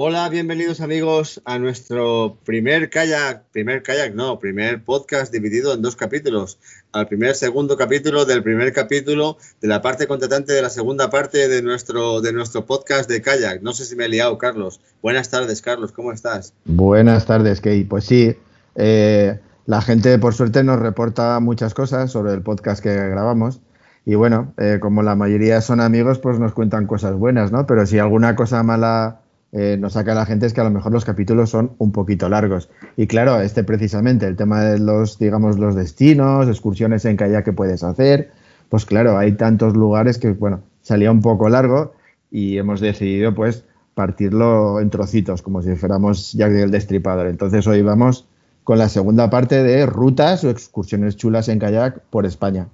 Hola, 0.00 0.28
bienvenidos 0.28 0.80
amigos 0.80 1.42
a 1.44 1.58
nuestro 1.58 2.38
primer 2.44 2.88
kayak, 2.88 3.42
primer 3.50 3.82
kayak, 3.82 4.14
no, 4.14 4.38
primer 4.38 4.84
podcast 4.84 5.32
dividido 5.32 5.74
en 5.74 5.82
dos 5.82 5.96
capítulos. 5.96 6.60
Al 6.92 7.08
primer, 7.08 7.34
segundo 7.34 7.76
capítulo 7.76 8.24
del 8.24 8.44
primer 8.44 8.72
capítulo 8.72 9.38
de 9.60 9.66
la 9.66 9.82
parte 9.82 10.06
contratante 10.06 10.52
de 10.52 10.62
la 10.62 10.70
segunda 10.70 11.10
parte 11.10 11.48
de 11.48 11.62
nuestro, 11.62 12.20
de 12.20 12.32
nuestro 12.32 12.64
podcast 12.64 13.10
de 13.10 13.20
kayak. 13.20 13.60
No 13.62 13.72
sé 13.72 13.86
si 13.86 13.96
me 13.96 14.04
he 14.04 14.08
liado, 14.08 14.38
Carlos. 14.38 14.80
Buenas 15.02 15.30
tardes, 15.30 15.62
Carlos, 15.62 15.90
¿cómo 15.90 16.12
estás? 16.12 16.54
Buenas 16.64 17.26
tardes, 17.26 17.60
Key. 17.60 17.82
Pues 17.82 18.04
sí, 18.04 18.36
eh, 18.76 19.40
la 19.66 19.82
gente 19.82 20.16
por 20.20 20.32
suerte 20.32 20.62
nos 20.62 20.78
reporta 20.78 21.40
muchas 21.40 21.74
cosas 21.74 22.12
sobre 22.12 22.34
el 22.34 22.42
podcast 22.42 22.80
que 22.80 22.94
grabamos. 22.94 23.60
Y 24.06 24.14
bueno, 24.14 24.54
eh, 24.58 24.78
como 24.80 25.02
la 25.02 25.16
mayoría 25.16 25.60
son 25.60 25.80
amigos, 25.80 26.20
pues 26.20 26.38
nos 26.38 26.52
cuentan 26.52 26.86
cosas 26.86 27.16
buenas, 27.16 27.50
¿no? 27.50 27.66
Pero 27.66 27.84
si 27.84 27.98
alguna 27.98 28.36
cosa 28.36 28.62
mala 28.62 29.22
eh, 29.52 29.76
nos 29.78 29.94
saca 29.94 30.14
la 30.14 30.26
gente 30.26 30.46
es 30.46 30.52
que 30.52 30.60
a 30.60 30.64
lo 30.64 30.70
mejor 30.70 30.92
los 30.92 31.04
capítulos 31.04 31.50
son 31.50 31.72
un 31.78 31.92
poquito 31.92 32.28
largos. 32.28 32.68
Y 32.96 33.06
claro, 33.06 33.40
este 33.40 33.64
precisamente, 33.64 34.26
el 34.26 34.36
tema 34.36 34.62
de 34.62 34.78
los, 34.78 35.18
digamos, 35.18 35.58
los 35.58 35.74
destinos, 35.74 36.48
excursiones 36.48 37.04
en 37.04 37.16
kayak 37.16 37.44
que 37.44 37.52
puedes 37.52 37.82
hacer, 37.82 38.30
pues 38.68 38.84
claro, 38.84 39.16
hay 39.16 39.32
tantos 39.32 39.74
lugares 39.74 40.18
que, 40.18 40.32
bueno, 40.32 40.62
salía 40.82 41.10
un 41.10 41.22
poco 41.22 41.48
largo 41.48 41.94
y 42.30 42.58
hemos 42.58 42.80
decidido, 42.80 43.34
pues, 43.34 43.64
partirlo 43.94 44.80
en 44.80 44.90
trocitos, 44.90 45.42
como 45.42 45.62
si 45.62 45.74
fuéramos 45.74 46.32
Jack 46.32 46.52
del 46.52 46.70
Destripador. 46.70 47.26
Entonces 47.26 47.66
hoy 47.66 47.82
vamos 47.82 48.26
con 48.62 48.78
la 48.78 48.88
segunda 48.88 49.30
parte 49.30 49.62
de 49.62 49.86
rutas 49.86 50.44
o 50.44 50.50
excursiones 50.50 51.16
chulas 51.16 51.48
en 51.48 51.58
kayak 51.58 52.00
por 52.10 52.26
España. 52.26 52.68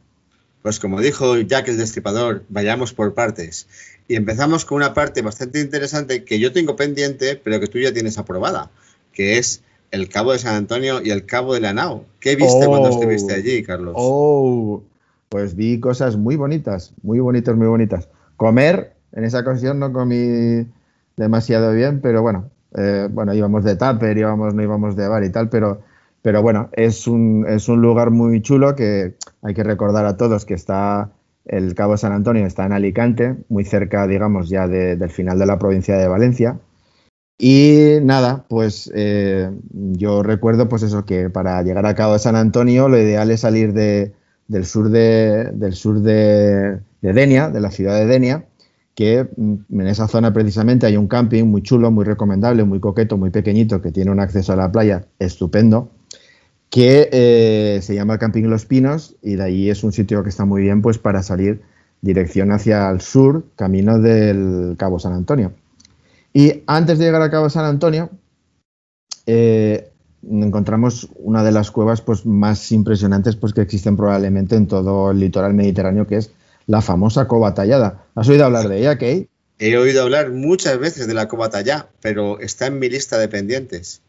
Pues 0.61 0.81
como 0.81 1.01
dijo 1.01 1.39
Jack 1.39 1.69
el 1.69 1.77
Destripador, 1.77 2.45
vayamos 2.49 2.93
por 2.93 3.15
partes. 3.15 3.69
Y 4.07 4.17
empezamos 4.17 4.65
con 4.65 4.77
una 4.77 4.93
parte 4.93 5.23
bastante 5.23 5.61
interesante 5.61 6.25
que 6.25 6.39
yo 6.39 6.53
tengo 6.53 6.77
pendiente, 6.77 7.41
pero 7.43 7.59
que 7.61 7.67
tú 7.67 7.79
ya 7.79 7.93
tienes 7.93 8.19
aprobada, 8.19 8.71
que 9.13 9.39
es 9.39 9.63
el 9.91 10.09
Cabo 10.09 10.33
de 10.33 10.39
San 10.39 10.57
Antonio 10.57 11.01
y 11.03 11.11
el 11.11 11.25
Cabo 11.25 11.55
de 11.55 11.61
la 11.61 11.73
Nao. 11.73 12.05
¿Qué 12.21 12.37
viste 12.37 12.67
cuando 12.67 12.91
estuviste 12.91 13.33
oh. 13.33 13.37
allí, 13.37 13.63
Carlos? 13.63 13.95
Oh, 13.97 14.83
pues 15.29 15.55
vi 15.55 15.81
cosas 15.81 16.17
muy 16.17 16.37
bonitas, 16.37 16.93
muy 17.03 17.21
bonitas, 17.21 17.57
muy 17.57 17.67
bonitas. 17.67 18.09
Comer, 18.37 18.93
en 19.13 19.25
esa 19.25 19.41
ocasión 19.41 19.79
no 19.79 19.93
comí 19.93 20.67
demasiado 21.17 21.73
bien, 21.73 22.01
pero 22.01 22.23
bueno, 22.23 22.51
eh, 22.77 23.09
bueno, 23.11 23.33
íbamos 23.35 23.65
de 23.65 23.77
tupper, 23.77 24.19
íbamos, 24.19 24.55
no 24.55 24.63
íbamos 24.63 24.97
de 24.97 25.09
bar 25.09 25.25
y 25.25 25.31
tal, 25.31 25.49
pero, 25.49 25.81
pero 26.23 26.43
bueno, 26.43 26.69
es 26.73 27.07
un, 27.07 27.47
es 27.49 27.69
un 27.69 27.81
lugar 27.81 28.11
muy 28.11 28.43
chulo 28.43 28.75
que 28.75 29.15
hay 29.43 29.55
que 29.55 29.63
recordar 29.63 30.07
a 30.07 30.17
todos 30.17 30.45
que 30.45 30.55
está 30.55 31.11
el 31.45 31.75
Cabo 31.75 31.97
San 31.97 32.13
Antonio 32.13 32.47
está 32.47 32.65
en 32.65 32.73
Alicante, 32.73 33.37
muy 33.49 33.65
cerca, 33.65 34.07
digamos, 34.07 34.49
ya 34.49 34.67
del 34.67 35.11
final 35.11 35.39
de 35.39 35.47
la 35.47 35.59
provincia 35.59 35.97
de 35.97 36.09
Valencia. 36.09 36.59
Y 37.39 37.99
nada, 38.03 38.45
pues 38.49 38.91
eh, 38.95 39.51
yo 39.73 40.23
recuerdo, 40.23 40.69
pues 40.69 40.83
eso, 40.83 41.05
que 41.05 41.31
para 41.31 41.63
llegar 41.63 41.85
a 41.87 41.95
Cabo 41.95 42.19
San 42.19 42.37
Antonio 42.37 42.89
lo 42.89 42.97
ideal 42.97 43.31
es 43.31 43.41
salir 43.41 43.73
del 43.73 44.65
sur, 44.65 44.91
de, 44.91 45.51
del 45.53 45.75
sur 45.75 46.01
de, 46.01 46.81
Denia, 47.03 47.51
de 47.51 47.61
la 47.61 47.71
ciudad 47.71 47.99
de 47.99 48.07
Denia, 48.07 48.47
que 48.95 49.29
mm, 49.37 49.81
en 49.81 49.87
esa 49.89 50.07
zona 50.09 50.33
precisamente 50.33 50.87
hay 50.87 50.97
un 50.97 51.09
camping 51.09 51.45
muy 51.45 51.63
chulo, 51.63 51.91
muy 51.91 52.05
recomendable, 52.05 52.65
muy 52.65 52.81
coqueto, 52.81 53.19
muy 53.19 53.31
pequeñito, 53.31 53.83
que 53.83 53.91
tiene 53.91 54.13
un 54.13 54.21
acceso 54.21 54.53
a 54.53 54.57
la 54.57 54.71
playa 54.71 55.07
estupendo 55.19 55.91
que 56.75 57.09
eh, 57.13 57.79
se 57.83 57.95
llama 57.95 58.19
Camping 58.19 58.49
Los 58.49 58.67
Pinos 58.67 59.15
y 59.23 59.37
de 59.37 59.45
ahí 59.45 59.71
es 59.71 59.85
un 59.85 59.93
sitio 59.93 60.25
que 60.25 60.29
está 60.29 60.45
muy 60.45 60.61
bien 60.61 60.83
pues 60.83 60.99
para 60.99 61.23
salir 61.23 61.63
dirección 62.01 62.51
hacia 62.51 62.91
el 62.91 63.01
sur, 63.01 63.45
camino 63.55 64.01
del 64.01 64.75
Cabo 64.77 64.99
San 64.99 65.13
Antonio. 65.13 65.53
Y 66.33 66.65
antes 66.67 66.99
de 66.99 67.05
llegar 67.05 67.23
al 67.23 67.31
Cabo 67.31 67.49
San 67.49 67.65
Antonio, 67.65 68.11
eh, 69.25 69.89
encontramos 70.29 71.11
una 71.15 71.45
de 71.45 71.53
las 71.53 71.71
cuevas 71.71 72.01
pues, 72.01 72.27
más 72.27 72.73
impresionantes 72.73 73.37
pues, 73.37 73.53
que 73.53 73.61
existen 73.61 73.97
probablemente 73.97 74.57
en 74.57 74.67
todo 74.67 75.13
el 75.13 75.21
litoral 75.21 75.55
mediterráneo, 75.55 76.09
que 76.09 76.17
es 76.17 76.33
la 76.67 76.83
famosa 76.83 77.29
Cova 77.29 77.55
Tallada. 77.55 78.05
¿Has 78.17 78.29
oído 78.29 78.47
hablar 78.47 78.67
de 78.67 78.81
ella, 78.81 78.99
Kay? 78.99 79.29
He 79.61 79.77
oído 79.77 80.03
hablar 80.03 80.33
muchas 80.33 80.77
veces 80.81 81.07
de 81.07 81.15
la 81.15 81.29
Cova 81.29 81.51
Tallada, 81.51 81.89
pero 82.01 82.41
está 82.41 82.67
en 82.67 82.81
mi 82.81 82.89
lista 82.89 83.17
de 83.17 83.29
pendientes. 83.29 84.03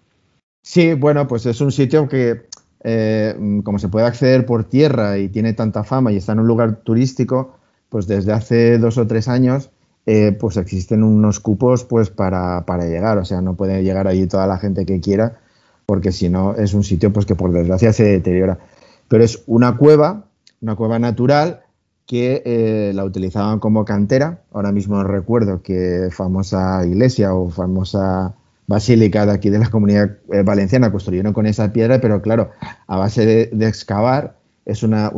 Sí, 0.66 0.96
bueno, 0.96 1.28
pues 1.28 1.46
es 1.46 1.62
un 1.62 1.72
sitio 1.72 2.10
que 2.10 2.48
eh, 2.84 3.36
como 3.64 3.80
se 3.80 3.88
puede 3.88 4.06
acceder 4.06 4.46
por 4.46 4.66
tierra 4.66 5.18
y 5.18 5.30
tiene 5.30 5.54
tanta 5.54 5.84
fama 5.84 6.12
y 6.12 6.18
está 6.18 6.34
en 6.34 6.40
un 6.40 6.48
lugar 6.48 6.78
turístico, 6.78 7.56
pues 7.90 8.08
desde 8.08 8.34
hace 8.34 8.78
dos 8.78 8.98
o 8.98 9.08
tres 9.08 9.28
años, 9.28 9.72
eh, 10.06 10.34
pues 10.40 10.58
existen 10.58 11.04
unos 11.04 11.40
cupos 11.40 11.84
pues 11.84 12.10
para, 12.10 12.64
llegar. 12.88 13.18
O 13.18 13.26
sea, 13.26 13.42
no 13.42 13.56
puede 13.56 13.84
llegar 13.84 14.08
allí 14.08 14.28
toda 14.28 14.48
la 14.48 14.58
gente 14.58 14.86
que 14.86 15.00
quiera, 15.00 15.40
porque 15.86 16.12
si 16.12 16.30
no 16.30 16.56
es 16.56 16.74
un 16.74 16.84
sitio 16.84 17.12
pues 17.12 17.26
que 17.26 17.36
por 17.36 17.52
desgracia 17.52 17.94
se 17.94 18.04
deteriora. 18.04 18.60
Pero 19.08 19.24
es 19.24 19.44
una 19.48 19.78
cueva, 19.78 20.26
una 20.62 20.76
cueva 20.76 21.00
natural 21.00 21.62
que 22.06 22.44
eh, 22.46 22.92
la 22.94 23.04
utilizaban 23.04 23.60
como 23.60 23.84
cantera. 23.84 24.44
Ahora 24.52 24.72
mismo 24.72 25.04
recuerdo 25.04 25.64
que 25.64 26.10
famosa 26.12 26.86
iglesia 26.86 27.34
o 27.34 27.50
famosa 27.50 28.36
basílica 28.68 29.26
de 29.26 29.32
aquí 29.34 29.50
de 29.50 29.60
la 29.60 29.70
comunidad 29.70 30.18
eh, 30.32 30.44
valenciana 30.44 30.92
construyeron 30.92 31.34
con 31.34 31.46
esa 31.46 31.72
piedra, 31.72 32.02
pero 32.02 32.22
claro, 32.22 32.52
a 32.88 32.98
base 32.98 33.26
de, 33.26 33.68
excavar 33.68 34.38
es 34.66 34.84
una, 34.84 35.12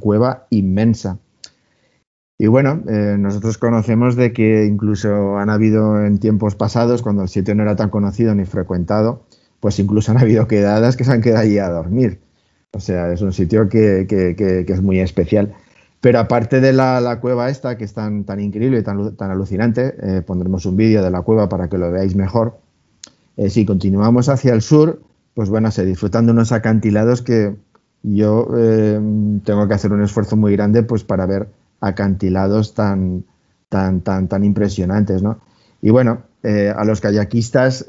cueva 0.00 0.46
inmensa. 0.50 1.18
Y 2.38 2.48
bueno, 2.48 2.82
eh, 2.88 3.16
nosotros 3.18 3.56
conocemos 3.56 4.14
de 4.14 4.32
que 4.32 4.66
incluso 4.66 5.38
han 5.38 5.48
habido 5.48 6.04
en 6.04 6.18
tiempos 6.18 6.54
pasados, 6.54 7.02
cuando 7.02 7.22
el 7.22 7.28
sitio 7.28 7.54
no 7.54 7.62
era 7.62 7.76
tan 7.76 7.88
conocido 7.88 8.34
ni 8.34 8.44
frecuentado, 8.44 9.22
pues 9.60 9.78
incluso 9.78 10.12
han 10.12 10.18
habido 10.18 10.46
quedadas 10.46 10.96
que 10.96 11.04
se 11.04 11.12
han 11.12 11.22
quedado 11.22 11.42
allí 11.42 11.58
a 11.58 11.70
dormir. 11.70 12.20
O 12.72 12.80
sea, 12.80 13.10
es 13.10 13.22
un 13.22 13.32
sitio 13.32 13.68
que, 13.70 14.06
es 14.68 14.82
muy 14.82 15.00
especial. 15.00 15.54
Pero 16.06 16.20
aparte 16.20 16.60
de 16.60 16.72
la, 16.72 17.18
cueva 17.20 17.50
esta, 17.50 17.76
que 17.76 17.82
es 17.82 17.92
tan, 17.92 18.22
tan 18.22 18.38
increíble 18.38 18.78
y 18.78 18.82
tan, 18.84 19.16
tan 19.16 19.32
alucinante, 19.32 19.96
eh, 20.00 20.22
pondremos 20.22 20.64
un 20.64 20.76
vídeo 20.76 21.02
de 21.02 21.10
la 21.10 21.22
cueva 21.22 21.48
para 21.48 21.68
que 21.68 21.78
lo 21.78 21.90
veáis 21.90 22.14
mejor. 22.14 22.60
Eh, 23.36 23.50
si 23.50 23.66
continuamos 23.66 24.28
hacia 24.28 24.54
el 24.54 24.62
sur, 24.62 25.02
pues 25.34 25.48
bueno, 25.48 25.68
se 25.72 25.84
disfrutan 25.84 26.26
de 26.26 26.30
unos 26.30 26.52
acantilados 26.52 27.22
que 27.22 27.56
yo 28.04 28.46
eh, 28.56 29.00
tengo 29.44 29.66
que 29.66 29.74
hacer 29.74 29.92
un 29.92 30.04
esfuerzo 30.04 30.36
muy 30.36 30.52
grande 30.52 30.84
pues 30.84 31.02
para 31.02 31.26
ver 31.26 31.48
acantilados 31.80 32.74
tan, 32.74 33.24
tan, 33.68 34.00
tan, 34.00 34.28
tan 34.28 34.44
impresionantes, 34.44 35.24
¿no? 35.24 35.40
Y 35.82 35.90
bueno, 35.90 36.22
a 36.44 36.84
los 36.84 37.00
kayakistas, 37.00 37.84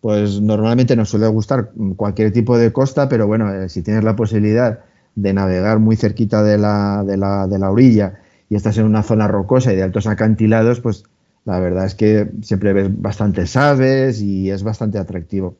pues 0.00 0.40
normalmente 0.40 0.94
nos 0.94 1.08
suele 1.08 1.26
gustar 1.26 1.72
cualquier 1.96 2.32
tipo 2.32 2.56
de 2.56 2.72
costa, 2.72 3.08
pero 3.08 3.26
bueno, 3.26 3.68
si 3.68 3.82
tienes 3.82 4.04
la 4.04 4.14
posibilidad 4.14 4.78
de 5.16 5.32
navegar 5.32 5.80
muy 5.80 5.96
cerquita 5.96 6.44
de 6.44 6.58
la, 6.58 7.02
de 7.04 7.16
la, 7.16 7.48
de 7.48 7.58
la 7.58 7.70
orilla 7.70 8.20
y 8.48 8.54
estás 8.54 8.78
en 8.78 8.84
una 8.84 9.02
zona 9.02 9.26
rocosa 9.26 9.72
y 9.72 9.76
de 9.76 9.82
altos 9.82 10.06
acantilados, 10.06 10.80
pues 10.80 11.04
la 11.44 11.58
verdad 11.58 11.86
es 11.86 11.94
que 11.94 12.28
siempre 12.42 12.72
ves 12.72 12.88
bastantes 12.90 13.56
aves 13.56 14.20
y 14.20 14.50
es 14.50 14.62
bastante 14.62 14.98
atractivo. 14.98 15.56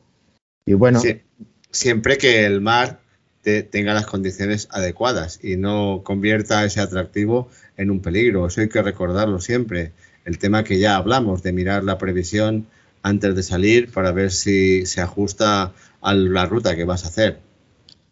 Y 0.65 0.73
bueno. 0.73 1.01
siempre 1.71 2.17
que 2.17 2.45
el 2.45 2.61
mar 2.61 2.99
tenga 3.71 3.93
las 3.93 4.05
condiciones 4.05 4.67
adecuadas 4.71 5.39
y 5.41 5.55
no 5.55 6.01
convierta 6.03 6.65
ese 6.65 6.81
atractivo 6.81 7.49
en 7.77 7.91
un 7.91 8.01
peligro. 8.01 8.47
Eso 8.47 8.61
hay 8.61 8.69
que 8.69 8.81
recordarlo 8.81 9.39
siempre. 9.39 9.93
El 10.25 10.37
tema 10.37 10.63
que 10.63 10.79
ya 10.79 10.97
hablamos 10.97 11.43
de 11.43 11.53
mirar 11.53 11.83
la 11.83 11.97
previsión 11.97 12.67
antes 13.03 13.35
de 13.35 13.43
salir 13.43 13.89
para 13.91 14.11
ver 14.11 14.31
si 14.31 14.85
se 14.85 14.99
ajusta 14.99 15.71
a 16.01 16.13
la 16.13 16.45
ruta 16.45 16.75
que 16.75 16.83
vas 16.83 17.05
a 17.05 17.07
hacer. 17.07 17.39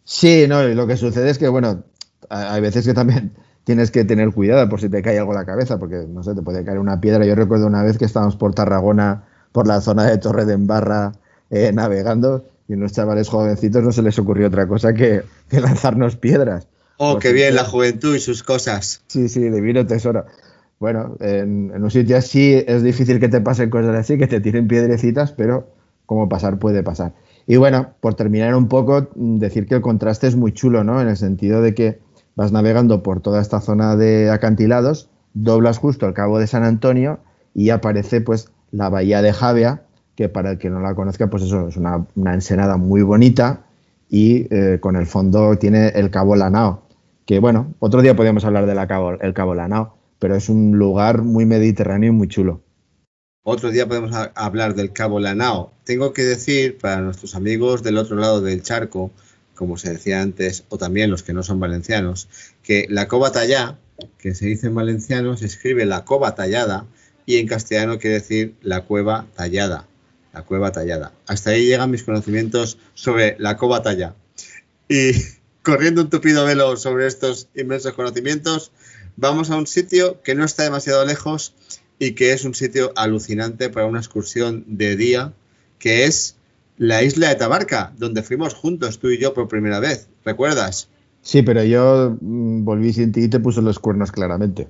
Sí, 0.06 0.46
no, 0.48 0.62
lo 0.62 0.86
que 0.86 0.96
sucede 0.96 1.28
es 1.30 1.36
que, 1.36 1.48
bueno, 1.48 1.82
hay 2.30 2.60
veces 2.60 2.86
que 2.86 2.94
también 2.94 3.32
tienes 3.64 3.90
que 3.90 4.04
tener 4.04 4.32
cuidado 4.32 4.66
por 4.68 4.80
si 4.80 4.88
te 4.88 5.02
cae 5.02 5.18
algo 5.18 5.32
en 5.32 5.38
la 5.38 5.44
cabeza, 5.44 5.78
porque, 5.78 6.06
no 6.08 6.22
sé, 6.22 6.34
te 6.34 6.42
puede 6.42 6.64
caer 6.64 6.78
una 6.78 7.00
piedra. 7.00 7.26
Yo 7.26 7.34
recuerdo 7.34 7.66
una 7.66 7.82
vez 7.82 7.98
que 7.98 8.04
estábamos 8.04 8.36
por 8.36 8.54
Tarragona, 8.54 9.24
por 9.50 9.66
la 9.66 9.80
zona 9.80 10.04
de 10.04 10.16
Torre 10.18 10.44
de 10.44 10.54
Embarra, 10.54 11.12
eh, 11.50 11.72
navegando, 11.72 12.48
y 12.68 12.74
unos 12.74 12.92
chavales 12.92 13.28
jovencitos 13.28 13.82
no 13.82 13.90
se 13.90 14.02
les 14.02 14.16
ocurrió 14.18 14.46
otra 14.46 14.68
cosa 14.68 14.94
que, 14.94 15.24
lanzarnos 15.50 16.16
piedras. 16.16 16.68
Oh, 16.98 17.18
qué 17.18 17.32
bien, 17.32 17.56
la 17.56 17.64
juventud 17.64 18.14
y 18.14 18.20
sus 18.20 18.44
cosas. 18.44 19.02
Sí, 19.08 19.28
sí, 19.28 19.40
divino 19.50 19.86
tesoro. 19.86 20.24
Bueno, 20.78 21.16
en, 21.18 21.72
en, 21.74 21.82
un 21.82 21.90
sitio 21.90 22.16
así 22.16 22.54
es 22.66 22.82
difícil 22.82 23.18
que 23.18 23.28
te 23.28 23.40
pasen 23.40 23.70
cosas 23.70 23.96
así, 23.96 24.18
que 24.18 24.28
te 24.28 24.40
tiren 24.40 24.68
piedrecitas, 24.68 25.32
pero 25.32 25.75
como 26.06 26.28
pasar 26.28 26.58
puede 26.58 26.82
pasar. 26.82 27.12
Y 27.46 27.56
bueno, 27.56 27.90
por 28.00 28.14
terminar 28.14 28.54
un 28.54 28.68
poco, 28.68 29.08
decir 29.14 29.66
que 29.66 29.76
el 29.76 29.80
contraste 29.80 30.26
es 30.26 30.36
muy 30.36 30.52
chulo, 30.52 30.82
¿no? 30.82 31.00
En 31.00 31.08
el 31.08 31.16
sentido 31.16 31.62
de 31.62 31.74
que 31.74 32.00
vas 32.34 32.52
navegando 32.52 33.02
por 33.02 33.20
toda 33.20 33.40
esta 33.40 33.60
zona 33.60 33.96
de 33.96 34.30
acantilados, 34.30 35.08
doblas 35.34 35.78
justo 35.78 36.06
al 36.06 36.14
cabo 36.14 36.38
de 36.38 36.46
San 36.46 36.64
Antonio 36.64 37.20
y 37.54 37.70
aparece 37.70 38.20
pues 38.20 38.50
la 38.72 38.88
bahía 38.88 39.22
de 39.22 39.32
Javia, 39.32 39.82
que 40.16 40.28
para 40.28 40.52
el 40.52 40.58
que 40.58 40.70
no 40.70 40.80
la 40.80 40.94
conozca, 40.94 41.28
pues 41.28 41.44
eso 41.44 41.68
es 41.68 41.76
una, 41.76 42.06
ensenada 42.16 42.76
muy 42.76 43.02
bonita 43.02 43.66
y 44.08 44.46
eh, 44.54 44.78
con 44.80 44.96
el 44.96 45.06
fondo 45.06 45.56
tiene 45.56 45.88
el 45.88 46.10
Cabo 46.10 46.36
Lanao, 46.36 46.82
que 47.26 47.38
bueno, 47.38 47.74
otro 47.78 48.02
día 48.02 48.16
podríamos 48.16 48.44
hablar 48.44 48.66
del 48.66 48.86
cabo, 48.86 49.12
Cabo 49.34 49.54
Lanao, 49.54 49.96
pero 50.18 50.36
es 50.36 50.48
un 50.48 50.78
lugar 50.78 51.22
muy 51.22 51.44
mediterráneo 51.44 52.10
y 52.10 52.12
muy 52.12 52.28
chulo. 52.28 52.60
Otro 53.48 53.70
día 53.70 53.86
podemos 53.86 54.10
hablar 54.34 54.74
del 54.74 54.92
Cabo 54.92 55.20
Lanao. 55.20 55.72
Tengo 55.84 56.12
que 56.12 56.24
decir 56.24 56.78
para 56.78 57.00
nuestros 57.00 57.36
amigos 57.36 57.84
del 57.84 57.96
otro 57.96 58.16
lado 58.16 58.40
del 58.40 58.60
charco, 58.60 59.12
como 59.54 59.78
se 59.78 59.92
decía 59.92 60.20
antes, 60.20 60.64
o 60.68 60.78
también 60.78 61.12
los 61.12 61.22
que 61.22 61.32
no 61.32 61.44
son 61.44 61.60
valencianos, 61.60 62.28
que 62.64 62.88
la 62.90 63.06
cova 63.06 63.30
tallá, 63.30 63.78
que 64.18 64.34
se 64.34 64.46
dice 64.46 64.66
en 64.66 64.74
valenciano, 64.74 65.36
se 65.36 65.46
escribe 65.46 65.86
la 65.86 66.04
cova 66.04 66.34
tallada 66.34 66.86
y 67.24 67.36
en 67.36 67.46
castellano 67.46 68.00
quiere 68.00 68.16
decir 68.16 68.56
la 68.62 68.80
cueva 68.80 69.26
tallada. 69.36 69.86
La 70.32 70.42
cueva 70.42 70.72
tallada. 70.72 71.12
Hasta 71.28 71.50
ahí 71.50 71.66
llegan 71.66 71.92
mis 71.92 72.02
conocimientos 72.02 72.78
sobre 72.94 73.36
la 73.38 73.56
cova 73.56 73.80
tallada. 73.80 74.16
Y 74.88 75.12
corriendo 75.62 76.02
un 76.02 76.10
tupido 76.10 76.44
velo 76.46 76.76
sobre 76.76 77.06
estos 77.06 77.46
inmensos 77.54 77.92
conocimientos, 77.92 78.72
vamos 79.14 79.50
a 79.50 79.56
un 79.56 79.68
sitio 79.68 80.20
que 80.22 80.34
no 80.34 80.44
está 80.44 80.64
demasiado 80.64 81.04
lejos 81.04 81.54
y 81.98 82.12
que 82.12 82.32
es 82.32 82.44
un 82.44 82.54
sitio 82.54 82.92
alucinante 82.96 83.70
para 83.70 83.86
una 83.86 83.98
excursión 83.98 84.64
de 84.66 84.96
día, 84.96 85.32
que 85.78 86.04
es 86.04 86.36
la 86.78 87.02
isla 87.02 87.28
de 87.28 87.36
Tabarca, 87.36 87.92
donde 87.96 88.22
fuimos 88.22 88.54
juntos 88.54 88.98
tú 88.98 89.10
y 89.10 89.18
yo 89.18 89.32
por 89.34 89.48
primera 89.48 89.80
vez. 89.80 90.08
¿Recuerdas? 90.24 90.88
Sí, 91.22 91.42
pero 91.42 91.64
yo 91.64 92.16
mm, 92.20 92.64
volví 92.64 92.92
sin 92.92 93.12
ti 93.12 93.24
y 93.24 93.28
te 93.28 93.40
puso 93.40 93.60
los 93.62 93.78
cuernos 93.78 94.12
claramente. 94.12 94.68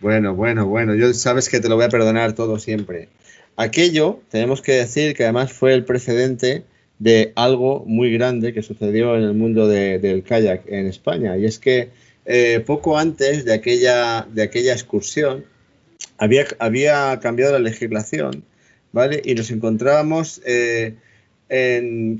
Bueno, 0.00 0.34
bueno, 0.34 0.66
bueno, 0.66 0.94
yo 0.94 1.12
sabes 1.14 1.48
que 1.48 1.60
te 1.60 1.68
lo 1.68 1.76
voy 1.76 1.84
a 1.84 1.88
perdonar 1.88 2.32
todo 2.32 2.58
siempre. 2.58 3.08
Aquello, 3.56 4.20
tenemos 4.30 4.62
que 4.62 4.72
decir 4.72 5.14
que 5.14 5.24
además 5.24 5.52
fue 5.52 5.74
el 5.74 5.84
precedente 5.84 6.64
de 6.98 7.32
algo 7.34 7.84
muy 7.86 8.12
grande 8.12 8.52
que 8.52 8.62
sucedió 8.62 9.16
en 9.16 9.24
el 9.24 9.34
mundo 9.34 9.68
del 9.68 10.22
kayak 10.22 10.62
en 10.66 10.86
España. 10.86 11.36
Y 11.36 11.44
es 11.44 11.58
que 11.58 11.90
eh, 12.24 12.62
poco 12.64 12.96
antes 12.96 13.44
de 13.44 13.52
aquella, 13.52 14.26
de 14.32 14.42
aquella 14.42 14.72
excursión, 14.72 15.44
había, 16.18 17.18
cambiado 17.20 17.52
la 17.52 17.58
legislación, 17.58 18.44
¿vale? 18.92 19.20
Y 19.24 19.34
nos 19.34 19.50
encontrábamos 19.50 20.40
eh, 20.44 20.94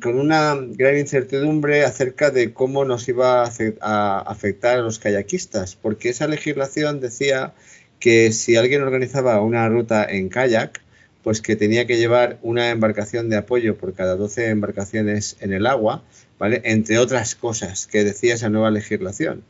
con 0.02 0.18
una 0.18 0.56
gran 0.56 0.98
incertidumbre 0.98 1.84
acerca 1.84 2.30
de 2.30 2.52
cómo 2.52 2.84
nos 2.84 3.08
iba 3.08 3.44
a, 3.80 4.18
afectar 4.20 4.78
a 4.78 4.82
los 4.82 4.98
kayakistas, 4.98 5.76
porque 5.76 6.10
esa 6.10 6.26
legislación 6.26 7.00
decía 7.00 7.54
que 7.98 8.32
si 8.32 8.56
alguien 8.56 8.82
organizaba 8.82 9.40
una 9.40 9.68
ruta 9.68 10.04
en 10.04 10.28
kayak, 10.28 10.82
pues 11.22 11.40
que 11.40 11.56
tenía 11.56 11.86
que 11.86 11.96
llevar 11.96 12.38
una 12.42 12.70
embarcación 12.70 13.30
de 13.30 13.36
apoyo 13.36 13.78
por 13.78 13.94
cada 13.94 14.16
12 14.16 14.50
embarcaciones 14.50 15.36
en 15.40 15.52
el 15.52 15.66
agua, 15.66 16.02
¿vale? 16.38 16.60
Entre 16.64 16.98
otras 16.98 17.36
cosas 17.36 17.86
que 17.86 18.02
decía 18.02 18.34
esa 18.34 18.48
nueva 18.48 18.70
legislación. 18.72 19.44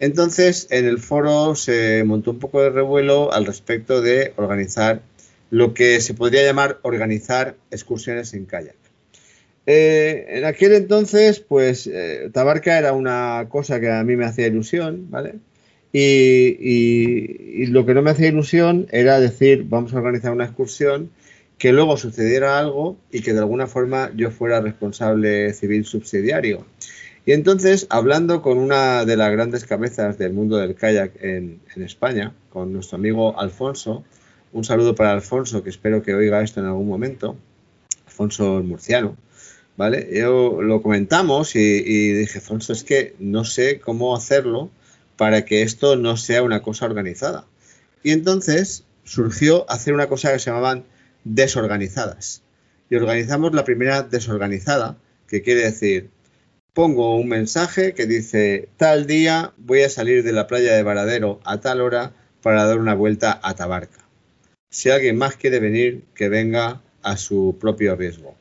Entonces, 0.00 0.66
en 0.70 0.86
el 0.86 0.98
foro 0.98 1.54
se 1.54 2.02
montó 2.04 2.32
un 2.32 2.38
poco 2.38 2.62
de 2.62 2.70
revuelo 2.70 3.32
al 3.32 3.46
respecto 3.46 4.00
de 4.00 4.32
organizar 4.36 5.02
lo 5.50 5.72
que 5.72 6.00
se 6.00 6.14
podría 6.14 6.42
llamar 6.44 6.78
organizar 6.82 7.56
excursiones 7.70 8.34
en 8.34 8.44
kayak. 8.44 8.76
Eh, 9.66 10.26
en 10.28 10.44
aquel 10.44 10.72
entonces, 10.72 11.40
pues 11.40 11.86
eh, 11.86 12.28
Tabarca 12.32 12.78
era 12.78 12.92
una 12.92 13.46
cosa 13.48 13.80
que 13.80 13.90
a 13.90 14.04
mí 14.04 14.16
me 14.16 14.26
hacía 14.26 14.46
ilusión, 14.46 15.10
¿vale? 15.10 15.36
Y, 15.92 17.66
lo 17.66 17.86
que 17.86 17.94
no 17.94 18.02
me 18.02 18.10
hacía 18.10 18.28
ilusión 18.28 18.88
era 18.90 19.20
decir, 19.20 19.64
vamos 19.68 19.94
a 19.94 19.98
organizar 19.98 20.32
una 20.32 20.44
excursión, 20.44 21.10
que 21.56 21.72
luego 21.72 21.96
sucediera 21.96 22.58
algo 22.58 22.98
y 23.12 23.22
que 23.22 23.32
de 23.32 23.38
alguna 23.38 23.68
forma 23.68 24.10
yo 24.16 24.32
fuera 24.32 24.60
responsable 24.60 25.52
civil 25.54 25.84
subsidiario. 25.84 26.66
Y 27.26 27.32
entonces, 27.32 27.86
hablando 27.88 28.42
con 28.42 28.58
una 28.58 29.04
de 29.06 29.16
las 29.16 29.32
grandes 29.32 29.64
cabezas 29.64 30.18
del 30.18 30.34
mundo 30.34 30.58
del 30.58 30.74
kayak 30.74 31.12
en, 31.22 31.60
España, 31.76 32.34
con 32.50 32.72
nuestro 32.72 32.96
amigo 32.96 33.38
Alfonso, 33.38 34.04
un 34.52 34.64
saludo 34.64 34.94
para 34.94 35.12
Alfonso, 35.12 35.62
que 35.62 35.70
espero 35.70 36.02
que 36.02 36.14
oiga 36.14 36.42
esto 36.42 36.60
en 36.60 36.66
algún 36.66 36.86
momento, 36.86 37.36
Alfonso 38.06 38.62
Murciano, 38.62 39.16
¿vale? 39.76 40.06
Yo 40.12 40.60
lo 40.60 40.82
comentamos 40.82 41.56
y, 41.56 41.60
y 41.60 42.12
dije, 42.12 42.38
Alfonso, 42.38 42.74
es 42.74 42.84
que 42.84 43.14
no 43.18 43.44
sé 43.44 43.80
cómo 43.80 44.14
hacerlo 44.14 44.70
para 45.16 45.46
que 45.46 45.62
esto 45.62 45.96
no 45.96 46.18
sea 46.18 46.42
una 46.42 46.60
cosa 46.60 46.84
organizada. 46.84 47.46
Y 48.02 48.10
entonces 48.10 48.84
surgió 49.04 49.68
hacer 49.70 49.94
una 49.94 50.08
cosa 50.08 50.30
que 50.30 50.38
se 50.38 50.50
llamaban 50.50 50.84
desorganizadas. 51.24 52.42
Y 52.90 52.96
organizamos 52.96 53.54
la 53.54 53.64
primera 53.64 54.02
desorganizada, 54.02 54.98
que 55.26 55.40
quiere 55.40 55.62
decir 55.62 56.10
pongo 56.74 57.16
un 57.16 57.28
mensaje 57.28 57.94
que 57.94 58.06
dice, 58.06 58.68
tal 58.76 59.06
día 59.06 59.52
voy 59.56 59.82
a 59.82 59.88
salir 59.88 60.24
de 60.24 60.32
la 60.32 60.48
playa 60.48 60.74
de 60.74 60.82
Varadero 60.82 61.40
a 61.44 61.60
tal 61.60 61.80
hora 61.80 62.12
para 62.42 62.64
dar 62.66 62.78
una 62.78 62.94
vuelta 62.94 63.40
a 63.42 63.54
Tabarca. 63.54 64.04
Si 64.70 64.90
alguien 64.90 65.16
más 65.16 65.36
quiere 65.36 65.60
venir, 65.60 66.02
que 66.16 66.28
venga 66.28 66.82
a 67.02 67.16
su 67.16 67.56
propio 67.60 67.94
riesgo. 67.94 68.34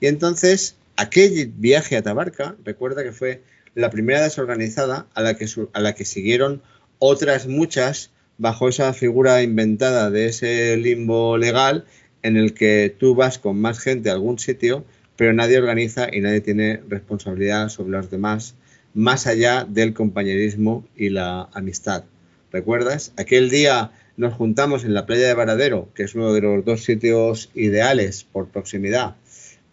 Y 0.00 0.06
entonces, 0.06 0.76
aquel 0.96 1.52
viaje 1.56 1.96
a 1.96 2.02
Tabarca, 2.02 2.54
recuerda 2.64 3.02
que 3.02 3.12
fue 3.12 3.42
la 3.74 3.90
primera 3.90 4.22
desorganizada 4.22 5.08
a 5.14 5.22
la 5.22 5.34
que, 5.34 5.46
a 5.72 5.80
la 5.80 5.94
que 5.94 6.04
siguieron 6.04 6.62
otras 7.00 7.48
muchas 7.48 8.12
bajo 8.38 8.68
esa 8.68 8.92
figura 8.92 9.42
inventada 9.42 10.10
de 10.10 10.26
ese 10.26 10.76
limbo 10.76 11.36
legal 11.36 11.84
en 12.22 12.36
el 12.36 12.54
que 12.54 12.94
tú 12.96 13.16
vas 13.16 13.38
con 13.38 13.60
más 13.60 13.80
gente 13.80 14.10
a 14.10 14.12
algún 14.12 14.38
sitio 14.38 14.84
pero 15.20 15.34
nadie 15.34 15.58
organiza 15.58 16.08
y 16.10 16.22
nadie 16.22 16.40
tiene 16.40 16.80
responsabilidad 16.88 17.68
sobre 17.68 17.90
los 17.90 18.10
demás, 18.10 18.54
más 18.94 19.26
allá 19.26 19.66
del 19.68 19.92
compañerismo 19.92 20.88
y 20.96 21.10
la 21.10 21.50
amistad. 21.52 22.04
¿Recuerdas? 22.50 23.12
Aquel 23.18 23.50
día 23.50 23.92
nos 24.16 24.32
juntamos 24.32 24.82
en 24.82 24.94
la 24.94 25.04
playa 25.04 25.26
de 25.26 25.34
Varadero, 25.34 25.90
que 25.94 26.04
es 26.04 26.14
uno 26.14 26.32
de 26.32 26.40
los 26.40 26.64
dos 26.64 26.84
sitios 26.84 27.50
ideales 27.52 28.24
por 28.24 28.48
proximidad 28.48 29.16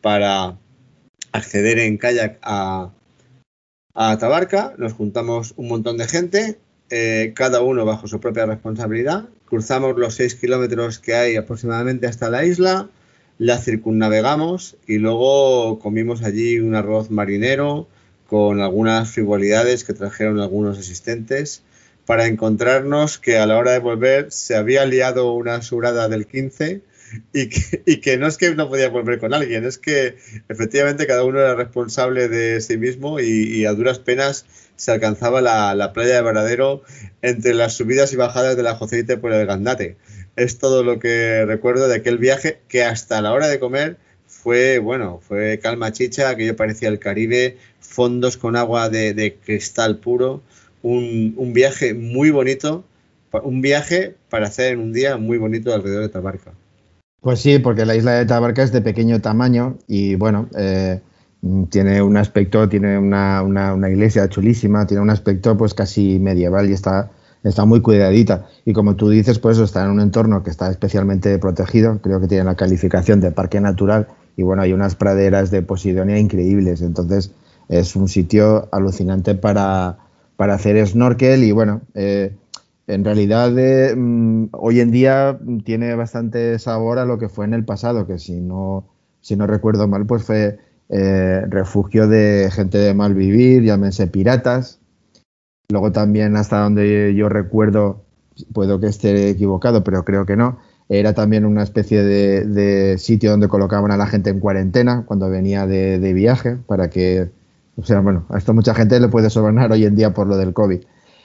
para 0.01 0.57
acceder 1.31 1.79
en 1.79 1.97
kayak 1.97 2.39
a, 2.41 2.91
a 3.93 4.17
Tabarca. 4.17 4.73
Nos 4.77 4.91
juntamos 4.91 5.53
un 5.55 5.69
montón 5.69 5.95
de 5.95 6.09
gente, 6.09 6.59
eh, 6.89 7.31
cada 7.33 7.61
uno 7.61 7.85
bajo 7.85 8.05
su 8.09 8.19
propia 8.19 8.47
responsabilidad. 8.47 9.29
Cruzamos 9.45 9.97
los 9.97 10.13
seis 10.13 10.35
kilómetros 10.35 10.99
que 10.99 11.13
hay 11.13 11.37
aproximadamente 11.37 12.05
hasta 12.05 12.29
la 12.29 12.43
isla 12.43 12.89
la 13.39 13.59
circunnavegamos 13.59 14.77
y 14.87 14.97
luego 14.97 15.79
comimos 15.79 16.23
allí 16.23 16.59
un 16.59 16.75
arroz 16.75 17.11
marinero 17.11 17.87
con 18.27 18.61
algunas 18.61 19.11
frivolidades 19.11 19.83
que 19.83 19.93
trajeron 19.93 20.39
algunos 20.39 20.77
asistentes 20.79 21.61
para 22.05 22.25
encontrarnos 22.25 23.17
que 23.17 23.37
a 23.37 23.45
la 23.45 23.57
hora 23.57 23.71
de 23.71 23.79
volver 23.79 24.31
se 24.31 24.55
había 24.55 24.85
liado 24.85 25.33
una 25.33 25.61
surada 25.61 26.07
del 26.07 26.25
15 26.25 26.81
y 27.33 27.49
que, 27.49 27.83
y 27.85 27.97
que, 27.97 28.17
no 28.17 28.27
es 28.27 28.37
que 28.37 28.53
no 28.55 28.69
podía 28.69 28.89
volver 28.89 29.19
con 29.19 29.33
alguien, 29.33 29.65
es 29.65 29.77
que 29.77 30.17
efectivamente 30.49 31.07
cada 31.07 31.23
uno 31.23 31.39
era 31.39 31.55
responsable 31.55 32.27
de 32.27 32.59
sí 32.61 32.77
mismo 32.77 33.19
y, 33.19 33.65
a 33.65 33.73
duras 33.73 33.99
penas 33.99 34.45
se 34.75 34.91
alcanzaba 34.91 35.41
la, 35.41 35.73
la, 35.75 35.93
playa 35.93 36.15
de 36.15 36.21
Varadero 36.21 36.83
entre 37.21 37.53
las 37.53 37.73
subidas 37.73 38.13
y 38.13 38.15
bajadas 38.15 38.55
de 38.55 38.63
la 38.63 38.75
Joseite 38.75 39.17
por 39.17 39.33
el 39.33 39.45
Gandate 39.47 39.97
es 40.37 40.59
todo 40.59 40.83
lo 40.83 40.99
que 40.99 41.45
recuerdo 41.45 41.89
de 41.89 41.95
aquel 41.95 42.17
viaje 42.17 42.59
que 42.69 42.83
hasta 42.83 43.21
la 43.21 43.33
hora 43.33 43.47
de 43.47 43.59
comer 43.59 43.97
fue, 44.27 44.79
bueno, 44.79 45.19
fue 45.21 45.59
calma 45.61 45.91
chicha, 45.91 46.29
aquello 46.29 46.55
parecía 46.55 46.89
el 46.89 46.99
Caribe, 46.99 47.57
fondos 47.79 48.37
con 48.37 48.55
agua 48.55 48.89
de, 48.89 49.37
cristal 49.43 49.97
puro, 49.97 50.41
un, 50.83 51.51
viaje 51.53 51.93
muy 51.93 52.29
bonito, 52.29 52.85
un 53.43 53.61
viaje 53.61 54.15
para 54.29 54.47
hacer 54.47 54.73
en 54.73 54.79
un 54.79 54.93
día 54.93 55.17
muy 55.17 55.37
bonito 55.37 55.73
alrededor 55.73 56.03
de 56.03 56.09
Tabarca. 56.09 56.53
Pues 57.19 57.39
sí, 57.41 57.57
porque 57.59 57.85
la 57.85 57.95
isla 57.95 58.13
de 58.13 58.25
Tabarca 58.25 58.63
es 58.63 58.71
de 58.71 58.81
pequeño 58.81 59.19
tamaño 59.19 59.77
y 59.87 60.15
bueno, 60.15 60.47
eh, 60.57 60.99
tiene 61.69 62.01
un 62.01 62.15
aspecto, 62.15 62.69
tiene 62.69 62.97
una, 62.97 63.41
una, 63.41 63.89
iglesia 63.89 64.29
chulísima, 64.29 64.85
tiene 64.85 65.01
un 65.01 65.09
aspecto 65.09 65.57
pues 65.57 65.73
casi 65.73 66.19
medieval 66.19 66.69
y 66.69 66.73
está 66.73 67.09
está 67.47 67.65
muy 67.65 67.81
cuidadita. 67.81 68.47
Y 68.65 68.73
como 68.73 68.95
tú 68.95 69.09
dices, 69.09 69.39
pues 69.39 69.57
está 69.57 69.83
en 69.83 69.91
un 69.91 70.01
entorno 70.01 70.43
que 70.43 70.49
está 70.49 70.69
especialmente 70.69 71.37
protegido, 71.39 71.99
creo 72.01 72.19
que 72.19 72.27
tiene 72.27 72.43
la 72.43 72.55
calificación 72.55 73.19
de 73.19 73.31
parque 73.31 73.59
natural 73.61 74.07
y 74.35 74.43
bueno, 74.43 74.61
hay 74.61 74.73
unas 74.73 74.95
praderas 74.95 75.49
de 75.49 75.61
Posidonia 75.63 76.19
increíbles, 76.19 76.81
entonces 76.81 77.31
es 77.69 77.95
un 77.95 78.07
sitio 78.07 78.69
alucinante 78.71 79.35
para, 79.35 79.97
para 80.35 80.53
hacer 80.53 80.85
snorkel 80.87 81.43
y 81.43 81.51
bueno, 81.51 81.81
eh, 81.95 82.35
en 82.85 83.03
realidad 83.03 83.51
mm, 83.51 84.49
hoy 84.51 84.79
en 84.79 84.91
día 84.91 85.39
tiene 85.65 85.95
bastante 85.95 86.59
sabor 86.59 86.99
a 86.99 87.05
lo 87.05 87.17
que 87.17 87.29
fue 87.29 87.45
en 87.45 87.53
el 87.53 87.65
pasado, 87.65 88.05
que 88.05 88.19
si 88.19 88.39
no 88.39 88.85
si 89.27 89.35
no 89.35 89.45
recuerdo 89.45 89.89
mal, 89.89 90.05
pues 90.05 90.23
fue 90.23 90.57
eh, 90.87 91.41
refugio 91.49 92.07
de 92.07 92.49
gente 92.49 92.77
de 92.77 92.93
mal 92.93 93.13
vivir, 93.13 93.63
llámense 93.63 94.07
piratas. 94.07 94.79
Luego 95.69 95.91
también, 95.91 96.37
hasta 96.37 96.61
donde 96.61 97.13
yo 97.13 97.27
recuerdo, 97.27 98.05
puedo 98.53 98.79
que 98.79 98.87
esté 98.87 99.29
equivocado, 99.29 99.83
pero 99.83 100.05
creo 100.05 100.25
que 100.25 100.37
no, 100.37 100.59
era 100.87 101.13
también 101.13 101.43
una 101.43 101.61
especie 101.61 102.03
de, 102.03 102.97
sitio 102.97 103.31
donde 103.31 103.49
colocaban 103.49 103.91
a 103.91 103.97
la 103.97 104.07
gente 104.07 104.29
en 104.29 104.39
cuarentena 104.39 105.03
cuando 105.05 105.29
venía 105.29 105.67
de, 105.67 106.13
viaje, 106.13 106.55
para 106.55 106.89
que, 106.89 107.31
o 107.75 107.83
sea, 107.83 107.99
bueno, 107.99 108.25
a 108.29 108.37
esto 108.37 108.53
mucha 108.53 108.73
gente 108.73 108.97
le 109.01 109.09
puede 109.09 109.29
sobornar 109.29 109.69
hoy 109.73 109.83
en 109.83 109.97
día 109.97 110.13
por 110.13 110.27
lo 110.27 110.37
del 110.37 110.53
COVID. 110.53 110.79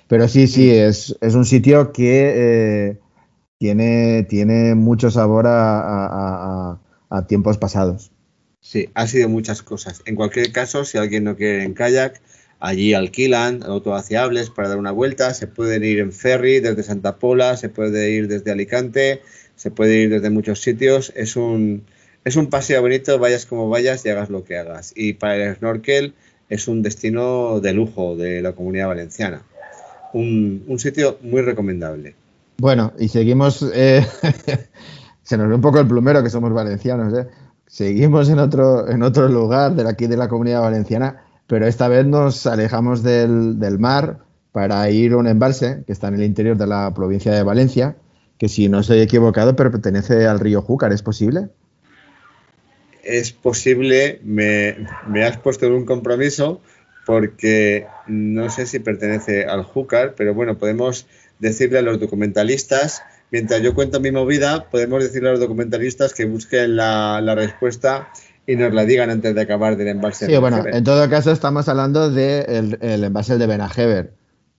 Pero 0.09 0.27
sí, 0.27 0.49
sí, 0.49 0.71
es, 0.71 1.17
es 1.21 1.35
un 1.37 1.45
sitio 1.45 1.93
que 1.93 2.33
eh, 2.35 2.99
tiene, 3.59 4.25
tiene 4.29 4.75
mucho 4.75 5.13
sabor 5.13 5.47
a, 5.47 6.81
a 7.11 7.27
tiempos 7.29 7.59
pasados. 7.59 8.11
Sí, 8.61 8.89
ha 8.95 9.07
sido 9.07 9.29
muchas 9.29 9.63
cosas. 9.63 10.03
En 10.05 10.17
cualquier 10.17 10.51
caso, 10.51 10.85
si 10.85 10.99
alguien 10.99 11.23
no 11.23 11.37
quiere 11.37 11.63
en 11.63 11.75
kayak, 11.75 12.21
allí 12.63 12.95
alquilan 12.95 13.65
autovaciables 13.65 14.49
para 14.49 14.69
dar 14.69 14.79
una 14.79 14.93
vuelta. 14.93 15.35
Se 15.35 15.49
pueden 15.49 15.85
ir 15.85 15.99
en 15.99 16.13
ferry 16.13 16.61
desde 16.61 16.85
Santa 16.85 17.17
Pola, 17.17 17.57
se 17.57 17.69
puede 17.69 18.13
ir 18.13 18.29
desde 18.29 18.53
Alicante, 18.53 19.21
se 19.57 19.73
puede 19.73 19.97
ir 19.97 20.11
desde 20.11 20.31
muchos 20.31 20.61
sitios. 20.61 21.13
Es 21.17 21.35
un, 21.35 21.83
es 22.25 22.37
un 22.37 22.47
paseo 22.47 22.81
bonito, 22.81 23.19
vayas 23.19 23.47
como 23.47 23.69
vayas 23.69 24.07
y 24.07 24.11
hagas 24.11 24.31
lo 24.31 24.45
que 24.45 24.57
hagas. 24.59 24.93
Y 24.95 25.15
para 25.15 25.49
el 25.49 25.57
snorkel 25.57 26.15
es 26.49 26.69
un 26.69 26.83
destino 26.83 27.59
de 27.59 27.73
lujo 27.73 28.15
de 28.15 28.41
la 28.43 28.53
comunidad 28.53 28.87
valenciana. 28.87 29.43
Un, 30.13 30.65
sitio 30.79 31.19
muy 31.23 31.43
recomendable. 31.43 32.15
Bueno, 32.59 32.93
y 32.97 33.09
seguimos, 33.09 33.67
eh, 33.75 34.07
se 35.25 35.37
nos 35.37 35.49
ve 35.49 35.55
un 35.57 35.61
poco 35.61 35.81
el 35.81 35.89
plumero 35.89 36.23
que 36.23 36.31
somos 36.31 36.53
valencianos, 36.53 37.13
¿eh? 37.19 37.27
Seguimos 37.67 38.29
en 38.29 38.39
otro, 38.39 38.89
en 38.89 39.03
otro 39.03 39.29
lugar 39.29 39.75
de 39.75 39.89
aquí 39.89 40.07
de 40.07 40.19
la 40.19 40.29
comunidad 40.29 40.61
valenciana, 40.61 41.25
pero 41.47 41.67
esta 41.67 41.89
vez 41.89 42.07
nos 42.07 42.47
alejamos 42.47 43.03
del, 43.03 43.79
mar 43.79 44.19
para 44.53 44.89
ir 44.91 45.13
a 45.13 45.17
un 45.17 45.27
embalse 45.27 45.83
que 45.87 45.93
está 45.93 46.09
en 46.09 46.15
el 46.15 46.25
interior 46.25 46.57
de 46.57 46.67
la 46.67 46.93
provincia 46.95 47.33
de 47.33 47.43
Valencia, 47.43 47.97
que 48.39 48.49
si 48.49 48.69
no 48.69 48.81
estoy 48.81 49.01
equivocado, 49.01 49.57
pero 49.57 49.71
pertenece 49.71 50.27
al 50.27 50.41
río 50.41 50.63
Júcar, 50.63 50.93
¿es 50.93 51.03
posible? 51.03 51.49
Es 53.03 53.33
posible, 53.33 54.21
me, 54.23 54.87
has 55.25 55.37
puesto 55.39 55.67
en 55.67 55.73
un 55.73 55.85
compromiso 55.85 56.61
porque 57.05 57.87
no 58.07 58.49
sé 58.51 58.67
si 58.67 58.79
pertenece 58.79 59.45
al 59.45 59.65
Júcar, 59.65 60.15
pero 60.17 60.35
bueno, 60.35 60.57
podemos 60.57 61.07
decirle 61.39 61.79
a 61.79 61.83
los 61.83 61.99
documentalistas, 61.99 63.03
mientras 63.33 63.61
yo 63.63 63.75
cuento 63.75 64.01
mi 64.01 64.13
movida, 64.13 64.69
podemos 64.71 65.03
decirle 65.03 65.31
a 65.31 65.33
los 65.33 65.41
documentalistas 65.41 66.15
que 66.15 66.25
busquen 66.25 66.77
la, 66.77 67.35
respuesta 67.35 68.09
y 68.53 68.57
nos 68.57 68.75
la 68.75 68.85
digan 68.85 69.09
antes 69.09 69.35
de 69.35 69.41
acabar 69.41 69.77
del 69.79 69.89
embalse. 69.89 70.27
Sí, 70.27 70.37
bueno, 70.37 70.63
en 70.67 70.85
todo 70.85 71.09
caso 71.09 71.33
estamos 71.33 71.69
hablando 71.69 72.11
del 72.11 72.79
el 72.83 73.05
embalse 73.05 73.39
de 73.39 73.47
Benajever, 73.47 74.13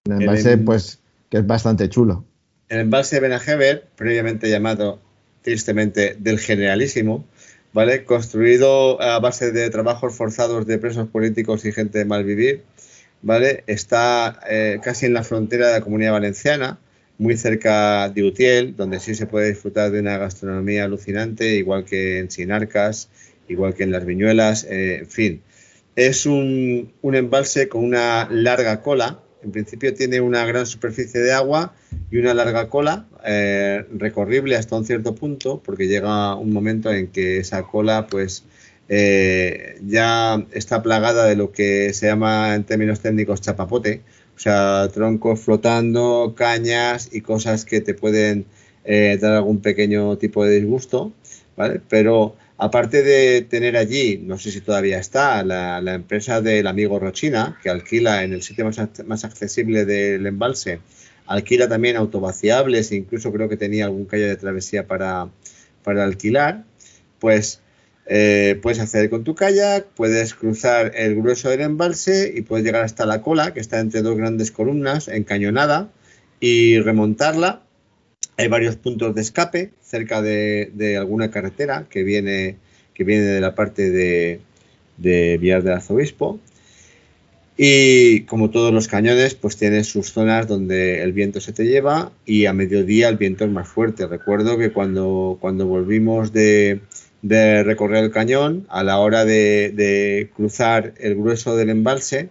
un 0.05 0.19
embalse 0.19 0.57
pues 0.57 1.00
que 1.29 1.38
es 1.38 1.47
bastante 1.47 1.89
chulo. 1.89 2.25
El 2.69 2.79
embalse 2.79 3.17
de 3.17 3.21
Benajever, 3.21 3.85
previamente 3.95 4.50
llamado 4.50 5.00
tristemente 5.43 6.15
del 6.17 6.39
Generalísimo, 6.39 7.23
¿vale? 7.71 8.03
Construido 8.03 9.00
a 9.00 9.19
base 9.19 9.51
de 9.51 9.69
trabajos 9.69 10.15
forzados 10.15 10.65
de 10.65 10.79
presos 10.79 11.07
políticos 11.09 11.63
y 11.65 11.71
gente 11.71 12.00
de 12.00 12.05
mal 12.05 12.23
vivir, 12.23 12.63
¿vale? 13.21 13.63
Está 13.67 14.39
eh, 14.50 14.79
casi 14.83 15.05
en 15.05 15.13
la 15.13 15.23
frontera 15.23 15.67
de 15.67 15.73
la 15.73 15.81
Comunidad 15.81 16.13
Valenciana, 16.13 16.79
muy 17.19 17.38
cerca 17.38 18.09
de 18.09 18.23
Utiel, 18.23 18.75
donde 18.75 19.00
sí 19.00 19.13
se 19.13 19.27
puede 19.27 19.50
disfrutar 19.50 19.91
de 19.91 20.00
una 20.00 20.17
gastronomía 20.17 20.85
alucinante, 20.85 21.55
igual 21.57 21.85
que 21.85 22.17
en 22.17 22.31
Sinarcas, 22.31 23.09
igual 23.53 23.74
que 23.74 23.83
en 23.83 23.91
Las 23.91 24.05
Viñuelas, 24.05 24.65
eh, 24.65 25.00
en 25.01 25.07
fin. 25.07 25.41
Es 25.95 26.25
un, 26.25 26.91
embalse 27.03 27.69
con 27.69 27.83
una 27.83 28.27
larga 28.29 28.81
cola, 28.81 29.19
en 29.43 29.51
principio 29.51 29.93
tiene 29.93 30.22
una 30.22 30.45
gran 30.45 30.65
superficie 30.65 31.19
de 31.19 31.33
agua 31.33 31.74
y 32.10 32.17
una 32.17 32.33
larga 32.33 32.67
cola, 32.69 33.05
eh, 33.25 33.86
recorrible 33.93 34.55
hasta 34.55 34.75
un 34.75 34.86
cierto 34.86 35.15
punto, 35.15 35.62
porque 35.63 35.88
llega 35.88 36.36
un 36.36 36.51
momento 36.51 36.91
en 36.91 37.07
que 37.07 37.38
esa 37.38 37.63
cola, 37.63 38.07
pues, 38.07 38.43
eh, 38.89 39.79
ya 39.86 40.45
está 40.51 40.81
plagada 40.81 41.25
de 41.25 41.36
lo 41.36 41.51
que 41.51 41.93
se 41.93 42.07
llama 42.07 42.55
en 42.55 42.63
términos 42.63 43.00
técnicos 43.01 43.41
chapapote, 43.41 44.01
o 44.36 44.39
sea, 44.39 44.89
troncos 44.91 45.41
flotando, 45.41 46.33
cañas 46.36 47.10
y 47.12 47.22
cosas 47.22 47.65
que 47.65 47.81
te 47.81 47.93
pueden 47.93 48.45
dar 48.86 49.33
algún 49.33 49.62
pequeño 49.62 50.17
tipo 50.17 50.43
de 50.43 50.60
disgusto, 50.60 51.13
¿vale? 51.55 51.79
Pero 51.88 52.36
Aparte 52.57 53.01
de 53.01 53.41
tener 53.41 53.75
allí, 53.77 54.19
no 54.24 54.38
sé 54.38 54.51
si 54.51 54.62
todavía 54.62 55.00
está, 55.00 55.43
la, 55.43 55.93
empresa 55.93 56.39
del 56.39 56.67
amigo 56.67 57.00
Rochina, 57.00 57.60
que 57.63 57.69
alquila 57.69 58.24
en 58.24 58.33
el 58.33 58.43
sitio 58.43 58.69
más, 59.05 59.24
accesible 59.25 59.86
del 59.86 60.25
embalse, 60.27 60.79
alquila 61.25 61.67
también 61.67 61.95
autovaciables 61.95 62.91
incluso 62.91 63.31
creo 63.33 63.50
que 63.50 63.57
tenía 63.57 63.86
algún 63.86 64.05
calle 64.05 64.27
de 64.27 64.36
travesía 64.36 64.88
para, 64.88 65.29
alquilar, 65.86 66.63
pues 67.19 67.60
eh, 68.05 68.60
puedes 68.62 68.79
acceder 68.79 69.10
con 69.10 69.24
tu 69.24 69.33
kayak, 69.33 69.88
puedes 69.95 70.36
cruzar 70.36 70.91
el 70.95 71.15
grueso 71.15 71.50
del 71.50 71.62
embalse 71.62 72.31
y 72.36 72.41
puedes 72.43 72.65
llegar 72.65 72.83
hasta 72.83 73.05
la 73.05 73.22
cola, 73.22 73.53
que 73.53 73.62
está 73.62 73.79
entre 73.79 74.03
dos 74.03 74.15
grandes 74.15 74.51
columnas, 74.51 75.07
encañonada, 75.07 75.89
y 76.39 76.79
remontarla 76.79 77.63
hay 78.37 78.47
varios 78.47 78.75
puntos 78.75 79.13
de 79.15 79.21
escape 79.21 79.71
cerca 79.81 80.21
de, 80.21 80.97
alguna 80.97 81.31
carretera 81.31 81.85
que 81.89 82.03
viene, 82.03 82.57
que 82.93 83.03
viene 83.03 83.23
de 83.23 83.41
la 83.41 83.55
parte 83.55 83.89
de, 83.91 84.39
de 84.97 85.37
Villar 85.37 85.63
del 85.63 85.73
Arzobispo. 85.73 86.39
Y 87.55 88.21
como 88.21 88.49
todos 88.49 88.73
los 88.73 88.87
cañones, 88.87 89.35
pues 89.35 89.57
tiene 89.57 89.83
sus 89.83 90.11
zonas 90.11 90.47
donde 90.47 91.03
el 91.03 91.13
viento 91.13 91.39
se 91.39 91.53
te 91.53 91.65
lleva 91.65 92.11
y 92.25 92.47
a 92.47 92.53
mediodía 92.53 93.09
el 93.09 93.17
viento 93.17 93.45
es 93.45 93.51
más 93.51 93.67
fuerte. 93.67 94.07
Recuerdo 94.07 94.57
que 94.57 94.71
cuando, 94.71 95.37
cuando 95.39 95.67
volvimos 95.67 96.33
de, 96.33 96.81
recorrer 97.21 98.03
el 98.03 98.11
cañón, 98.11 98.65
a 98.69 98.83
la 98.83 98.97
hora 98.97 99.23
de 99.23 100.31
cruzar 100.35 100.95
el 100.97 101.15
grueso 101.15 101.55
del 101.55 101.69
embalse, 101.69 102.29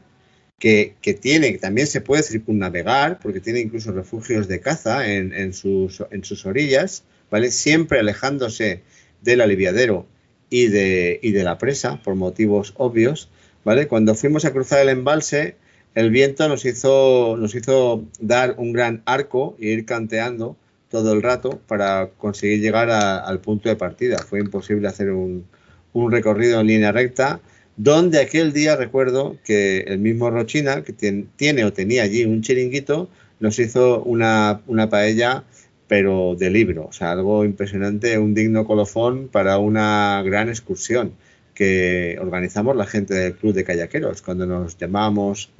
que, 0.63 1.19
tiene, 1.21 1.59
también 1.59 1.89
se 1.89 2.01
puede 2.01 2.23
circunnavegar, 2.23 3.19
porque 3.21 3.41
tiene 3.41 3.59
incluso 3.59 3.91
refugios 3.91 4.47
de 4.47 4.61
caza 4.61 5.11
en, 5.11 5.53
sus, 5.55 6.05
en 6.13 6.23
sus 6.23 6.47
orillas, 6.47 7.03
¿vale? 7.33 7.51
Siempre 7.51 7.99
alejándose 7.99 8.83
del 9.23 9.41
aliviadero 9.41 10.07
y 10.51 10.69
de, 10.69 11.19
y 11.21 11.33
de 11.33 11.43
la 11.43 11.59
presa, 11.59 12.01
por 12.05 12.15
motivos 12.15 12.75
obvios, 12.77 13.29
¿vale? 13.65 13.89
Cuando 13.89 14.15
fuimos 14.15 14.45
a 14.45 14.53
cruzar 14.53 14.79
el 14.79 14.91
embalse, 14.91 15.57
el 15.97 16.11
viento 16.11 16.49
nos 16.49 16.65
hizo, 16.65 17.37
nos 17.37 17.57
hizo 17.57 18.05
dar 18.21 18.55
un 18.57 18.73
gran 18.73 19.03
arco 19.05 19.57
e 19.59 19.67
ir 19.67 19.85
canteando 19.85 20.57
todo 20.91 21.13
el 21.13 21.23
rato 21.23 21.61
para 21.67 22.11
conseguir 22.19 22.61
llegar 22.61 22.89
al 22.89 23.41
punto 23.41 23.69
de 23.69 23.75
partida. 23.75 24.19
Fue 24.19 24.39
imposible 24.39 24.87
hacer 24.87 25.11
un, 25.11 25.45
un 25.93 26.13
recorrido 26.13 26.61
en 26.61 26.69
línea 26.69 26.93
recta 26.93 27.41
donde 27.77 28.21
aquel 28.21 28.53
día 28.53 28.77
recuerdo 28.77 29.37
que 29.45 29.81
el 29.81 29.99
mismo 29.99 30.31
Rochina, 30.31 30.83
que 30.83 30.93
tiene, 30.93 31.65
o 31.65 31.73
tenía 31.73 32.03
allí 32.03 32.25
un 32.25 32.43
chiringuito, 32.43 33.09
nos 33.41 33.59
hizo 33.59 34.03
una, 34.03 34.61
paella, 34.91 35.45
pero 35.89 36.37
de 36.39 36.51
libro, 36.51 36.87
o 36.87 36.93
sea, 36.93 37.13
algo 37.13 37.45
impresionante, 37.45 38.19
un 38.19 38.35
digno 38.35 38.67
colofón 38.67 39.29
para 39.29 39.59
una 39.59 40.23
gran 40.25 40.49
excursión 40.49 41.13
que 41.55 42.19
organizamos 42.21 42.77
la 42.77 42.87
gente 42.87 43.15
del 43.15 43.35
Club 43.35 43.53
de 43.53 43.65
Callaqueros, 43.65 44.23
cuando 44.23 44.47
nos 44.47 44.79
llamamos 44.79 45.51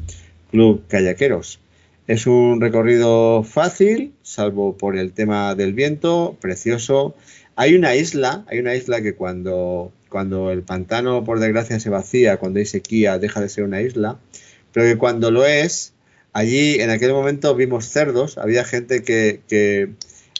Club 0.51 0.85
Callaqueros. 0.89 1.61
Es 2.07 2.27
un 2.27 2.61
recorrido 2.61 3.43
fácil, 3.43 4.13
salvo 4.23 4.77
por 4.77 4.97
el 4.97 5.13
tema 5.13 5.55
del 5.55 5.73
viento, 5.73 6.37
precioso. 6.41 7.15
Hay 7.55 7.75
una 7.75 7.95
isla, 7.95 8.45
hay 8.49 8.59
una 8.59 8.75
isla 8.75 9.03
que 9.03 9.15
cuando 9.15 9.93
cuando 10.13 10.53
el 10.53 10.63
pantano, 10.63 11.25
por 11.25 11.41
desgracia, 11.41 11.81
se 11.81 11.89
vacía, 11.89 12.37
cuando 12.37 12.59
hay 12.59 12.67
sequía, 12.67 13.19
deja 13.19 13.41
de 13.41 13.49
ser 13.49 13.65
una 13.65 13.81
isla, 13.81 14.19
pero 14.73 14.87
que 14.87 14.99
cuando 14.99 15.31
lo 15.31 15.47
es, 15.47 15.95
allí 16.35 16.81
en 16.81 16.91
aquel 16.91 17.13
momento 17.13 17.55
vimos 17.57 17.87
cerdos, 17.87 18.37
había 18.37 18.63
gente 18.65 19.03
que, 19.03 19.91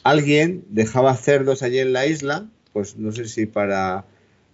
alguien 0.05 0.65
dejaba 0.69 1.17
cerdos 1.17 1.63
allí 1.63 1.79
en 1.79 1.93
la 1.93 2.07
isla, 2.07 2.47
pues 2.73 2.97
no 2.99 3.13
sé 3.13 3.25
si 3.25 3.47
para, 3.47 4.05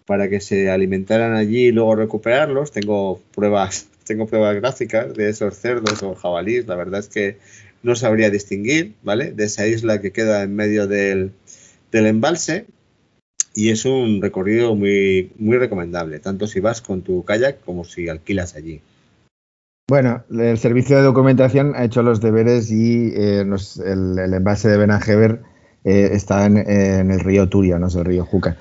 para 0.06 0.28
que 0.28 0.40
se 0.40 0.70
alimentaran 0.70 1.34
allí 1.34 1.66
y 1.66 1.72
luego 1.72 1.96
recuperarlos, 1.96 2.70
tengo 2.70 3.20
pruebas, 3.34 3.88
tengo 4.04 4.26
pruebas 4.26 4.54
gráficas 4.54 5.14
de 5.14 5.30
esos 5.30 5.58
cerdos 5.58 6.02
o 6.02 6.14
jabalíes, 6.14 6.66
la 6.68 6.76
verdad 6.76 7.00
es 7.00 7.08
que 7.08 7.38
no 7.82 7.96
sabría 7.96 8.30
distinguir, 8.30 8.94
¿vale? 9.02 9.32
De 9.32 9.44
esa 9.44 9.66
isla 9.66 10.00
que 10.00 10.12
queda 10.12 10.42
en 10.42 10.54
medio 10.54 10.86
del, 10.86 11.32
del 11.90 12.06
embalse, 12.06 12.66
y 13.58 13.70
es 13.70 13.84
un 13.84 14.22
recorrido 14.22 14.76
muy, 14.76 15.32
muy 15.36 15.58
recomendable, 15.58 16.20
tanto 16.20 16.46
si 16.46 16.60
vas 16.60 16.80
con 16.80 17.02
tu 17.02 17.24
kayak 17.24 17.64
como 17.64 17.82
si 17.82 18.08
alquilas 18.08 18.54
allí. 18.54 18.82
Bueno, 19.88 20.22
el 20.30 20.58
servicio 20.58 20.96
de 20.96 21.02
documentación 21.02 21.72
ha 21.74 21.82
hecho 21.82 22.04
los 22.04 22.20
deberes 22.20 22.70
y 22.70 23.08
eh, 23.16 23.40
el, 23.40 24.32
envase 24.32 24.68
de 24.68 24.76
Benajever 24.76 25.42
eh, 25.82 26.10
está 26.12 26.46
en, 26.46 26.56
el 26.56 27.18
río 27.18 27.48
Turia, 27.48 27.80
no 27.80 27.88
es 27.88 27.96
el 27.96 28.04
río 28.04 28.24
Juca. 28.24 28.58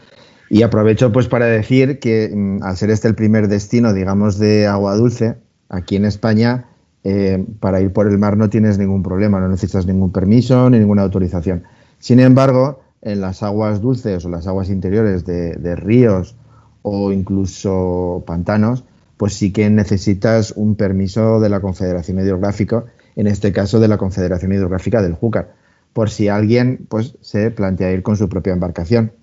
Y 0.50 0.64
aprovecho 0.64 1.12
pues 1.12 1.28
para 1.28 1.46
decir 1.46 2.00
que 2.00 2.32
mm, 2.34 2.64
al 2.64 2.76
ser 2.76 2.90
este 2.90 3.08
el 3.08 3.14
primer 3.14 3.50
destino, 3.50 3.94
digamos, 3.94 4.40
de 4.40 4.66
agua 4.66 4.96
dulce, 4.96 5.36
aquí 5.70 5.96
en 5.96 6.06
España, 6.06 6.70
eh, 7.04 7.46
para 7.60 7.82
ir 7.82 7.94
por 7.94 8.08
el 8.08 8.18
mar 8.18 8.36
no 8.36 8.50
tienes 8.50 8.80
ningún 8.80 9.04
problema, 9.04 9.40
no 9.40 9.48
necesitas 9.48 9.86
ningún 9.86 10.12
permiso 10.12 10.72
ni 10.72 10.80
ninguna 10.80 11.04
autorización. 11.04 11.66
Sin 12.00 12.20
embargo, 12.20 12.82
en 13.08 13.22
las 13.22 13.42
aguas 13.42 13.82
dulces 13.82 14.26
o 14.26 14.30
las 14.30 14.48
aguas 14.48 14.70
interiores 14.70 15.26
de, 15.26 15.76
ríos 15.76 16.36
o 16.82 17.12
incluso 17.12 18.24
pantanos, 18.28 18.84
pues 19.16 19.34
sí 19.34 19.52
que 19.52 19.70
necesitas 19.70 20.52
un 20.56 20.76
permiso 20.76 21.40
de 21.40 21.50
la 21.50 21.62
Confederación 21.62 22.20
Hidrográfica, 22.20 22.86
en 23.16 23.28
este 23.28 23.52
caso 23.52 23.80
de 23.80 23.88
la 23.88 23.98
Confederación 23.98 24.52
Hidrográfica 24.52 25.02
del 25.02 25.14
Júcar, 25.14 25.56
por 25.94 26.10
si 26.10 26.28
alguien 26.28 26.86
pues, 26.90 27.16
se 27.22 27.50
plantea 27.50 27.92
ir 27.94 28.04
con 28.04 28.18
su 28.18 28.28
propia 28.28 28.54
embarcación. 28.54 29.14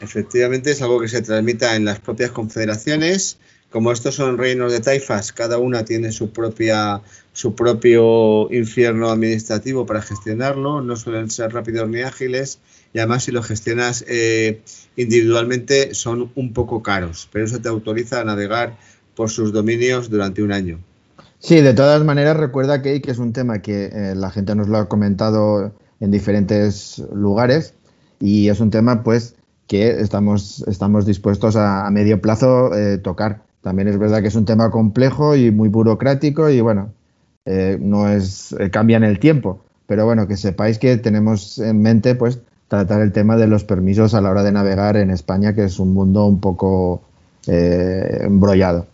Efectivamente, 0.00 0.72
es 0.72 0.82
algo 0.82 1.00
que 1.00 1.08
se 1.08 1.22
transmita 1.22 1.76
en 1.76 1.84
las 1.84 2.00
propias 2.00 2.30
confederaciones. 2.32 3.38
Como 3.70 3.92
estos 3.92 4.14
son 4.14 4.38
reinos 4.38 4.72
de 4.72 4.80
taifas, 4.80 5.32
cada 5.32 5.58
una 5.58 5.84
tiene 5.84 6.12
su 6.12 6.32
propia 6.32 7.02
su 7.32 7.54
propio 7.54 8.52
infierno 8.52 9.10
administrativo 9.10 9.86
para 9.86 10.02
gestionarlo, 10.02 10.80
no 10.80 10.96
suelen 10.96 11.30
ser 11.30 11.52
rápidos 11.52 11.88
ni 11.88 12.00
ágiles 12.00 12.58
y 12.92 12.98
además 12.98 13.24
si 13.24 13.32
lo 13.32 13.42
gestionas 13.42 14.04
eh, 14.08 14.62
individualmente 14.96 15.94
son 15.94 16.30
un 16.34 16.52
poco 16.52 16.82
caros, 16.82 17.28
pero 17.32 17.44
eso 17.44 17.60
te 17.60 17.68
autoriza 17.68 18.20
a 18.20 18.24
navegar 18.24 18.76
por 19.14 19.30
sus 19.30 19.52
dominios 19.52 20.10
durante 20.10 20.42
un 20.42 20.52
año. 20.52 20.78
Sí, 21.40 21.60
de 21.60 21.74
todas 21.74 22.04
maneras 22.04 22.36
recuerda 22.36 22.82
que, 22.82 23.00
que 23.00 23.10
es 23.10 23.18
un 23.18 23.32
tema 23.32 23.60
que 23.60 23.86
eh, 23.86 24.14
la 24.16 24.30
gente 24.30 24.54
nos 24.54 24.68
lo 24.68 24.78
ha 24.78 24.88
comentado 24.88 25.72
en 26.00 26.10
diferentes 26.10 27.02
lugares 27.12 27.74
y 28.20 28.48
es 28.48 28.60
un 28.60 28.70
tema 28.70 29.04
pues 29.04 29.36
que 29.68 30.00
estamos, 30.00 30.64
estamos 30.66 31.06
dispuestos 31.06 31.54
a, 31.56 31.88
medio 31.90 32.20
plazo 32.20 32.74
eh, 32.74 32.98
tocar. 32.98 33.42
También 33.62 33.88
es 33.88 33.98
verdad 33.98 34.22
que 34.22 34.28
es 34.28 34.34
un 34.34 34.46
tema 34.46 34.70
complejo 34.70 35.36
y 35.36 35.50
muy 35.50 35.68
burocrático 35.68 36.48
y 36.48 36.60
bueno, 36.60 36.92
eh, 37.44 37.76
no 37.80 38.08
es 38.08 38.54
cambia 38.72 38.96
en 38.96 39.04
el 39.04 39.20
tiempo. 39.20 39.64
Pero 39.86 40.04
bueno, 40.06 40.26
que 40.26 40.36
sepáis 40.36 40.78
que 40.78 40.96
tenemos 40.96 41.58
en 41.58 41.82
mente 41.82 42.14
pues 42.14 42.40
tratar 42.68 43.00
el 43.00 43.12
tema 43.12 43.36
de 43.36 43.46
los 43.46 43.64
permisos 43.64 44.14
a 44.14 44.20
la 44.20 44.30
hora 44.30 44.42
de 44.42 44.52
navegar 44.52 44.96
en 44.96 45.10
España, 45.10 45.54
que 45.54 45.64
es 45.64 45.78
un 45.78 45.92
mundo 45.94 46.26
un 46.26 46.40
poco 46.40 47.02
embrollado. 47.46 48.86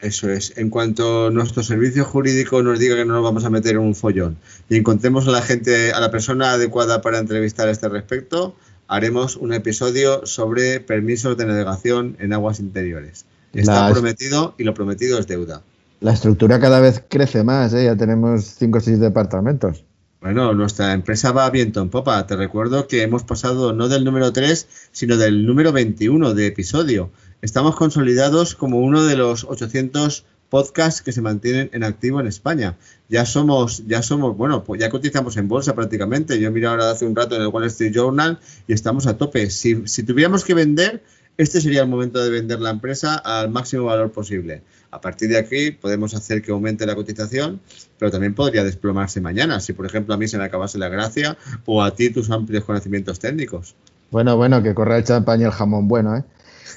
Eso 0.00 0.30
es. 0.30 0.56
En 0.56 0.70
cuanto 0.70 1.30
nuestro 1.30 1.62
servicio 1.62 2.04
jurídico 2.04 2.62
nos 2.62 2.78
diga 2.78 2.96
que 2.96 3.04
no 3.04 3.14
nos 3.14 3.22
vamos 3.22 3.44
a 3.44 3.50
meter 3.50 3.72
en 3.72 3.82
un 3.82 3.94
follón 3.94 4.38
y 4.68 4.76
encontremos 4.76 5.28
a 5.28 5.30
la 5.30 5.42
gente, 5.42 5.92
a 5.92 6.00
la 6.00 6.10
persona 6.10 6.52
adecuada 6.52 7.02
para 7.02 7.18
entrevistar 7.18 7.68
a 7.68 7.70
este 7.70 7.88
respecto, 7.88 8.54
haremos 8.88 9.36
un 9.36 9.52
episodio 9.52 10.26
sobre 10.26 10.80
permisos 10.80 11.36
de 11.36 11.46
navegación 11.46 12.16
en 12.18 12.32
aguas 12.32 12.60
interiores. 12.60 13.26
Está 13.52 13.90
prometido 13.90 14.54
y 14.58 14.64
lo 14.64 14.74
prometido 14.74 15.18
es 15.18 15.26
deuda. 15.26 15.62
La 16.00 16.12
estructura 16.12 16.60
cada 16.60 16.80
vez 16.80 17.02
crece 17.06 17.44
más, 17.44 17.74
¿eh? 17.74 17.84
ya 17.84 17.96
tenemos 17.96 18.44
cinco 18.58 18.78
o 18.78 18.80
seis 18.80 18.98
departamentos. 19.00 19.84
Bueno, 20.20 20.52
nuestra 20.52 20.92
empresa 20.92 21.32
va 21.32 21.48
viento 21.48 21.80
en 21.80 21.88
popa. 21.88 22.26
Te 22.26 22.36
recuerdo 22.36 22.86
que 22.86 23.02
hemos 23.02 23.24
pasado 23.24 23.72
no 23.72 23.88
del 23.88 24.04
número 24.04 24.34
3, 24.34 24.68
sino 24.92 25.16
del 25.16 25.46
número 25.46 25.72
21 25.72 26.34
de 26.34 26.46
episodio. 26.46 27.10
Estamos 27.40 27.74
consolidados 27.74 28.54
como 28.54 28.80
uno 28.80 29.02
de 29.02 29.16
los 29.16 29.44
800 29.44 30.26
podcasts 30.50 31.00
que 31.00 31.12
se 31.12 31.22
mantienen 31.22 31.70
en 31.72 31.84
activo 31.84 32.20
en 32.20 32.26
España. 32.26 32.76
Ya 33.08 33.24
somos, 33.24 33.86
ya 33.86 34.02
somos, 34.02 34.36
bueno, 34.36 34.62
pues 34.62 34.78
ya 34.78 34.90
cotizamos 34.90 35.38
en 35.38 35.48
bolsa 35.48 35.74
prácticamente. 35.74 36.38
Yo 36.38 36.50
he 36.50 36.66
ahora 36.66 36.90
hace 36.90 37.06
un 37.06 37.16
rato 37.16 37.36
en 37.36 37.40
el 37.40 37.48
Wall 37.48 37.64
Street 37.64 37.94
Journal 37.94 38.40
y 38.68 38.74
estamos 38.74 39.06
a 39.06 39.16
tope. 39.16 39.48
Si, 39.48 39.88
si 39.88 40.02
tuviéramos 40.02 40.44
que 40.44 40.52
vender, 40.52 41.02
este 41.40 41.60
sería 41.60 41.82
el 41.82 41.88
momento 41.88 42.22
de 42.22 42.30
vender 42.30 42.60
la 42.60 42.70
empresa 42.70 43.16
al 43.16 43.50
máximo 43.50 43.84
valor 43.84 44.12
posible. 44.12 44.62
A 44.90 45.00
partir 45.00 45.30
de 45.30 45.38
aquí 45.38 45.70
podemos 45.70 46.14
hacer 46.14 46.42
que 46.42 46.50
aumente 46.50 46.84
la 46.84 46.94
cotización, 46.94 47.60
pero 47.98 48.10
también 48.10 48.34
podría 48.34 48.62
desplomarse 48.62 49.22
mañana, 49.22 49.60
si 49.60 49.72
por 49.72 49.86
ejemplo 49.86 50.12
a 50.12 50.18
mí 50.18 50.28
se 50.28 50.36
me 50.36 50.44
acabase 50.44 50.76
la 50.78 50.88
gracia 50.88 51.38
o 51.64 51.82
a 51.82 51.94
ti 51.94 52.10
tus 52.10 52.30
amplios 52.30 52.64
conocimientos 52.64 53.18
técnicos. 53.18 53.74
Bueno, 54.10 54.36
bueno, 54.36 54.62
que 54.62 54.74
corra 54.74 54.98
el 54.98 55.04
champán 55.04 55.40
y 55.40 55.44
el 55.44 55.50
jamón 55.50 55.88
bueno, 55.88 56.16
¿eh? 56.16 56.24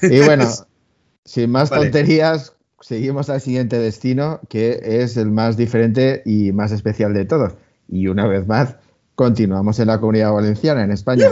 Y 0.02 0.20
bueno, 0.20 0.48
sin 1.24 1.50
más 1.50 1.68
tonterías, 1.68 2.54
seguimos 2.80 3.28
al 3.28 3.42
siguiente 3.42 3.78
destino, 3.78 4.40
que 4.48 4.80
es 4.82 5.18
el 5.18 5.30
más 5.30 5.58
diferente 5.58 6.22
y 6.24 6.52
más 6.52 6.72
especial 6.72 7.12
de 7.12 7.26
todos. 7.26 7.52
Y 7.88 8.06
una 8.06 8.26
vez 8.26 8.46
más, 8.46 8.76
continuamos 9.14 9.78
en 9.78 9.88
la 9.88 10.00
comunidad 10.00 10.32
valenciana, 10.32 10.84
en 10.84 10.90
España. 10.90 11.28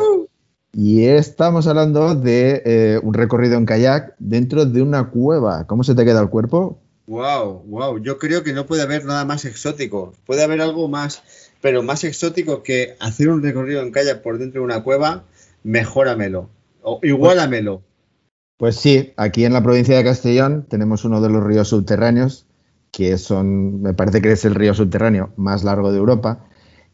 Y 0.75 1.05
estamos 1.05 1.67
hablando 1.67 2.15
de 2.15 2.63
eh, 2.65 3.01
un 3.03 3.13
recorrido 3.13 3.59
en 3.59 3.67
kayak 3.67 4.15
dentro 4.19 4.65
de 4.65 4.81
una 4.81 5.11
cueva. 5.11 5.67
¿Cómo 5.67 5.85
se 5.85 5.95
te 5.95 6.05
queda 6.05 6.23
el 6.23 6.31
cuerpo? 6.31 6.81
Wow, 7.07 7.65
wow. 7.67 7.99
Yo 7.99 8.19
creo 8.19 8.43
que 8.43 8.55
no 8.55 8.65
puede 8.65 8.81
haber 8.81 9.05
nada 9.05 9.27
más 9.27 9.45
exótico. 9.45 10.15
Puede 10.25 10.43
haber 10.43 10.63
algo 10.63 10.89
más, 10.89 11.23
pero 11.61 11.83
más 11.83 12.05
exótico 12.05 12.63
que 12.63 12.97
hacer 13.01 13.29
un 13.29 13.43
recorrido 13.43 13.83
en 13.83 13.93
kayak 13.93 14.23
por 14.23 14.39
dentro 14.39 14.63
de 14.63 14.65
una 14.65 14.83
cueva, 14.83 15.25
mejóramelo. 15.63 16.49
O 16.81 17.01
igualamelo. 17.03 17.83
Pues 18.57 18.77
sí, 18.77 19.13
aquí 19.17 19.45
en 19.45 19.53
la 19.53 19.63
provincia 19.63 19.97
de 19.97 20.05
Castellón 20.05 20.67
tenemos 20.69 21.05
uno 21.05 21.21
de 21.21 21.29
los 21.29 21.45
ríos 21.45 21.69
subterráneos, 21.69 22.47
que 22.93 23.19
son, 23.19 23.83
me 23.83 23.93
parece 23.93 24.23
que 24.23 24.33
es 24.33 24.45
el 24.45 24.55
río 24.55 24.73
subterráneo 24.73 25.33
más 25.37 25.65
largo 25.65 25.93
de 25.93 25.99
Europa. 25.99 26.47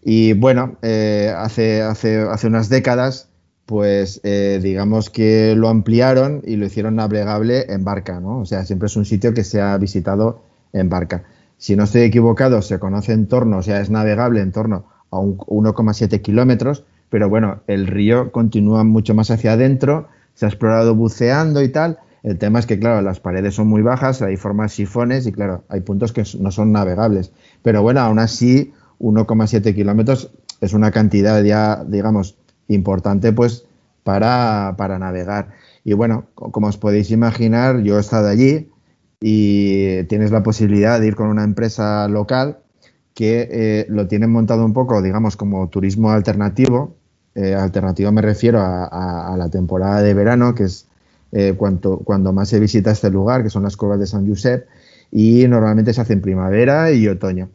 Y 0.02 0.32
bueno, 0.32 0.78
eh, 0.82 1.32
hace, 1.36 1.82
hace, 1.82 2.22
hace 2.22 2.46
unas 2.46 2.68
décadas, 2.68 3.27
pues 3.68 4.22
eh, 4.24 4.60
digamos 4.62 5.10
que 5.10 5.54
lo 5.54 5.68
ampliaron 5.68 6.40
y 6.46 6.56
lo 6.56 6.64
hicieron 6.64 6.96
navegable 6.96 7.66
en 7.68 7.84
barca, 7.84 8.18
¿no? 8.18 8.38
O 8.38 8.46
sea, 8.46 8.64
siempre 8.64 8.86
es 8.86 8.96
un 8.96 9.04
sitio 9.04 9.34
que 9.34 9.44
se 9.44 9.60
ha 9.60 9.76
visitado 9.76 10.40
en 10.72 10.88
barca. 10.88 11.24
Si 11.58 11.76
no 11.76 11.84
estoy 11.84 12.00
equivocado, 12.00 12.62
se 12.62 12.78
conoce 12.78 13.12
en 13.12 13.26
torno, 13.26 13.58
o 13.58 13.62
sea, 13.62 13.82
es 13.82 13.90
navegable 13.90 14.40
en 14.40 14.52
torno 14.52 14.86
a 15.10 15.18
1,7 15.18 16.22
kilómetros, 16.22 16.84
pero 17.10 17.28
bueno, 17.28 17.60
el 17.66 17.86
río 17.86 18.32
continúa 18.32 18.84
mucho 18.84 19.14
más 19.14 19.30
hacia 19.30 19.52
adentro 19.52 20.08
se 20.38 20.46
ha 20.46 20.48
explorado 20.48 20.94
buceando 20.94 21.60
y 21.62 21.68
tal. 21.68 21.98
El 22.22 22.38
tema 22.38 22.60
es 22.60 22.66
que, 22.66 22.78
claro, 22.78 23.02
las 23.02 23.18
paredes 23.18 23.56
son 23.56 23.66
muy 23.66 23.82
bajas, 23.82 24.22
hay 24.22 24.36
formas 24.36 24.72
sifones 24.72 25.26
y, 25.26 25.32
claro, 25.32 25.64
hay 25.68 25.80
puntos 25.80 26.12
que 26.12 26.22
no 26.38 26.52
son 26.52 26.70
navegables. 26.70 27.32
Pero 27.62 27.82
bueno, 27.82 28.00
aún 28.00 28.20
así, 28.20 28.72
1,7 29.00 29.74
kilómetros 29.74 30.30
es 30.60 30.74
una 30.74 30.92
cantidad 30.92 31.42
ya, 31.42 31.84
digamos, 31.84 32.38
importante, 32.68 33.32
pues, 33.32 33.66
para, 34.04 34.74
para 34.78 34.98
navegar. 34.98 35.50
Y 35.84 35.94
bueno, 35.94 36.26
como 36.34 36.68
os 36.68 36.78
podéis 36.78 37.10
imaginar, 37.10 37.82
yo 37.82 37.98
he 37.98 38.00
estado 38.00 38.28
allí 38.28 38.70
y 39.20 40.04
tienes 40.04 40.30
la 40.30 40.42
posibilidad 40.42 41.00
de 41.00 41.08
ir 41.08 41.16
con 41.16 41.28
una 41.28 41.44
empresa 41.44 42.08
local 42.08 42.58
que 43.14 43.48
eh, 43.50 43.86
lo 43.88 44.06
tienen 44.06 44.30
montado 44.30 44.64
un 44.64 44.72
poco, 44.72 45.02
digamos, 45.02 45.36
como 45.36 45.68
turismo 45.68 46.12
alternativo, 46.12 46.94
eh, 47.34 47.54
alternativa 47.54 48.10
me 48.12 48.22
refiero 48.22 48.60
a, 48.60 49.34
la 49.36 49.48
temporada 49.48 50.02
de 50.02 50.14
verano, 50.14 50.54
que 50.54 50.64
es 50.64 50.86
eh, 51.32 51.54
cuando 51.56 52.32
más 52.32 52.48
se 52.48 52.60
visita 52.60 52.90
este 52.92 53.10
lugar, 53.10 53.42
que 53.42 53.50
son 53.50 53.64
las 53.64 53.76
cuevas 53.76 53.98
de 53.98 54.06
San 54.06 54.28
Josep, 54.28 54.66
y 55.10 55.46
normalmente 55.48 55.92
se 55.92 56.00
hace 56.00 56.12
en 56.12 56.20
primavera 56.20 56.92
y 56.92 57.08
otoño. 57.08 57.48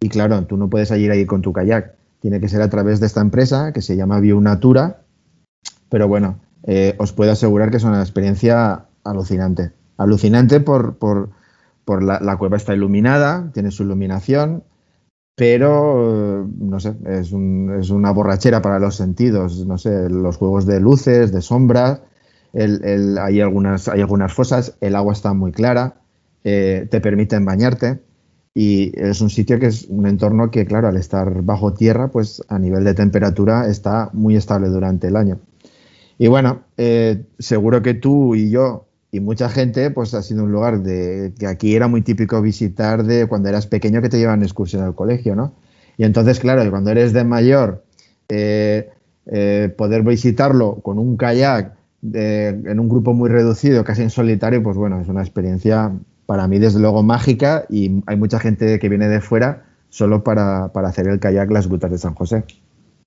Y 0.00 0.08
claro, 0.08 0.44
tú 0.46 0.56
no 0.56 0.68
puedes 0.68 0.90
ir 0.92 1.10
ahí 1.10 1.26
con 1.26 1.42
tu 1.42 1.52
kayak, 1.52 1.94
tiene 2.26 2.40
que 2.40 2.48
ser 2.48 2.60
a 2.60 2.68
través 2.68 2.98
de 2.98 3.06
esta 3.06 3.20
empresa 3.20 3.72
que 3.72 3.82
se 3.82 3.94
llama 3.94 4.18
Bionatura, 4.18 5.04
pero 5.88 6.08
bueno, 6.08 6.40
eh, 6.64 6.96
os 6.98 7.12
puedo 7.12 7.30
asegurar 7.30 7.70
que 7.70 7.76
es 7.76 7.84
una 7.84 8.00
experiencia 8.00 8.86
alucinante. 9.04 9.70
Alucinante 9.96 10.58
por, 10.58 10.96
por, 10.96 11.30
por 11.84 12.02
la, 12.02 12.36
cueva 12.36 12.56
está 12.56 12.74
iluminada, 12.74 13.52
tiene 13.54 13.70
su 13.70 13.84
iluminación, 13.84 14.64
pero 15.36 16.50
no 16.58 16.80
sé, 16.80 16.96
es, 17.06 17.30
una 17.30 18.10
borrachera 18.10 18.60
para 18.60 18.80
los 18.80 18.96
sentidos, 18.96 19.64
no 19.64 19.78
sé, 19.78 20.10
los 20.10 20.36
juegos 20.36 20.66
de 20.66 20.80
luces, 20.80 21.30
de 21.30 21.42
sombras, 21.42 22.00
hay, 22.52 23.40
algunas, 23.40 23.86
hay 23.86 24.00
algunas 24.00 24.34
fosas, 24.34 24.76
el 24.80 24.96
agua 24.96 25.12
está 25.12 25.32
muy 25.32 25.52
clara, 25.52 26.00
eh, 26.42 26.88
te 26.90 27.00
permiten 27.00 27.44
bañarte 27.44 28.00
y 28.58 28.90
es 28.98 29.20
un 29.20 29.28
sitio 29.28 29.60
que 29.60 29.66
es 29.66 29.84
un 29.90 30.06
entorno 30.06 30.50
que, 30.50 30.64
claro, 30.64 30.88
al 30.88 30.96
estar 30.96 31.42
bajo 31.42 31.74
tierra, 31.74 32.08
pues 32.08 32.42
a 32.48 32.58
nivel 32.58 32.84
de 32.84 32.94
temperatura 32.94 33.68
está 33.68 34.08
muy 34.14 34.34
estable 34.34 34.68
durante 34.68 35.08
el 35.08 35.16
año. 35.16 35.38
Y 36.16 36.28
bueno, 36.28 36.62
eh, 36.78 37.22
seguro 37.38 37.82
que 37.82 37.92
tú 37.92 38.34
y 38.34 38.48
yo 38.48 38.86
y 39.12 39.20
mucha 39.20 39.50
gente, 39.50 39.90
pues 39.90 40.14
ha 40.14 40.22
sido 40.22 40.44
un 40.44 40.52
lugar 40.52 40.82
de 40.82 41.34
que 41.38 41.46
aquí 41.46 41.76
era 41.76 41.86
muy 41.86 42.00
típico 42.00 42.40
visitar 42.40 43.04
de 43.04 43.26
cuando 43.26 43.50
eras 43.50 43.66
pequeño 43.66 44.00
que 44.00 44.08
te 44.08 44.16
llevan 44.16 44.42
excursión 44.42 44.84
al 44.84 44.94
colegio, 44.94 45.36
¿no? 45.36 45.52
Y 45.98 46.04
entonces, 46.04 46.40
claro, 46.40 46.68
cuando 46.70 46.90
eres 46.90 47.12
de 47.12 47.24
mayor, 47.24 47.84
eh, 48.30 48.88
eh, 49.26 49.74
poder 49.76 50.02
visitarlo 50.02 50.76
con 50.76 50.98
un 50.98 51.18
kayak 51.18 51.74
en 52.10 52.80
un 52.80 52.88
grupo 52.88 53.12
muy 53.12 53.28
reducido, 53.28 53.84
casi 53.84 54.00
en 54.00 54.08
solitario, 54.08 54.62
pues 54.62 54.78
bueno, 54.78 54.98
es 54.98 55.08
una 55.08 55.20
experiencia 55.20 55.92
para 56.26 56.48
mí 56.48 56.58
desde 56.58 56.80
luego 56.80 57.02
mágica 57.02 57.66
y 57.70 58.02
hay 58.06 58.16
mucha 58.16 58.38
gente 58.38 58.78
que 58.78 58.88
viene 58.88 59.08
de 59.08 59.20
fuera 59.20 59.64
solo 59.88 60.22
para, 60.22 60.72
para 60.72 60.88
hacer 60.88 61.08
el 61.08 61.20
kayak 61.20 61.50
las 61.50 61.68
grutas 61.68 61.90
de 61.90 61.98
San 61.98 62.14
José. 62.14 62.44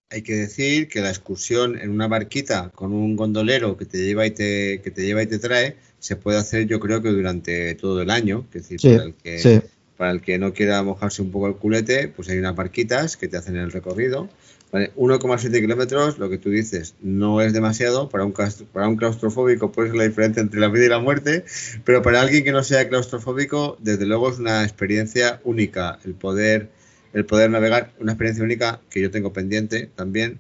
hay 0.09 0.23
que 0.23 0.35
decir 0.35 0.87
que 0.87 1.01
la 1.01 1.09
excursión 1.09 1.77
en 1.77 1.91
una 1.91 2.07
barquita 2.07 2.71
con 2.73 2.93
un 2.93 3.15
gondolero 3.15 3.77
que 3.77 3.85
te 3.85 3.99
lleva 3.99 4.25
y 4.25 4.31
te, 4.31 4.81
que 4.81 4.89
te 4.89 5.05
lleva 5.05 5.21
y 5.21 5.27
te 5.27 5.37
trae 5.37 5.75
se 5.99 6.15
puede 6.15 6.37
hacer 6.37 6.65
yo 6.65 6.79
creo 6.79 7.01
que 7.01 7.09
durante 7.09 7.75
todo 7.75 8.01
el 8.01 8.09
año. 8.09 8.45
Es 8.53 8.69
decir, 8.69 8.79
para, 8.81 9.03
el 9.03 9.13
que, 9.13 9.63
para 9.97 10.11
el 10.11 10.21
que 10.21 10.39
no 10.39 10.53
quiera 10.53 10.81
mojarse 10.81 11.21
un 11.21 11.31
poco 11.31 11.47
el 11.47 11.55
culete, 11.55 12.07
pues 12.07 12.29
hay 12.29 12.39
unas 12.39 12.55
barquitas 12.55 13.17
que 13.17 13.27
te 13.27 13.37
hacen 13.37 13.57
el 13.57 13.71
recorrido. 13.71 14.29
1,7 14.71 15.61
kilómetros, 15.61 16.19
lo 16.19 16.29
que 16.29 16.37
tú 16.37 16.49
dices, 16.49 16.95
no 17.01 17.41
es 17.41 17.53
demasiado. 17.53 18.09
Para 18.09 18.25
un, 18.25 18.33
para 18.33 18.87
un 18.87 18.97
claustrofóbico 18.97 19.71
puede 19.71 19.89
ser 19.89 19.97
la 19.97 20.03
diferencia 20.03 20.41
entre 20.41 20.59
la 20.59 20.67
vida 20.67 20.85
y 20.85 20.89
la 20.89 20.99
muerte, 20.99 21.43
pero 21.85 22.01
para 22.01 22.21
alguien 22.21 22.43
que 22.43 22.51
no 22.51 22.63
sea 22.63 22.87
claustrofóbico, 22.87 23.77
desde 23.79 24.05
luego 24.05 24.29
es 24.29 24.39
una 24.39 24.63
experiencia 24.63 25.41
única 25.43 25.99
el 26.05 26.13
poder 26.13 26.69
el 27.13 27.25
poder 27.25 27.49
navegar, 27.49 27.91
una 27.99 28.11
experiencia 28.11 28.43
única 28.43 28.81
que 28.89 29.01
yo 29.01 29.11
tengo 29.11 29.33
pendiente 29.33 29.89
también, 29.95 30.39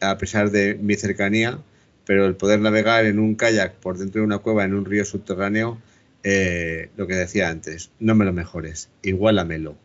a 0.00 0.18
pesar 0.18 0.50
de 0.50 0.74
mi 0.74 0.94
cercanía, 0.94 1.58
pero 2.04 2.26
el 2.26 2.34
poder 2.34 2.60
navegar 2.60 3.04
en 3.06 3.18
un 3.18 3.34
kayak 3.34 3.74
por 3.74 3.98
dentro 3.98 4.20
de 4.20 4.26
una 4.26 4.38
cueva 4.38 4.64
en 4.64 4.74
un 4.74 4.84
río 4.84 5.04
subterráneo, 5.04 5.78
eh, 6.22 6.90
lo 6.96 7.06
que 7.06 7.14
decía 7.14 7.48
antes, 7.48 7.90
no 7.98 8.14
me 8.14 8.24
lo 8.24 8.32
mejores, 8.32 8.88
igualamelo. 9.02 9.76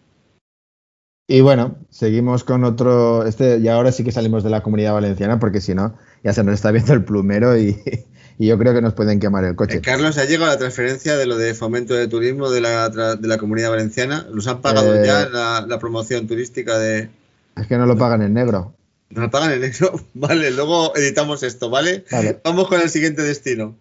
Y 1.28 1.42
bueno, 1.42 1.78
seguimos 1.90 2.44
con 2.44 2.64
otro, 2.64 3.26
este, 3.26 3.58
y 3.58 3.68
ahora 3.68 3.92
sí 3.92 4.04
que 4.04 4.12
salimos 4.12 4.44
de 4.44 4.52
la 4.52 4.62
comunidad 4.62 4.94
valenciana, 4.94 5.40
porque 5.40 5.60
si 5.60 5.74
no, 5.74 5.98
ya 6.24 6.34
se 6.34 6.44
nos 6.44 6.54
está 6.54 6.72
viendo 6.72 6.94
el 6.94 7.04
plumero 7.04 7.58
y, 7.58 7.82
y 8.38 8.48
yo 8.48 8.58
creo 8.60 8.74
que 8.74 8.82
nos 8.82 8.94
pueden 8.94 9.20
quemar 9.20 9.44
el 9.44 9.56
coche. 9.56 9.78
Eh, 9.78 9.82
Carlos, 9.82 10.20
¿ha 10.20 10.26
llegado 10.26 10.52
la 10.52 10.60
transferencia 10.60 11.18
de 11.18 11.26
lo 11.26 11.38
de 11.38 11.56
fomento 11.56 11.96
de 11.96 12.08
turismo 12.08 12.52
de 12.52 12.62
la, 12.62 12.90
de 12.90 13.28
la 13.28 13.38
comunidad 13.40 13.72
valenciana? 13.72 14.28
¿Los 14.32 14.48
han 14.48 14.62
pagado 14.62 15.04
ya 15.04 15.24
eh, 15.24 15.30
la, 15.32 15.80
promoción 15.80 16.28
turística 16.28 16.78
de...? 16.78 17.10
Es 17.58 17.68
que 17.68 17.78
no 17.78 17.88
lo 17.88 17.98
pagan 17.98 18.22
en 18.22 18.34
negro. 18.34 18.76
¿No 19.10 19.22
lo 19.22 19.32
pagan 19.32 19.52
en 19.54 19.62
negro? 19.62 20.00
Vale, 20.14 20.52
luego 20.52 20.96
editamos 20.96 21.42
esto, 21.42 21.72
¿vale? 21.72 22.06
Vamos 22.44 22.68
con 22.68 22.82
el 22.82 22.90
siguiente 22.92 23.24
destino. 23.24 23.76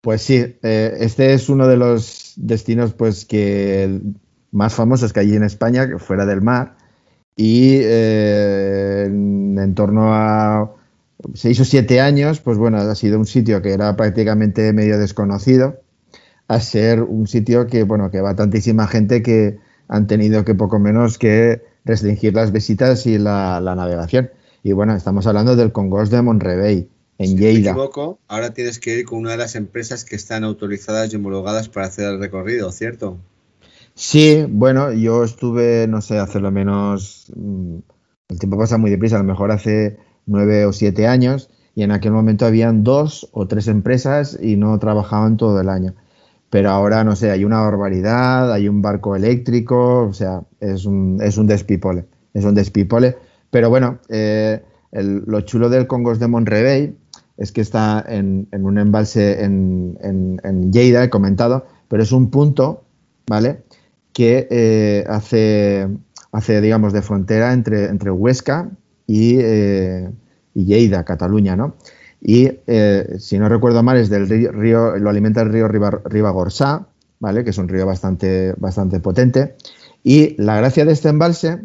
Pues 0.00 0.22
sí, 0.22 0.56
eh, 0.62 0.96
este 0.98 1.32
es 1.34 1.48
uno 1.48 1.68
de 1.68 1.76
los 1.76 2.32
destinos 2.36 2.94
pues 2.94 3.24
que 3.24 4.00
más 4.50 4.74
famosos 4.74 5.12
que 5.12 5.20
hay 5.20 5.34
en 5.34 5.42
España, 5.42 5.88
fuera 5.98 6.24
del 6.24 6.40
mar, 6.40 6.77
y 7.38 7.80
en 7.84 9.72
torno 9.76 10.12
a 10.12 10.74
seis 11.34 11.60
o 11.60 11.64
siete 11.64 12.00
años, 12.00 12.40
pues 12.40 12.58
bueno, 12.58 12.78
ha 12.78 12.94
sido 12.96 13.16
un 13.16 13.26
sitio 13.26 13.62
que 13.62 13.72
era 13.72 13.94
prácticamente 13.96 14.72
medio 14.72 14.98
desconocido, 14.98 15.80
a 16.48 16.58
ser 16.58 17.00
un 17.00 17.28
sitio 17.28 17.68
que, 17.68 17.84
bueno, 17.84 18.10
que 18.10 18.20
va 18.20 18.34
tantísima 18.34 18.88
gente 18.88 19.22
que 19.22 19.60
han 19.86 20.08
tenido 20.08 20.44
que 20.44 20.56
poco 20.56 20.80
menos 20.80 21.16
que 21.16 21.62
restringir 21.84 22.34
las 22.34 22.50
visitas 22.50 23.06
y 23.06 23.18
la, 23.18 23.60
navegación. 23.60 24.30
Y 24.64 24.72
bueno, 24.72 24.96
estamos 24.96 25.28
hablando 25.28 25.54
del 25.54 25.70
Congos 25.70 26.10
de 26.10 26.20
Monrevey, 26.20 26.88
en 27.18 27.28
si 27.28 27.36
Lleida. 27.36 27.72
me 27.72 27.78
equivoco, 27.78 28.18
ahora 28.26 28.52
tienes 28.52 28.80
que 28.80 28.98
ir 28.98 29.04
con 29.04 29.20
una 29.20 29.30
de 29.30 29.36
las 29.36 29.54
empresas 29.54 30.04
que 30.04 30.16
están 30.16 30.42
autorizadas 30.42 31.12
y 31.12 31.16
homologadas 31.16 31.68
para 31.68 31.86
hacer 31.86 32.06
el 32.06 32.18
recorrido, 32.18 32.72
¿cierto? 32.72 33.18
Sí, 34.00 34.46
bueno, 34.48 34.92
yo 34.92 35.24
estuve, 35.24 35.88
no 35.88 36.00
sé, 36.00 36.18
hace 36.18 36.38
lo 36.38 36.52
menos. 36.52 37.32
Mm, 37.34 37.78
el 38.28 38.38
tiempo 38.38 38.56
pasa 38.56 38.78
muy 38.78 38.90
deprisa, 38.90 39.16
a 39.16 39.18
lo 39.18 39.24
mejor 39.24 39.50
hace 39.50 39.98
nueve 40.24 40.66
o 40.66 40.72
siete 40.72 41.08
años 41.08 41.50
y 41.74 41.82
en 41.82 41.90
aquel 41.90 42.12
momento 42.12 42.46
habían 42.46 42.84
dos 42.84 43.28
o 43.32 43.48
tres 43.48 43.66
empresas 43.66 44.38
y 44.40 44.56
no 44.56 44.78
trabajaban 44.78 45.36
todo 45.36 45.60
el 45.60 45.68
año. 45.68 45.94
Pero 46.48 46.70
ahora, 46.70 47.02
no 47.02 47.16
sé, 47.16 47.32
hay 47.32 47.44
una 47.44 47.60
barbaridad, 47.60 48.52
hay 48.52 48.68
un 48.68 48.82
barco 48.82 49.16
eléctrico, 49.16 50.04
o 50.04 50.12
sea, 50.12 50.42
es 50.60 50.84
un, 50.86 51.18
es 51.20 51.36
un 51.36 51.48
despipole, 51.48 52.06
es 52.34 52.44
un 52.44 52.54
despipole. 52.54 53.16
Pero 53.50 53.68
bueno, 53.68 53.98
eh, 54.08 54.62
lo 54.92 55.40
chulo 55.40 55.70
del 55.70 55.88
Congos 55.88 56.20
de 56.20 56.28
Monrevey 56.28 56.96
es 57.36 57.50
que 57.50 57.62
está 57.62 58.04
en, 58.08 58.48
un 58.52 58.78
embalse 58.78 59.42
en, 59.42 59.98
en, 60.02 60.72
Lleida, 60.72 61.02
he 61.02 61.10
comentado, 61.10 61.66
pero 61.88 62.02
es 62.04 62.12
un 62.12 62.30
punto, 62.30 62.84
¿vale? 63.26 63.62
Que 64.18 64.48
eh, 64.50 65.04
hace, 65.06 65.86
hace, 66.32 66.60
digamos, 66.60 66.92
de 66.92 67.02
frontera 67.02 67.52
entre, 67.52 67.84
entre 67.84 68.10
Huesca, 68.10 68.68
eh, 69.06 70.10
y, 70.54 70.64
Lleida, 70.64 71.04
Cataluña, 71.04 71.54
¿no? 71.54 71.76
Y 72.20 72.50
eh, 72.66 73.14
si 73.20 73.38
no 73.38 73.48
recuerdo 73.48 73.84
mal, 73.84 73.96
es 73.96 74.10
del 74.10 74.28
río, 74.28 74.96
lo 74.96 75.08
alimenta 75.08 75.42
el 75.42 75.52
río 75.52 75.68
Ribagorsá, 75.68 76.88
¿vale? 77.20 77.44
Que 77.44 77.50
es 77.50 77.58
un 77.58 77.68
río 77.68 77.86
bastante, 77.86 78.54
bastante 78.56 78.98
potente. 78.98 79.54
Y 80.02 80.34
la 80.42 80.56
gracia 80.56 80.84
de 80.84 80.94
este 80.94 81.10
embalse 81.10 81.60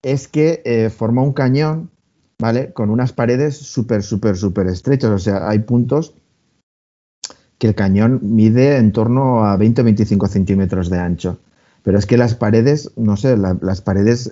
es 0.00 0.28
que 0.28 0.90
forma 0.96 1.20
un 1.20 1.34
cañón, 1.34 1.90
¿vale? 2.38 2.72
Con 2.72 2.88
unas 2.88 3.12
paredes 3.12 3.58
súper, 3.58 4.02
súper, 4.02 4.38
súper 4.38 4.66
estrechas. 4.68 5.10
O 5.10 5.18
sea, 5.18 5.46
hay 5.46 5.58
puntos 5.58 6.14
que 7.58 7.66
el 7.66 7.74
cañón 7.74 8.18
mide 8.22 8.78
en 8.78 8.92
torno 8.92 9.44
a 9.44 9.58
20 9.58 9.82
o 9.82 9.84
25 9.84 10.26
centímetros 10.28 10.88
de 10.88 10.98
ancho. 10.98 11.38
Pero 11.82 11.98
es 11.98 12.06
que 12.06 12.16
las 12.16 12.34
paredes, 12.34 12.92
no 12.96 13.16
sé, 13.16 13.36
las 13.36 13.80
paredes 13.80 14.30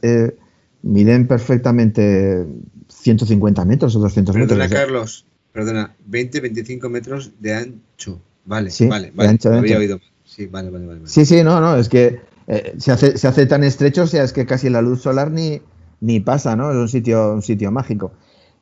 miden 0.83 1.27
perfectamente 1.27 2.47
150 2.89 3.65
metros 3.65 3.97
o 3.97 4.01
200 4.01 4.35
metros. 4.37 4.59
Perdona, 4.59 4.75
Carlos, 4.75 5.27
perdona, 5.53 5.95
20, 6.07 6.41
25 6.41 6.89
metros 6.89 7.33
de 7.41 7.55
ancho. 7.55 8.21
Vale, 8.45 8.71
sí, 8.71 8.87
vale, 8.87 9.13
vale. 9.15 9.31
ancho, 9.31 9.53
había 9.53 9.79
oído. 9.79 10.01
Sí, 10.25 10.47
vale, 10.47 10.71
vale, 10.71 10.87
vale, 10.87 11.01
Sí, 11.05 11.25
sí, 11.25 11.43
no, 11.43 11.61
no, 11.61 11.77
es 11.77 11.89
que 11.89 12.21
eh, 12.47 12.75
se, 12.79 12.93
hace, 12.93 13.19
se 13.19 13.27
hace 13.29 13.47
tan 13.47 13.65
estrecho, 13.65 14.05
o 14.05 14.07
sea, 14.07 14.23
es 14.23 14.33
que 14.33 14.47
casi 14.47 14.71
la 14.71 14.81
luz 14.81 15.03
solar 15.03 15.31
ni, 15.31 15.61
ni 16.01 16.21
pasa, 16.21 16.57
¿no? 16.57 16.71
Es 16.71 16.77
un 16.77 16.89
sitio, 16.89 17.35
un 17.35 17.43
sitio 17.43 17.71
mágico. 17.73 18.13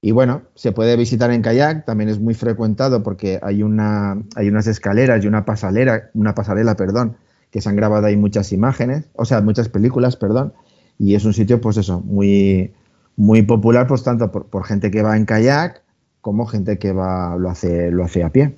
Y 0.01 0.13
bueno, 0.13 0.43
se 0.55 0.73
puede 0.73 0.97
visitar 0.97 1.31
en 1.31 1.43
kayak, 1.43 1.85
también 1.85 2.09
es 2.09 2.21
muy 2.21 2.35
frecuentado 2.35 3.03
porque 3.03 3.39
hay, 3.43 3.63
una, 3.63 4.23
hay 4.37 4.49
unas 4.49 4.67
escaleras 4.67 5.25
y 5.25 5.27
una 5.27 5.45
pasarela, 5.45 6.11
una 6.15 6.35
pasarela, 6.35 6.77
perdón, 6.77 7.17
que 7.51 7.61
se 7.61 7.69
han 7.69 7.77
grabado 7.77 8.07
ahí 8.07 8.17
muchas 8.17 8.53
imágenes, 8.53 9.05
o 9.15 9.25
sea, 9.25 9.41
muchas 9.41 9.69
películas, 9.69 10.17
perdón, 10.17 10.53
y 10.99 11.15
es 11.15 11.25
un 11.25 11.33
sitio, 11.33 11.61
pues 11.61 11.77
eso, 11.77 12.01
muy, 12.01 12.73
muy 13.17 13.43
popular, 13.43 13.87
pues 13.87 14.03
tanto 14.03 14.31
por, 14.31 14.65
gente 14.65 14.91
que 14.91 15.03
va 15.03 15.17
en 15.17 15.25
kayak 15.25 15.83
como 16.21 16.47
gente 16.47 16.79
que 16.79 16.93
va, 16.93 17.37
lo 17.37 17.49
hace, 17.49 17.91
lo 17.91 18.05
hace 18.05 18.25
a 18.25 18.31
pie. 18.31 18.57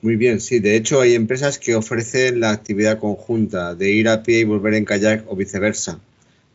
Muy 0.00 0.14
bien, 0.14 0.40
sí. 0.40 0.60
De 0.60 0.76
hecho, 0.76 1.00
hay 1.00 1.14
empresas 1.14 1.58
que 1.58 1.74
ofrecen 1.74 2.38
la 2.38 2.50
actividad 2.50 2.98
conjunta 2.98 3.74
de 3.74 3.90
ir 3.90 4.08
a 4.08 4.22
pie 4.22 4.40
y 4.40 4.44
volver 4.44 4.74
en 4.74 4.84
kayak 4.84 5.24
o 5.26 5.34
viceversa. 5.34 5.98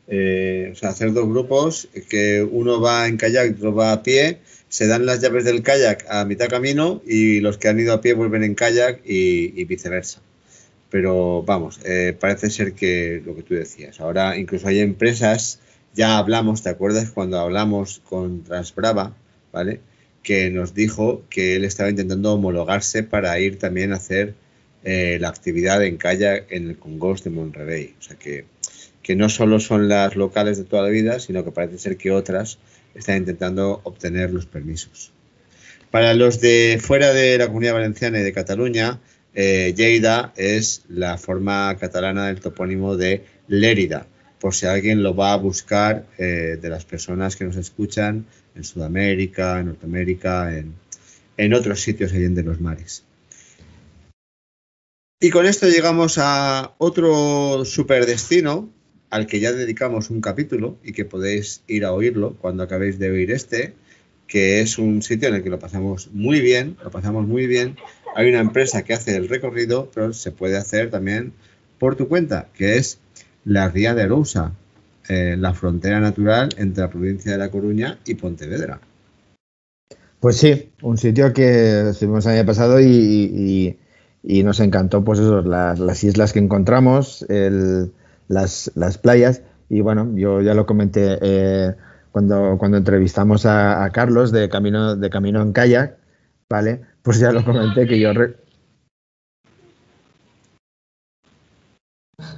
Eh, 0.08 0.70
o 0.72 0.76
sea, 0.76 0.90
hacer 0.90 1.12
dos 1.12 1.28
grupos, 1.28 1.90
que 2.10 2.48
uno 2.50 2.80
va 2.80 3.08
en 3.08 3.18
kayak 3.18 3.48
y 3.48 3.54
otro 3.56 3.76
va 3.76 3.92
a 3.92 4.04
pie, 4.04 4.38
se 4.70 4.88
dan 4.88 5.06
las 5.06 5.22
llaves 5.22 5.44
del 5.44 5.64
kayak 5.64 6.06
a 6.10 6.24
mitad 6.24 6.48
camino 6.48 7.02
y 7.06 7.42
los 7.42 7.58
que 7.58 7.68
han 7.68 7.80
ido 7.80 7.94
a 7.94 8.02
pie 8.02 8.14
vuelven 8.14 8.44
en 8.44 8.56
kayak 8.56 9.02
y 9.06 9.64
viceversa 9.66 10.22
pero 10.94 11.42
vamos, 11.42 11.80
eh, 11.86 12.16
parece 12.20 12.52
ser 12.52 12.74
que 12.74 13.20
lo 13.26 13.36
que 13.36 13.42
tú 13.42 13.56
decías, 13.56 14.00
ahora 14.00 14.38
incluso 14.38 14.68
hay 14.68 14.78
empresas, 14.78 15.60
ya 15.96 16.20
hablamos, 16.20 16.62
¿te 16.62 16.70
acuerdas 16.70 17.10
cuando 17.10 17.40
hablamos 17.40 18.00
con 18.08 18.44
Transbrava, 18.44 19.16
¿vale? 19.52 19.80
Que 20.22 20.52
nos 20.52 20.76
dijo 20.76 21.24
que 21.32 21.56
él 21.56 21.66
estaba 21.66 21.90
intentando 21.90 22.32
homologarse 22.32 23.02
para 23.02 23.40
ir 23.40 23.58
también 23.58 23.92
a 23.92 23.96
hacer 23.96 24.36
eh, 24.84 25.18
la 25.20 25.30
actividad 25.30 25.84
en 25.84 25.98
kayak 25.98 26.52
en 26.52 26.70
el 26.70 26.78
Congos 26.78 27.24
de 27.24 27.32
Monterrey. 27.32 27.96
O 28.00 28.04
sea 28.04 28.16
que, 28.16 28.46
que 29.02 29.16
no 29.16 29.30
solo 29.30 29.60
son 29.60 29.90
las 29.90 30.16
locales 30.16 30.60
de 30.60 30.64
toda 30.64 30.84
la 30.84 30.90
vida, 30.90 31.20
sino 31.20 31.44
que 31.44 31.50
parece 31.50 31.80
ser 31.80 31.98
que 31.98 32.12
otras 32.12 32.60
están 32.94 33.18
intentando 33.18 33.82
obtener 33.84 34.30
los 34.30 34.46
permisos. 34.46 35.12
Para 35.90 36.14
los 36.14 36.40
de 36.40 36.80
fuera 36.80 37.14
de 37.14 37.40
la 37.40 37.48
Comunidad 37.48 37.74
Valenciana 37.74 38.20
y 38.20 38.24
de 38.24 38.32
Cataluña, 38.32 39.00
eh, 39.34 39.74
Lleida 39.76 40.34
es 40.36 40.84
la 40.88 41.18
forma 41.18 41.76
catalana 41.80 42.28
del 42.28 42.40
topónimo 42.40 42.96
de 42.96 43.26
Lérida, 43.48 44.08
por 44.40 44.54
si 44.54 44.66
alguien 44.66 45.04
lo 45.04 45.16
va 45.16 45.34
a 45.34 45.38
buscar 45.38 46.06
eh, 46.18 46.58
de 46.62 46.70
las 46.70 46.86
personas 46.86 47.36
que 47.36 47.46
nos 47.46 47.56
escuchan 47.56 48.26
en 48.56 48.64
Sudamérica, 48.64 49.60
en 49.60 49.68
Norteamérica, 49.68 50.56
en, 50.56 50.76
en 51.38 51.54
otros 51.54 51.82
sitios 51.82 52.14
allá 52.14 52.30
de 52.30 52.44
los 52.44 52.62
mares. 52.62 53.04
Y 55.20 55.30
con 55.30 55.46
esto 55.46 55.70
llegamos 55.70 56.18
a 56.18 56.74
otro 56.78 57.64
superdestino 57.64 58.70
al 59.10 59.28
que 59.28 59.40
ya 59.40 59.54
dedicamos 59.54 60.10
un 60.10 60.22
capítulo 60.22 60.78
y 60.84 60.92
que 60.92 61.06
podéis 61.06 61.62
ir 61.68 61.86
a 61.86 61.94
oírlo 61.94 62.36
cuando 62.42 62.64
acabéis 62.64 63.00
de 63.00 63.10
oír 63.10 63.32
este, 63.32 63.74
que 64.28 64.60
es 64.60 64.78
un 64.78 65.02
sitio 65.02 65.30
en 65.30 65.36
el 65.36 65.44
que 65.44 65.50
lo 65.50 65.60
pasamos 65.60 66.10
muy 66.12 66.42
bien, 66.42 66.76
lo 66.84 66.92
pasamos 66.92 67.26
muy 67.26 67.48
bien 67.48 67.78
hay 68.16 68.30
una 68.30 68.40
empresa 68.40 68.84
que 68.84 68.94
hace 68.94 69.16
el 69.16 69.30
recorrido, 69.30 69.90
pero 69.94 70.14
se 70.14 70.32
puede 70.32 70.58
hacer 70.58 70.90
también 70.90 71.34
por 71.80 71.96
tu 71.96 72.08
cuenta, 72.08 72.48
que 72.54 72.78
es 72.78 73.00
la 73.46 73.70
Ría 73.70 73.94
de 73.94 74.04
Arousa, 74.04 74.54
eh, 75.10 75.36
la 75.38 75.54
frontera 75.54 76.00
natural 76.00 76.50
entre 76.58 76.84
la 76.84 76.90
provincia 76.90 77.34
de 77.34 77.38
La 77.38 77.52
Coruña 77.52 78.00
y 78.06 78.16
Pontevedra. 78.16 78.80
Pues 80.20 80.38
sí, 80.38 80.72
un 80.82 80.98
sitio 80.98 81.34
que 81.34 81.90
estuvimos 81.90 82.26
el 82.26 82.38
año 82.38 82.46
pasado 82.46 82.80
y, 82.80 83.78
nos 84.24 84.62
encantó, 84.62 85.04
pues 85.04 85.20
eso, 85.20 85.42
las, 85.42 86.04
islas 86.06 86.32
que 86.32 86.40
encontramos, 86.40 87.26
las, 88.30 88.98
playas. 89.02 89.42
Y 89.68 89.82
bueno, 89.82 90.10
yo 90.16 90.42
ya 90.42 90.54
lo 90.54 90.66
comenté, 90.66 91.18
eh, 91.22 91.76
cuando, 92.14 92.56
cuando 92.58 92.78
entrevistamos 92.78 93.46
a, 93.46 93.90
Carlos 93.92 94.32
de 94.32 94.48
Camino, 94.48 94.96
de 94.96 95.10
Camino 95.10 95.42
en 95.42 95.52
Kayak, 95.52 95.98
¿vale? 96.50 96.93
Pues 97.04 97.20
ya 97.20 97.32
lo 97.32 97.44
comenté 97.44 97.86
que 97.86 98.00
yo... 98.00 98.12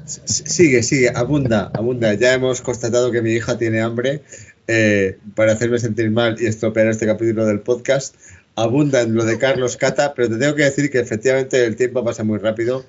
Sigue, 0.05 0.81
sigue, 0.81 1.11
abunda, 1.13 1.71
abunda. 1.73 2.13
Ya 2.15 2.33
hemos 2.33 2.61
constatado 2.61 3.11
que 3.11 3.21
mi 3.21 3.31
hija 3.33 3.57
tiene 3.57 3.81
hambre 3.81 4.23
eh, 4.67 5.19
para 5.35 5.53
hacerme 5.53 5.77
sentir 5.77 6.09
mal 6.09 6.35
y 6.39 6.47
estropear 6.47 6.87
este 6.87 7.05
capítulo 7.05 7.45
del 7.45 7.59
podcast. 7.59 8.15
Abunda 8.55 9.01
en 9.01 9.13
lo 9.13 9.23
de 9.23 9.37
Carlos 9.37 9.77
Cata, 9.77 10.13
pero 10.15 10.29
te 10.29 10.37
tengo 10.37 10.55
que 10.55 10.63
decir 10.63 10.89
que 10.89 10.99
efectivamente 10.99 11.63
el 11.63 11.75
tiempo 11.75 12.03
pasa 12.03 12.23
muy 12.23 12.39
rápido 12.39 12.85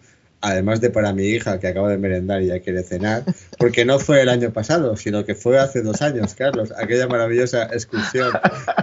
además 0.47 0.81
de 0.81 0.91
para 0.91 1.13
mi 1.13 1.25
hija 1.25 1.59
que 1.59 1.67
acaba 1.67 1.91
de 1.91 1.99
merendar 1.99 2.41
y 2.41 2.47
ya 2.47 2.61
quiere 2.61 2.85
cenar, 2.85 3.25
porque 3.59 3.85
no 3.85 3.99
fue 3.99 4.23
el 4.23 4.29
año 4.29 4.53
pasado, 4.53 4.97
sino 4.97 5.25
que 5.25 5.35
fue 5.35 5.59
hace 5.59 5.83
dos 5.83 6.03
años, 6.03 6.35
Carlos, 6.35 6.73
aquella 6.77 7.09
maravillosa 7.09 7.65
excursión 7.65 8.31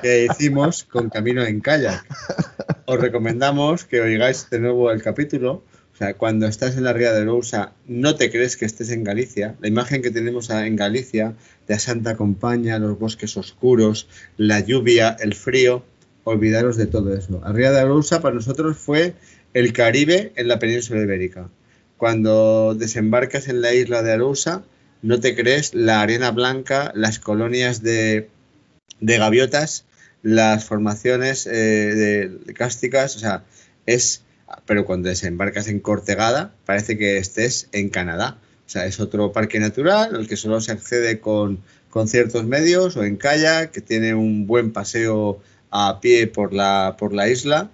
que 0.01 0.25
hicimos 0.25 0.83
con 0.83 1.09
Camino 1.09 1.41
en 1.43 1.61
Kayak. 1.61 2.05
Os 2.85 2.99
recomendamos 2.99 3.85
que 3.85 4.01
oigáis 4.01 4.49
de 4.49 4.59
nuevo 4.59 4.91
el 4.91 5.01
capítulo. 5.01 5.63
O 5.93 5.95
sea, 5.95 6.15
cuando 6.15 6.47
estás 6.47 6.75
en 6.75 6.83
la 6.83 6.91
Ría 6.91 7.13
de 7.13 7.23
Lousa, 7.23 7.71
no 7.87 8.15
te 8.15 8.29
crees 8.29 8.57
que 8.57 8.65
estés 8.65 8.89
en 8.89 9.03
Galicia. 9.03 9.55
La 9.61 9.67
imagen 9.67 10.01
que 10.01 10.11
tenemos 10.11 10.49
en 10.49 10.75
Galicia 10.75 11.33
de 11.67 11.79
Santa 11.79 12.17
Compaña, 12.17 12.79
los 12.79 12.99
bosques 12.99 13.37
oscuros, 13.37 14.09
la 14.35 14.59
lluvia, 14.59 15.15
el 15.19 15.33
frío, 15.33 15.83
olvidaros 16.25 16.75
de 16.75 16.87
todo 16.87 17.13
eso. 17.13 17.39
La 17.41 17.53
Ría 17.53 17.71
de 17.71 17.85
Lousa 17.85 18.21
para 18.21 18.35
nosotros 18.35 18.77
fue 18.77 19.13
el 19.53 19.73
Caribe 19.73 20.33
en 20.35 20.47
la 20.47 20.59
península 20.59 21.01
ibérica. 21.01 21.49
Cuando 21.97 22.75
desembarcas 22.75 23.47
en 23.47 23.61
la 23.61 23.73
isla 23.73 24.03
de 24.03 24.11
Arousa, 24.11 24.63
no 25.01 25.19
te 25.19 25.35
crees 25.35 25.73
la 25.73 26.01
arena 26.01 26.31
blanca, 26.31 26.91
las 26.95 27.19
colonias 27.19 27.81
de, 27.81 28.29
gaviotas, 28.99 29.85
las 30.21 30.65
formaciones 30.65 31.45
eh, 31.45 31.51
de, 32.45 32.53
cásticas, 32.53 33.15
o 33.15 33.19
sea, 33.19 33.43
es, 33.85 34.23
pero 34.65 34.85
cuando 34.85 35.09
desembarcas 35.09 35.67
en 35.67 35.79
Cortegada, 35.79 36.53
parece 36.65 36.97
que 36.97 37.17
estés 37.17 37.69
en 37.71 37.89
Canadá. 37.89 38.37
O 38.65 38.69
sea, 38.69 38.85
es 38.85 38.99
otro 38.99 39.33
parque 39.33 39.59
natural 39.59 40.15
al 40.15 40.27
que 40.27 40.37
solo 40.37 40.61
se 40.61 40.71
accede 40.71 41.19
con, 41.19 41.59
con 41.89 42.07
ciertos 42.07 42.45
medios 42.45 42.95
o 42.95 43.03
en 43.03 43.17
kayak, 43.17 43.71
que 43.71 43.81
tiene 43.81 44.15
un 44.15 44.47
buen 44.47 44.71
paseo 44.71 45.41
a 45.69 45.99
pie 46.01 46.27
por 46.27 46.53
la, 46.53 46.95
por 46.97 47.13
la 47.13 47.27
isla 47.29 47.69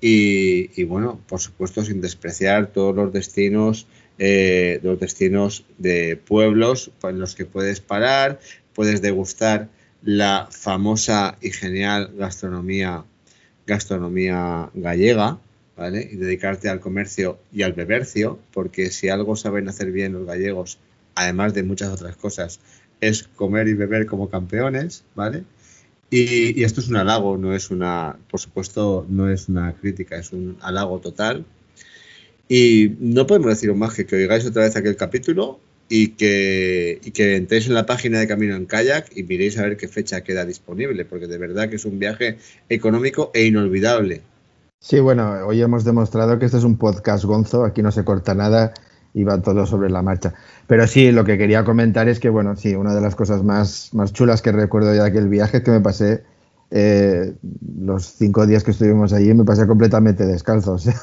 y, 0.00 0.84
bueno, 0.84 1.20
por 1.28 1.40
supuesto, 1.40 1.84
sin 1.84 2.00
despreciar 2.00 2.68
todos 2.68 2.94
los 2.94 3.12
destinos, 3.12 3.86
eh, 4.18 4.80
los 4.82 5.00
destinos 5.00 5.64
de 5.78 6.16
pueblos 6.16 6.90
en 7.02 7.18
los 7.18 7.34
que 7.34 7.44
puedes 7.44 7.80
parar, 7.80 8.40
puedes 8.74 9.02
degustar 9.02 9.68
la 10.02 10.48
famosa 10.50 11.36
y 11.40 11.50
genial 11.50 12.12
gastronomía, 12.16 13.04
gastronomía 13.66 14.70
gallega, 14.74 15.38
¿vale? 15.76 16.08
Y 16.12 16.16
dedicarte 16.16 16.68
al 16.68 16.80
comercio 16.80 17.38
y 17.52 17.62
al 17.62 17.72
bebercio, 17.72 18.38
porque 18.52 18.90
si 18.90 19.08
algo 19.08 19.36
saben 19.36 19.68
hacer 19.68 19.92
bien 19.92 20.12
los 20.12 20.26
gallegos, 20.26 20.78
además 21.14 21.54
de 21.54 21.62
muchas 21.62 21.90
otras 21.90 22.16
cosas, 22.16 22.60
es 23.00 23.24
comer 23.24 23.68
y 23.68 23.74
beber 23.74 24.06
como 24.06 24.30
campeones, 24.30 25.04
¿vale? 25.14 25.44
Y, 26.10 26.62
esto 26.62 26.80
es 26.80 26.88
un 26.88 26.96
halago, 26.96 27.36
no 27.36 27.54
es 27.54 27.70
una, 27.70 28.16
por 28.30 28.40
supuesto, 28.40 29.06
no 29.08 29.28
es 29.28 29.48
una 29.48 29.74
crítica, 29.74 30.16
es 30.16 30.32
un 30.32 30.56
halago 30.60 31.00
total. 31.00 31.44
Y 32.48 32.92
no 33.00 33.26
podemos 33.26 33.48
decir 33.48 33.74
más 33.74 33.94
que 33.94 34.06
que 34.06 34.16
oigáis 34.16 34.46
otra 34.46 34.62
vez 34.62 34.76
aquel 34.76 34.96
capítulo 34.96 35.58
y 35.88 36.08
que, 36.08 37.00
y 37.04 37.10
que 37.10 37.36
entréis 37.36 37.66
en 37.66 37.74
la 37.74 37.86
página 37.86 38.20
de 38.20 38.28
Camino 38.28 38.54
en 38.54 38.66
Kayak 38.66 39.16
y 39.16 39.24
miréis 39.24 39.58
a 39.58 39.62
ver 39.62 39.76
qué 39.76 39.88
fecha 39.88 40.22
queda 40.22 40.44
disponible, 40.44 41.04
porque 41.04 41.26
de 41.26 41.38
verdad 41.38 41.68
que 41.68 41.76
es 41.76 41.84
un 41.84 41.98
viaje 41.98 42.38
económico 42.68 43.30
e 43.34 43.46
inolvidable. 43.46 44.22
Sí, 44.78 45.00
bueno, 45.00 45.46
hoy 45.46 45.60
hemos 45.62 45.84
demostrado 45.84 46.38
que 46.38 46.46
este 46.46 46.58
es 46.58 46.64
un 46.64 46.76
podcast 46.76 47.24
gonzo, 47.24 47.64
aquí 47.64 47.82
no 47.82 47.90
se 47.90 48.04
corta 48.04 48.34
nada 48.34 48.74
va 49.24 49.40
todo 49.40 49.66
sobre 49.66 49.90
la 49.90 50.02
marcha. 50.02 50.34
Pero 50.66 50.86
sí, 50.86 51.12
lo 51.12 51.24
que 51.24 51.38
quería 51.38 51.64
comentar 51.64 52.08
es 52.08 52.20
que, 52.20 52.28
bueno, 52.28 52.56
sí, 52.56 52.74
una 52.74 52.94
de 52.94 53.00
las 53.00 53.14
cosas 53.16 53.42
más, 53.42 53.90
más 53.94 54.12
chulas 54.12 54.42
que 54.42 54.52
recuerdo 54.52 54.90
de 54.90 55.02
aquel 55.02 55.28
viaje 55.28 55.58
es 55.58 55.62
que 55.62 55.70
me 55.70 55.80
pasé 55.80 56.24
eh, 56.70 57.34
los 57.78 58.04
cinco 58.06 58.46
días 58.46 58.64
que 58.64 58.72
estuvimos 58.72 59.12
allí, 59.12 59.32
me 59.34 59.44
pasé 59.44 59.66
completamente 59.66 60.26
descalzo, 60.26 60.72
o 60.74 60.78
sea, 60.78 60.94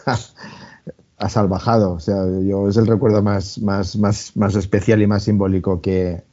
a 1.17 1.29
salvajado. 1.29 1.93
O 1.93 1.99
sea, 1.99 2.23
yo 2.43 2.69
es 2.69 2.77
el 2.77 2.87
recuerdo 2.87 3.23
más, 3.23 3.59
más, 3.59 3.95
más, 3.97 4.35
más 4.35 4.55
especial 4.55 5.01
y 5.01 5.07
más 5.07 5.23
simbólico 5.23 5.81
que, 5.81 6.23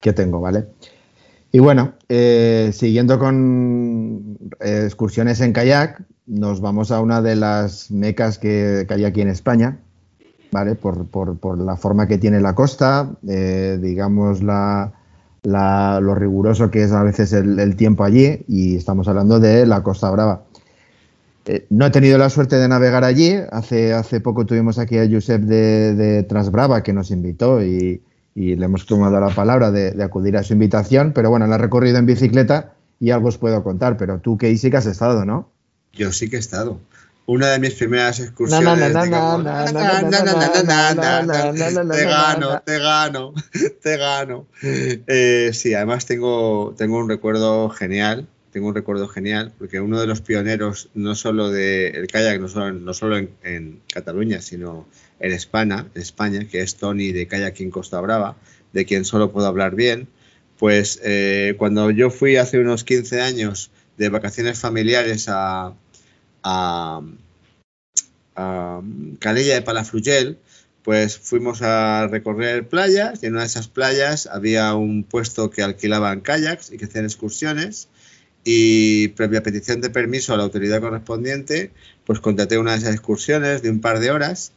que 0.00 0.12
tengo, 0.12 0.40
¿vale? 0.40 0.66
Y 1.52 1.58
bueno, 1.58 1.92
eh, 2.08 2.70
siguiendo 2.72 3.18
con 3.18 4.38
eh, 4.60 4.84
excursiones 4.86 5.40
en 5.42 5.52
kayak, 5.52 6.02
nos 6.26 6.62
vamos 6.62 6.90
a 6.90 7.00
una 7.00 7.20
de 7.20 7.36
las 7.36 7.90
mecas 7.90 8.38
que 8.38 8.86
hay 8.88 9.04
aquí 9.04 9.20
en 9.20 9.28
España, 9.28 9.78
¿vale? 10.52 10.76
Por, 10.76 11.06
por, 11.06 11.36
por 11.38 11.58
la 11.58 11.76
forma 11.76 12.06
que 12.06 12.18
tiene 12.18 12.40
la 12.40 12.54
costa, 12.54 13.10
eh, 13.26 13.78
digamos 13.80 14.42
la, 14.42 14.92
la, 15.42 15.98
lo 16.00 16.14
riguroso 16.14 16.70
que 16.70 16.84
es 16.84 16.92
a 16.92 17.02
veces 17.02 17.32
el, 17.32 17.74
tiempo 17.74 18.04
allí, 18.04 18.44
y 18.46 18.76
estamos 18.76 19.08
hablando 19.08 19.40
de 19.40 19.66
la 19.66 19.82
Costa 19.82 20.10
Brava. 20.10 20.44
Eh, 21.46 21.66
no 21.70 21.86
he 21.86 21.90
tenido 21.90 22.18
la 22.18 22.30
suerte 22.30 22.56
de 22.56 22.68
navegar 22.68 23.02
allí, 23.02 23.34
hace, 23.50 23.94
hace 23.94 24.20
poco 24.20 24.46
tuvimos 24.46 24.78
aquí 24.78 24.98
a 24.98 25.08
Josep 25.10 25.42
de, 25.42 25.94
de 25.96 26.22
Transbrava 26.22 26.84
que 26.84 26.92
nos 26.92 27.10
invitó 27.10 27.64
y, 27.64 28.00
le 28.34 28.64
hemos 28.64 28.86
tomado 28.86 29.20
la 29.20 29.28
palabra 29.28 29.70
de, 29.70 30.02
acudir 30.02 30.36
a 30.36 30.42
su 30.42 30.52
invitación, 30.52 31.12
pero 31.14 31.28
bueno, 31.28 31.46
la 31.46 31.56
he 31.56 31.58
recorrido 31.58 31.98
en 31.98 32.06
bicicleta 32.06 32.74
y 32.98 33.10
algo 33.10 33.28
os 33.28 33.36
puedo 33.36 33.62
contar, 33.62 33.96
pero 33.96 34.20
tú 34.20 34.38
sí 34.40 34.70
que 34.70 34.76
has 34.76 34.86
estado, 34.86 35.26
¿no? 35.26 35.50
Yo 35.92 36.12
sí 36.12 36.30
que 36.30 36.36
he 36.36 36.38
estado 36.38 36.78
una 37.26 37.50
de 37.50 37.58
mis 37.58 37.74
primeras 37.74 38.20
excursiones. 38.20 38.64
Te 41.92 42.04
gano, 42.04 42.62
te 42.64 42.78
gano, 42.78 43.34
te 43.80 43.96
gano. 43.96 44.46
sí, 45.52 45.74
además 45.74 46.06
tengo, 46.06 46.74
tengo 46.76 46.98
un 46.98 47.08
recuerdo 47.08 47.68
genial. 47.70 48.28
Tengo 48.52 48.68
un 48.68 48.74
recuerdo 48.74 49.08
genial 49.08 49.50
porque 49.58 49.80
uno 49.80 49.98
de 49.98 50.06
los 50.06 50.20
pioneros, 50.20 50.90
no 50.92 51.14
solo 51.14 51.50
del 51.50 52.06
kayak, 52.06 52.38
no 52.38 52.48
solo, 52.48 52.72
no 52.72 52.92
solo 52.92 53.16
en, 53.16 53.80
Cataluña, 53.90 54.42
sino 54.42 54.86
en 55.20 55.32
España, 55.32 55.86
en 55.94 56.02
España, 56.02 56.46
que 56.46 56.60
es 56.60 56.76
Tony 56.76 57.12
de 57.12 57.26
Kayak 57.26 57.58
en 57.60 57.70
Costa 57.70 57.98
Brava, 58.02 58.36
de 58.74 58.84
quien 58.84 59.06
solo 59.06 59.32
puedo 59.32 59.46
hablar 59.46 59.74
bien, 59.74 60.06
pues 60.58 61.00
cuando 61.56 61.90
yo 61.90 62.10
fui 62.10 62.36
hace 62.36 62.58
unos 62.58 62.84
15 62.84 63.22
años 63.22 63.70
de 63.96 64.10
vacaciones 64.10 64.58
familiares 64.58 65.30
a, 65.30 65.72
a, 66.42 67.02
Calella 69.18 69.54
de 69.54 69.62
Palafrugell, 69.62 70.38
pues 70.82 71.18
fuimos 71.18 71.62
a 71.62 72.08
recorrer 72.08 72.66
playas 72.66 73.22
y 73.22 73.26
en 73.26 73.34
una 73.34 73.42
de 73.42 73.46
esas 73.46 73.68
playas 73.68 74.26
había 74.26 74.74
un 74.74 75.04
puesto 75.04 75.50
que 75.50 75.62
alquilaban 75.62 76.22
kayaks 76.22 76.72
y 76.72 76.78
que 76.78 76.86
hacían 76.86 77.04
excursiones 77.04 77.88
y 78.44 79.08
previa 79.08 79.42
petición 79.42 79.80
de 79.80 79.90
permiso 79.90 80.34
a 80.34 80.36
la 80.36 80.42
autoridad 80.42 80.80
correspondiente, 80.80 81.70
pues 82.04 82.20
contraté 82.20 82.58
una 82.58 82.72
de 82.72 82.78
esas 82.78 82.94
excursiones 82.94 83.62
de 83.62 83.70
un 83.70 83.80
par 83.80 84.00
de 84.00 84.10
horas. 84.10 84.52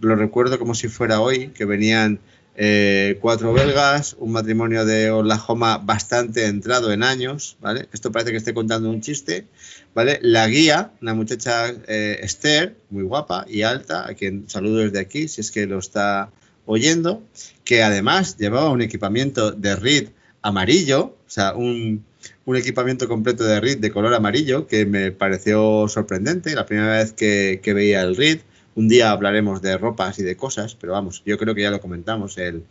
Lo 0.00 0.16
recuerdo 0.16 0.58
como 0.58 0.74
si 0.74 0.88
fuera 0.88 1.20
hoy, 1.20 1.48
que 1.48 1.64
venían 1.64 2.20
eh, 2.58 3.18
cuatro 3.20 3.52
belgas, 3.52 4.16
un 4.18 4.32
matrimonio 4.32 4.86
de 4.86 5.10
Oklahoma 5.10 5.76
bastante 5.76 6.46
entrado 6.46 6.90
en 6.90 7.02
años, 7.02 7.58
¿vale? 7.60 7.86
Esto 7.92 8.10
parece 8.10 8.30
que 8.30 8.38
esté 8.38 8.54
contando 8.54 8.88
un 8.88 9.02
chiste, 9.02 9.46
¿vale? 9.94 10.18
La 10.22 10.46
guía, 10.48 10.92
una 11.02 11.12
muchacha 11.12 11.68
eh, 11.86 12.18
Esther, 12.22 12.76
muy 12.88 13.04
guapa 13.04 13.44
y 13.46 13.60
alta, 13.60 14.08
a 14.08 14.14
quien 14.14 14.48
saludo 14.48 14.78
desde 14.78 15.00
aquí, 15.00 15.28
si 15.28 15.42
es 15.42 15.50
que 15.50 15.66
lo 15.66 15.78
está 15.78 16.30
oyendo, 16.64 17.22
que 17.64 17.82
además 17.82 18.38
llevaba 18.38 18.70
un 18.70 18.80
equipamiento 18.80 19.52
de 19.52 19.76
RID 19.76 20.08
amarillo, 20.40 21.16
o 21.26 21.30
sea, 21.30 21.54
un, 21.54 22.06
un 22.46 22.56
equipamiento 22.56 23.06
completo 23.06 23.44
de 23.44 23.60
RID 23.60 23.78
de 23.78 23.90
color 23.90 24.14
amarillo, 24.14 24.66
que 24.66 24.86
me 24.86 25.12
pareció 25.12 25.88
sorprendente, 25.88 26.54
la 26.54 26.64
primera 26.64 26.96
vez 26.96 27.12
que, 27.12 27.60
que 27.62 27.74
veía 27.74 28.00
el 28.00 28.16
RID 28.16 28.38
un 28.76 28.88
día 28.88 29.10
hablaremos 29.10 29.62
de 29.62 29.76
ropas 29.78 30.18
y 30.18 30.22
de 30.22 30.36
cosas, 30.36 30.74
pero 30.74 30.92
vamos, 30.92 31.22
yo 31.24 31.38
creo 31.38 31.54
que 31.54 31.62
ya 31.62 31.70
lo 31.70 31.80
comentamos, 31.80 32.36
el, 32.38 32.62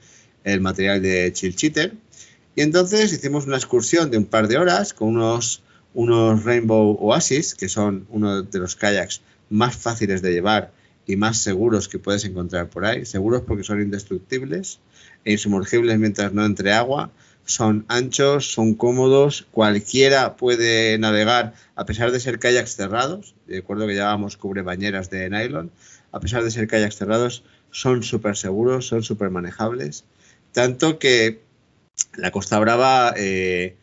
material 0.61 1.01
de 1.01 1.33
Chill 1.33 1.55
Cheater. 1.55 1.93
Y 2.55 2.61
entonces 2.61 3.11
hicimos 3.11 3.47
una 3.47 3.57
excursión 3.57 4.11
de 4.11 4.19
un 4.19 4.25
par 4.25 4.47
de 4.47 4.57
horas 4.57 4.93
con 4.93 5.17
unos, 5.17 5.61
Rainbow 5.95 6.95
Oasis, 7.01 7.55
que 7.55 7.67
son 7.67 8.05
uno 8.09 8.43
de 8.43 8.59
los 8.59 8.75
kayaks 8.75 9.21
más 9.49 9.75
fáciles 9.75 10.21
de 10.21 10.31
llevar 10.31 10.71
y 11.07 11.15
más 11.15 11.39
seguros 11.39 11.87
que 11.87 11.97
puedes 11.97 12.23
encontrar 12.23 12.69
por 12.69 12.85
ahí. 12.85 13.05
Seguros 13.05 13.41
porque 13.41 13.63
son 13.63 13.81
indestructibles 13.81 14.79
e 15.23 15.31
insumergibles 15.31 15.97
mientras 15.97 16.33
no 16.33 16.45
entre 16.45 16.71
agua. 16.71 17.09
Son 17.45 17.85
anchos, 17.87 18.51
son 18.51 18.75
cómodos, 18.75 19.47
cualquiera 19.51 20.35
puede 20.35 20.97
navegar 20.97 21.53
a 21.75 21.85
pesar 21.85 22.11
de 22.11 22.19
ser 22.19 22.37
kayaks 22.39 22.75
cerrados. 22.75 23.35
Recuerdo 23.47 23.87
que 23.87 23.93
llevábamos 23.93 24.37
cubrebañeras 24.37 25.09
de 25.09 25.29
nylon 25.29 25.71
a 26.15 26.19
pesar 26.19 26.43
de 26.43 26.51
ser 26.51 26.67
kayaks 26.67 26.95
cerrados, 26.95 27.43
son 27.71 28.01
súper 28.03 28.37
seguros, 28.37 28.87
son 28.87 29.03
súper 29.03 29.29
manejables. 29.29 30.05
Tanto 30.53 30.97
que 30.97 31.41
la 32.17 32.31
Costa 32.31 32.57
Brava, 32.59 33.13
eh, 33.17 33.75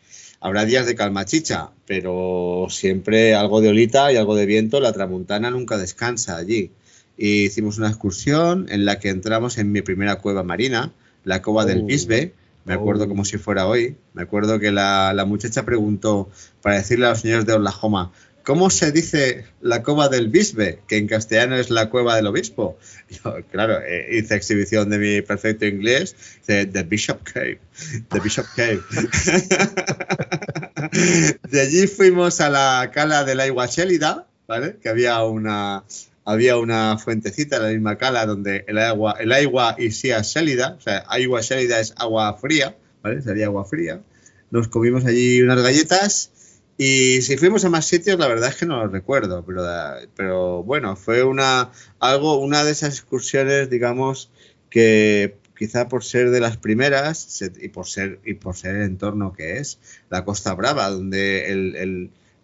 Habrá 0.45 0.65
días 0.65 0.85
de 0.85 0.95
calma 0.95 1.23
chicha, 1.23 1.69
pero 1.87 2.67
siempre 2.69 3.33
algo 3.33 3.61
de 3.61 3.69
olita 3.69 4.11
y 4.11 4.17
algo 4.17 4.35
de 4.35 4.45
viento. 4.45 4.81
La 4.81 4.91
tramuntana 4.91 5.49
nunca 5.49 5.77
descansa 5.77 6.35
allí. 6.35 6.71
Y 7.17 7.45
hicimos 7.45 7.77
una 7.77 7.87
excursión 7.87 8.65
en 8.69 8.83
la 8.83 8.99
que 8.99 9.07
entramos 9.07 9.57
en 9.57 9.71
mi 9.71 9.81
primera 9.81 10.17
cueva 10.17 10.43
marina, 10.43 10.91
la 11.23 11.41
cova 11.41 11.63
del 11.63 11.83
Oh. 11.83 11.85
Bisbe. 11.85 12.33
Me 12.65 12.73
acuerdo 12.73 13.05
Oh. 13.05 13.07
como 13.07 13.23
si 13.23 13.37
fuera 13.37 13.67
hoy. 13.67 13.95
Me 14.13 14.23
acuerdo 14.23 14.59
que 14.59 14.73
la, 14.73 15.13
la 15.13 15.23
muchacha 15.23 15.63
preguntó 15.63 16.29
para 16.61 16.75
decirle 16.75 17.05
a 17.05 17.11
los 17.11 17.21
señores 17.21 17.45
de 17.45 17.53
Oklahoma, 17.53 18.11
¿cómo 18.43 18.69
se 18.69 18.91
dice 18.91 19.45
la 19.61 19.81
cova 19.83 20.09
del 20.09 20.27
Bisbe? 20.27 20.79
Que 20.87 20.97
en 20.97 21.07
castellano 21.07 21.55
es 21.55 21.69
la 21.69 21.89
cueva 21.89 22.15
del 22.15 22.27
obispo. 22.27 22.77
Yo, 23.09 23.37
claro, 23.51 23.79
eh, 23.81 24.17
hice 24.17 24.35
exhibición 24.35 24.89
de 24.89 24.97
mi 24.97 25.21
perfecto 25.21 25.65
inglés. 25.65 26.15
Dice, 26.39 26.65
The 26.65 26.83
Bishop 26.83 27.23
Cave. 27.23 27.59
The 28.09 28.19
Bishop 28.19 28.45
Cave. 28.55 28.81
de 31.49 31.61
allí 31.61 31.87
fuimos 31.87 32.41
a 32.41 32.49
la 32.49 32.91
cala 32.93 33.23
del 33.23 33.39
agua 33.39 33.67
Chélida, 33.67 34.27
¿vale? 34.47 34.77
Que 34.81 34.89
había 34.89 35.23
una, 35.23 35.83
había 36.25 36.57
una 36.57 36.97
fuentecita 36.97 37.57
en 37.57 37.63
la 37.63 37.69
misma 37.69 37.97
cala 37.97 38.25
donde 38.25 38.65
el 38.67 38.77
agua, 38.77 39.15
el 39.19 39.31
agua 39.31 39.75
y 39.77 39.91
sea 39.91 40.23
sélida, 40.23 40.75
o 40.77 40.81
sea, 40.81 40.99
agua 40.99 41.41
sélida 41.41 41.79
es 41.79 41.93
agua 41.97 42.33
fría, 42.37 42.75
¿vale? 43.01 43.21
Sería 43.21 43.47
agua 43.47 43.65
fría. 43.65 44.01
Nos 44.51 44.67
comimos 44.67 45.05
allí 45.05 45.41
unas 45.41 45.61
galletas 45.61 46.32
y 46.77 47.21
si 47.21 47.37
fuimos 47.37 47.63
a 47.65 47.69
más 47.69 47.85
sitios, 47.85 48.17
la 48.17 48.27
verdad 48.27 48.49
es 48.49 48.55
que 48.55 48.65
no 48.65 48.77
lo 48.77 48.87
recuerdo, 48.87 49.45
pero, 50.15 50.63
bueno, 50.63 50.95
fue 50.95 51.23
una, 51.23 51.71
algo, 51.99 52.39
una 52.39 52.63
de 52.63 52.71
esas 52.71 52.95
excursiones, 52.95 53.69
digamos, 53.69 54.31
que 54.69 55.35
quizá 55.55 55.87
por 55.87 56.03
ser 56.03 56.31
de 56.31 56.39
las 56.39 56.57
primeras 56.57 57.41
y, 57.61 57.69
por 57.69 57.85
ser, 57.85 58.19
y 58.25 58.33
por 58.33 58.55
el 58.63 58.81
entorno 58.81 59.33
que 59.33 59.59
es, 59.59 59.79
la 60.09 60.25
Costa 60.25 60.53
Brava, 60.55 60.89
donde 60.89 61.51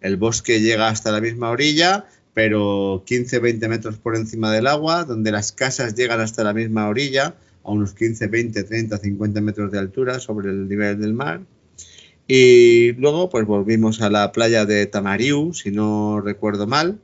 el, 0.00 0.16
bosque 0.16 0.60
llega 0.60 0.88
hasta 0.88 1.10
la 1.10 1.20
misma 1.20 1.50
orilla, 1.50 2.06
pero 2.32 3.04
15-20 3.04 3.68
metros 3.68 3.98
por 3.98 4.14
encima 4.14 4.52
del 4.52 4.68
agua, 4.68 5.04
donde 5.04 5.32
las 5.32 5.50
casas 5.50 5.96
llegan 5.96 6.20
hasta 6.20 6.44
la 6.44 6.54
misma 6.54 6.88
orilla, 6.88 7.34
a 7.64 7.70
unos 7.72 7.94
15, 7.94 8.28
20, 8.28 8.62
30, 8.62 8.96
50 8.96 9.40
metros 9.40 9.72
de 9.72 9.78
altura 9.78 10.20
sobre 10.20 10.50
el 10.50 10.68
nivel 10.68 11.00
del 11.00 11.14
mar. 11.14 11.40
Y 12.32 12.92
luego 12.92 13.28
pues 13.28 13.44
volvimos 13.44 14.00
a 14.02 14.08
la 14.08 14.30
playa 14.30 14.64
de 14.64 14.86
Tamariu, 14.86 15.52
si 15.52 15.72
no 15.72 16.20
recuerdo 16.20 16.68
mal, 16.68 17.00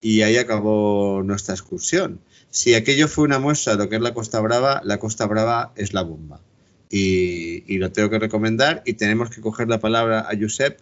y 0.00 0.22
ahí 0.22 0.38
acabó 0.38 1.22
nuestra 1.22 1.54
excursión. 1.54 2.20
Si 2.48 2.74
aquello 2.74 3.06
fue 3.06 3.24
una 3.24 3.38
muestra 3.38 3.76
de 3.76 3.84
lo 3.84 3.90
que 3.90 3.96
es 3.96 4.00
la 4.00 4.14
Costa 4.14 4.40
Brava, 4.40 4.80
la 4.82 4.98
Costa 4.98 5.26
Brava 5.26 5.74
es 5.76 5.92
la 5.92 6.00
bomba. 6.00 6.40
Y, 6.88 7.64
y 7.66 7.76
lo 7.76 7.92
tengo 7.92 8.08
que 8.08 8.18
recomendar 8.18 8.82
y 8.86 8.94
tenemos 8.94 9.28
que 9.28 9.42
coger 9.42 9.68
la 9.68 9.78
palabra 9.78 10.20
a 10.20 10.40
Josep 10.40 10.78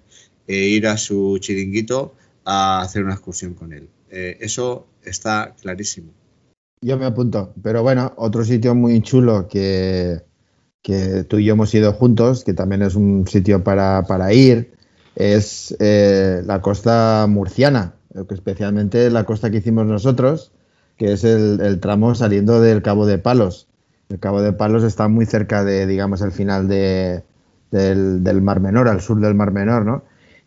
e 0.47 0.69
ir 0.69 0.87
a 0.87 0.97
su 0.97 1.39
chiringuito 1.41 2.15
a 2.45 2.83
hacer 2.83 3.03
una 3.03 3.15
excursión 3.15 3.55
con 3.55 3.73
él. 3.73 3.89
Eh, 4.09 4.39
eso 4.39 4.87
está 5.03 5.57
clarísimo. 5.61 6.13
Yo 6.81 6.97
me 6.97 7.07
apunto. 7.07 7.53
Pero 7.61 7.83
bueno, 7.83 8.13
otro 8.19 8.45
sitio 8.45 8.73
muy 8.77 9.03
chulo 9.03 9.49
que, 9.49 10.30
que 10.83 11.25
tú 11.25 11.39
y 11.39 11.45
yo 11.45 11.55
hemos 11.55 11.75
ido 11.75 11.93
juntos, 11.93 12.45
que 12.45 12.55
también 12.55 12.83
es 12.83 12.95
un 12.95 13.27
sitio 13.27 13.63
para, 13.63 14.03
para 14.05 14.33
ir, 14.33 14.73
es 15.15 15.77
eh, 15.79 16.43
la 16.45 16.61
costa 16.61 17.27
murciana, 17.29 17.95
eh, 18.15 18.25
especialmente 18.31 19.11
la 19.11 19.25
costa 19.25 19.51
que 19.51 19.59
hicimos 19.59 19.87
nosotros, 19.87 20.53
que 20.97 21.13
es 21.13 21.25
el, 21.25 21.81
tramo 21.81 22.15
saliendo 22.15 22.61
del 22.61 22.83
Cabo 22.83 23.07
de 23.07 23.19
Palos. 23.19 23.69
El 24.09 24.19
Cabo 24.19 24.43
de 24.43 24.53
Palos 24.53 24.83
está 24.85 25.09
muy 25.09 25.27
cerca 25.27 25.65
de, 25.65 25.87
digamos, 25.87 26.21
el 26.23 26.33
final 26.33 26.69
de, 26.69 27.23
del, 27.71 28.43
Mar 28.43 28.61
Menor, 28.61 28.89
al 28.89 29.01
sur 29.01 29.21
del 29.21 29.35
Mar 29.35 29.53
Menor, 29.53 29.85
¿no? 29.85 30.05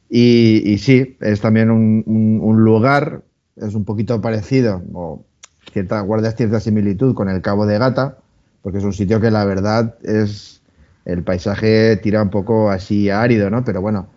Y, 0.10 0.78
sí, 0.78 1.18
es 1.22 1.42
también 1.42 1.72
un 1.72 2.64
lugar, 2.64 3.24
es 3.56 3.74
un 3.74 3.84
poquito 3.84 4.22
parecido, 4.22 4.84
o 4.94 5.26
cierta, 5.72 6.02
guarda 6.02 6.32
cierta 6.32 6.60
similitud 6.60 7.16
con 7.16 7.30
el 7.30 7.42
Cabo 7.42 7.66
de 7.66 7.80
Gata, 7.80 8.18
porque 8.64 8.80
es 8.80 8.84
un 8.84 8.94
sitio 8.94 9.22
que 9.22 9.30
la 9.30 9.46
verdad 9.46 9.96
es, 10.02 10.62
el 11.06 11.22
paisaje 11.24 11.98
tira 11.98 12.24
un 12.24 12.32
poco 12.32 12.72
así 12.72 13.12
árido, 13.12 13.52
¿no? 13.52 13.64
Pero 13.64 13.82
bueno, 13.82 14.08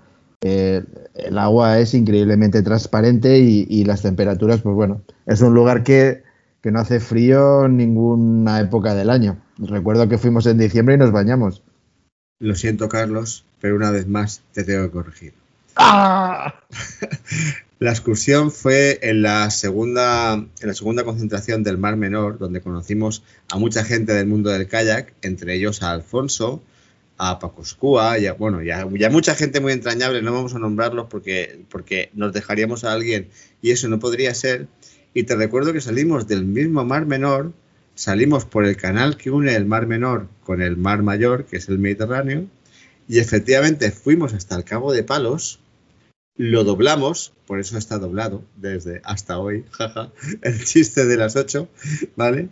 eh, 0.41 0.83
el 1.15 1.37
agua 1.37 1.79
es 1.81 1.93
increíblemente 1.93 2.63
transparente 2.63 3.39
y, 3.39 3.67
y 3.69 3.85
las 3.85 4.03
temperaturas, 4.03 4.63
pues 4.63 4.75
bueno, 4.75 5.03
es 5.27 5.43
un 5.43 5.53
lugar 5.53 5.83
que, 5.83 6.23
que 6.63 6.71
no 6.71 6.79
hace 6.79 7.01
frío 7.01 7.67
en 7.67 7.77
ninguna 7.77 8.61
época 8.61 8.95
del 8.95 9.11
año. 9.11 9.37
Recuerdo 9.59 10.09
que 10.09 10.17
fuimos 10.17 10.47
en 10.47 10.59
diciembre 10.59 10.95
y 10.95 10.99
nos 10.99 11.13
bañamos. 11.13 11.63
Lo 12.39 12.55
siento, 12.55 12.89
Carlos, 12.89 13.45
pero 13.61 13.77
una 13.77 13.91
vez 13.91 14.07
más 14.07 14.43
te 14.53 14.63
tengo 14.63 14.85
que 14.85 14.91
corregir. 14.91 15.35
La 17.79 17.91
excursión 17.91 18.51
fue 18.51 18.99
en 19.03 19.21
la 19.21 19.51
segunda, 19.51 20.33
en 20.33 20.67
la 20.67 20.73
segunda 20.73 21.05
concentración 21.05 21.63
del 21.63 21.77
Mar 21.77 21.97
Menor, 21.97 22.39
donde 22.39 22.63
conocimos 22.63 23.23
a 23.51 23.59
mucha 23.59 23.85
gente 23.85 24.15
del 24.15 24.27
mundo 24.27 24.49
del 24.49 24.67
kayak, 24.67 25.13
entre 25.21 25.55
ellos 25.55 25.83
a 25.83 25.93
Alfonso, 25.93 26.63
a 27.19 27.39
Pacoscúa, 27.39 28.19
y 28.19 28.29
a, 28.29 28.33
bueno, 28.33 28.63
ya, 28.63 28.89
ya 28.99 29.11
mucha 29.11 29.35
gente 29.35 29.61
muy 29.61 29.75
entrañable, 29.75 30.23
no 30.23 30.33
vamos 30.33 30.55
a 30.55 30.59
nombrarlos 30.59 31.09
porque, 31.11 31.65
porque 31.69 32.09
nos 32.15 32.33
dejaríamos 32.33 32.85
a 32.85 32.95
alguien 32.95 33.29
y 33.61 33.73
eso 33.73 33.89
no 33.89 33.99
podría 33.99 34.33
ser. 34.35 34.69
Y 35.13 35.25
te 35.25 35.37
recuerdo 35.37 35.75
que 35.75 35.83
salimos 35.83 36.27
del 36.27 36.47
mismo 36.47 36.83
Mar 36.87 37.05
Menor, 37.05 37.53
salimos 37.95 38.47
por 38.47 38.65
el 38.65 38.79
canal 38.79 39.19
que 39.19 39.31
une 39.31 39.55
el 39.55 39.67
Mar 39.67 39.87
Menor 39.87 40.29
con 40.45 40.63
el 40.63 40.79
Mar 40.79 41.03
Mayor, 41.03 41.45
que 41.45 41.59
es 41.59 41.69
el 41.69 41.79
Mediterráneo, 41.79 42.47
y 43.07 43.19
efectivamente 43.19 43.91
fuimos 43.91 44.33
hasta 44.33 44.57
el 44.57 44.65
Cabo 44.65 44.95
de 44.95 45.03
Palos, 45.03 45.61
lo 46.37 46.65
doblamos, 46.65 47.33
por 47.47 47.61
eso 47.61 47.79
está 47.79 47.99
doblado 47.99 48.45
desde 48.57 49.01
hasta 49.05 49.39
hoy, 49.39 49.65
jaja, 49.71 50.13
el 50.43 50.65
chiste 50.65 51.07
de 51.07 51.17
las 51.17 51.37
8, 51.37 51.69
¿vale? 52.15 52.49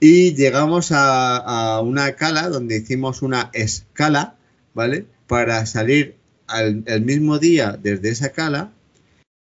Y 0.00 0.34
llegamos 0.34 0.92
a, 0.92 1.36
a 1.36 1.80
una 1.80 2.12
cala 2.12 2.48
donde 2.48 2.76
hicimos 2.76 3.22
una 3.22 3.50
escala, 3.52 4.36
¿vale? 4.74 5.06
Para 5.26 5.64
salir 5.66 6.16
al, 6.46 6.82
el 6.86 7.02
mismo 7.02 7.38
día 7.38 7.78
desde 7.80 8.10
esa 8.10 8.30
cala, 8.30 8.72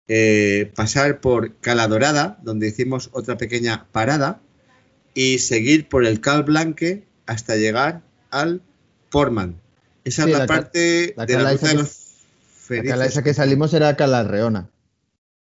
eh, 0.08 0.71
pasar 0.75 1.21
por 1.21 1.56
Cala 1.56 1.88
Dorada, 1.88 2.38
donde 2.43 2.67
hicimos 2.67 3.10
otra 3.13 3.38
pequeña 3.38 3.88
parada, 3.91 4.41
y 5.13 5.39
seguir 5.39 5.88
por 5.88 6.06
el 6.06 6.21
Cal 6.21 6.43
Blanque 6.43 7.04
hasta 7.25 7.56
llegar 7.56 8.01
al 8.30 8.62
Portman. 9.10 9.60
Esa 10.04 10.25
Sí, 10.25 10.32
es 10.32 10.38
la, 10.38 10.47
parte 10.47 11.13
la 11.15 11.25
de 11.25 11.34
la 11.38 11.51
ruta 11.51 11.67
de 11.67 11.73
los 11.75 12.01
felices. 12.77 12.91
cala 12.91 13.05
esa 13.05 13.23
que 13.23 13.34
salimos 13.34 13.73
era 13.73 13.95
Calarreona. 13.95 14.69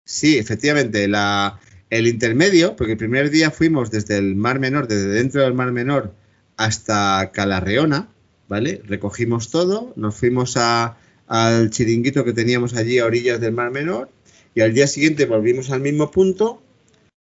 Sí, 0.04 0.38
efectivamente, 0.38 1.08
la, 1.08 1.58
el 1.90 2.06
intermedio, 2.06 2.76
porque 2.76 2.92
el 2.92 2.98
primer 2.98 3.30
día 3.30 3.50
fuimos 3.50 3.90
desde 3.90 4.18
el 4.18 4.36
Mar 4.36 4.58
Menor, 4.60 4.86
desde 4.88 5.08
dentro 5.08 5.42
del 5.42 5.54
Mar 5.54 5.72
Menor 5.72 6.12
hasta 6.56 7.30
Calarreona, 7.32 8.08
¿vale? 8.48 8.82
Recogimos 8.86 9.50
todo, 9.50 9.92
nos 9.96 10.14
fuimos 10.14 10.56
a- 10.56 10.96
al 11.26 11.70
chiringuito 11.70 12.24
que 12.24 12.32
teníamos 12.32 12.74
allí 12.74 12.98
a 13.00 13.06
orillas 13.06 13.40
del 13.40 13.52
Mar 13.52 13.72
Menor 13.72 14.08
y 14.54 14.60
al 14.60 14.72
día 14.74 14.86
siguiente 14.86 15.26
volvimos 15.26 15.70
al 15.70 15.80
mismo 15.80 16.10
punto 16.12 16.62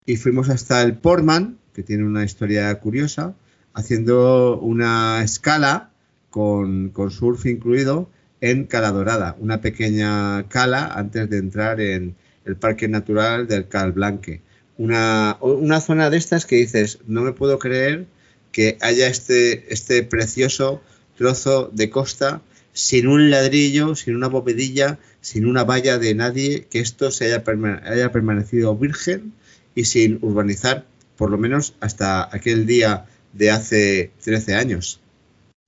y 0.06 0.17
fuimos 0.17 0.49
hasta 0.49 0.82
el 0.82 0.95
Portman, 0.97 1.60
que 1.75 1.84
tiene 1.84 2.04
una 2.04 2.25
historia 2.25 2.73
curiosa, 2.80 3.36
haciendo 3.73 4.60
una 4.60 5.23
escala 5.23 5.91
con, 6.32 6.89
con 6.89 7.12
surf 7.12 7.45
incluido 7.45 8.10
en 8.41 8.65
Cala 8.65 8.91
Dorada, 8.91 9.36
una 9.39 9.62
pequeña 9.62 10.47
cala 10.49 10.88
antes 10.88 11.30
de 11.30 11.38
entrar 11.38 11.80
en 11.80 12.15
el 12.45 12.56
Parque 12.56 12.88
Natural 12.88 13.47
del 13.47 13.67
Cal 13.67 13.91
Blanque. 13.91 14.41
Una, 14.77 15.38
una 15.41 15.80
zona 15.80 16.10
de 16.10 16.17
estas 16.17 16.45
que 16.45 16.56
dices, 16.56 16.99
no 17.06 17.21
me 17.21 17.34
puedo 17.34 17.60
creer 17.60 18.08
que 18.51 18.77
haya 18.82 19.08
este, 19.08 19.71
este 19.71 20.04
precioso 20.04 20.82
trozo 21.17 21.69
de 21.71 21.89
costa 21.91 22.41
sin 22.73 23.08
un 23.08 23.30
ladrillo, 23.30 23.95
sin 23.95 24.15
una 24.15 24.27
bovedilla, 24.27 24.98
sin 25.21 25.46
una 25.46 25.63
valla 25.63 26.00
de 26.00 26.15
nadie, 26.15 26.67
que 26.69 26.79
esto 26.79 27.12
se 27.12 27.25
haya 27.25 27.44
permanecido 27.44 28.75
virgen 28.75 29.33
y 29.75 29.85
sin 29.85 30.19
urbanizar, 30.21 30.85
por 31.17 31.29
lo 31.29 31.37
menos 31.37 31.75
hasta 31.79 32.33
aquel 32.35 32.65
día 32.65 33.06
de 33.33 33.52
hace 33.52 34.12
13 34.23 34.56
años. 34.56 35.00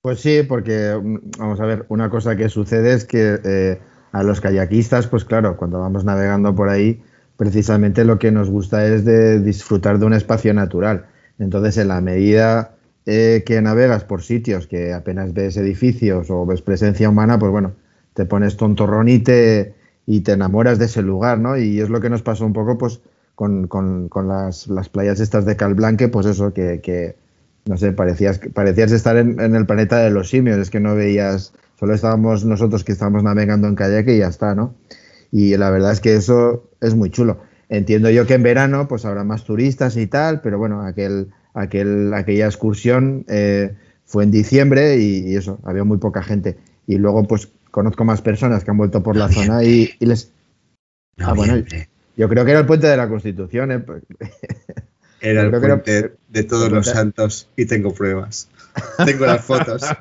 Pues 0.04 0.20
sí, 0.20 0.42
porque 0.46 0.94
mm, 1.02 1.16
vamos 1.38 1.60
a 1.60 1.64
ver, 1.66 1.86
una 1.88 2.10
cosa 2.10 2.36
que 2.36 2.48
sucede 2.50 2.92
es 2.92 3.04
que 3.06 3.40
eh, 3.44 3.80
a 4.12 4.22
los 4.22 4.40
kayakistas, 4.40 5.06
pues 5.06 5.24
claro, 5.24 5.56
cuando 5.56 5.80
vamos 5.80 6.04
navegando 6.04 6.54
por 6.54 6.68
ahí, 6.68 7.02
precisamente 7.38 8.04
lo 8.04 8.18
que 8.18 8.30
nos 8.30 8.50
gusta 8.50 8.86
es 8.86 9.04
de 9.06 9.40
disfrutar 9.40 9.98
de 9.98 10.06
un 10.06 10.12
espacio 10.12 10.52
natural. 10.54 11.06
Entonces, 11.38 11.78
en 11.78 11.88
la 11.88 12.00
medida 12.02 12.76
eh, 13.06 13.42
que 13.46 13.60
navegas 13.62 14.04
por 14.04 14.22
sitios 14.22 14.66
que 14.66 14.92
apenas 14.92 15.32
ves 15.32 15.56
edificios 15.56 16.30
o 16.30 16.44
ves 16.46 16.60
presencia 16.62 17.08
humana, 17.08 17.38
pues 17.38 17.50
bueno, 17.50 17.72
te 18.12 18.26
pones 18.26 18.56
tontorrón 18.58 19.08
y 19.08 19.18
te, 19.20 19.74
y 20.06 20.20
te 20.20 20.32
enamoras 20.32 20.78
de 20.78 20.84
ese 20.84 21.02
lugar, 21.02 21.38
¿no? 21.38 21.56
Y 21.56 21.80
es 21.80 21.88
lo 21.88 22.00
que 22.02 22.10
nos 22.10 22.22
pasó 22.22 22.44
un 22.46 22.52
poco, 22.52 22.76
pues, 22.78 23.00
con, 23.34 23.66
con- 23.68 24.08
con 24.10 24.28
las, 24.28 24.68
las 24.68 24.88
playas 24.90 25.18
estas 25.20 25.46
de 25.46 25.56
Calblanque, 25.56 26.08
pues 26.08 26.26
eso, 26.26 26.52
que, 26.52 26.80
que, 26.82 27.16
no 27.66 27.76
sé, 27.76 27.92
parecías, 27.92 28.40
parecías 28.52 28.92
estar 28.92 29.16
en, 29.16 29.40
en 29.40 29.54
el 29.54 29.66
planeta 29.66 29.98
de 29.98 30.10
los 30.10 30.28
simios, 30.28 30.58
es 30.58 30.70
que 30.70 30.80
no 30.80 30.94
veías, 30.94 31.52
Solo 31.78 31.94
estábamos 31.94 32.44
nosotros 32.44 32.84
que 32.84 32.92
estábamos 32.92 33.22
navegando 33.22 33.66
en 33.68 33.74
kayak 33.74 34.08
y 34.08 34.18
ya 34.18 34.28
está, 34.28 34.54
¿no? 34.54 34.74
Y 35.30 35.56
la 35.56 35.70
verdad 35.70 35.92
es 35.92 36.00
que 36.00 36.14
eso 36.14 36.70
es 36.80 36.94
muy 36.94 37.10
chulo. 37.10 37.40
Entiendo 37.68 38.10
yo 38.10 38.26
que 38.26 38.34
en 38.34 38.42
verano 38.42 38.86
pues 38.86 39.04
habrá 39.04 39.24
más 39.24 39.44
turistas 39.44 39.96
y 39.96 40.06
tal, 40.06 40.40
pero 40.40 40.58
bueno, 40.58 40.82
aquel, 40.82 41.28
aquel, 41.54 42.14
aquella 42.14 42.46
excursión 42.46 43.24
eh, 43.28 43.74
fue 44.04 44.24
en 44.24 44.30
diciembre 44.30 44.98
y, 44.98 45.34
eso, 45.34 45.58
había 45.64 45.82
muy 45.82 45.98
poca 45.98 46.22
gente. 46.22 46.56
Y 46.86 46.98
luego 46.98 47.24
pues 47.24 47.48
conozco 47.70 48.04
más 48.04 48.22
personas 48.22 48.62
que 48.62 48.70
han 48.70 48.78
vuelto 48.78 49.02
por 49.02 49.16
la 49.16 49.28
zona 49.28 49.64
y, 49.64 49.90
les... 49.98 50.30
Ah, 51.18 51.32
bueno, 51.34 51.56
yo 52.16 52.28
creo 52.28 52.44
que 52.44 52.50
era 52.52 52.60
el 52.60 52.66
puente 52.66 52.86
de 52.86 52.96
la 52.96 53.08
Constitución. 53.08 53.72
¿eh? 53.72 53.84
Era 55.24 55.42
el 55.42 55.50
puente 55.50 56.12
de 56.28 56.42
todos 56.42 56.70
los 56.70 56.86
santos 56.86 57.48
y 57.56 57.64
tengo 57.64 57.94
pruebas. 57.94 58.50
Tengo 59.06 59.24
las 59.24 59.42
fotos. 59.42 59.82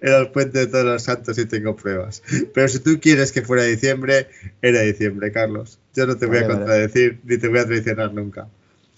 Era 0.00 0.18
el 0.18 0.30
puente 0.32 0.58
de 0.58 0.66
todos 0.66 0.84
los 0.84 1.02
santos 1.04 1.38
y 1.38 1.46
tengo 1.46 1.76
pruebas. 1.76 2.20
Pero 2.52 2.66
si 2.66 2.80
tú 2.80 2.98
quieres 3.00 3.30
que 3.30 3.42
fuera 3.42 3.62
diciembre, 3.62 4.26
era 4.60 4.80
diciembre, 4.80 5.30
Carlos. 5.30 5.78
Yo 5.94 6.06
no 6.06 6.16
te 6.16 6.26
voy 6.26 6.38
a 6.38 6.48
contradecir 6.48 7.20
ni 7.22 7.38
te 7.38 7.46
voy 7.46 7.60
a 7.60 7.66
traicionar 7.66 8.12
nunca. 8.12 8.48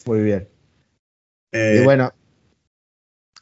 Muy 0.06 0.22
bien. 0.22 0.48
Eh, 1.52 1.80
y 1.80 1.84
bueno. 1.84 2.14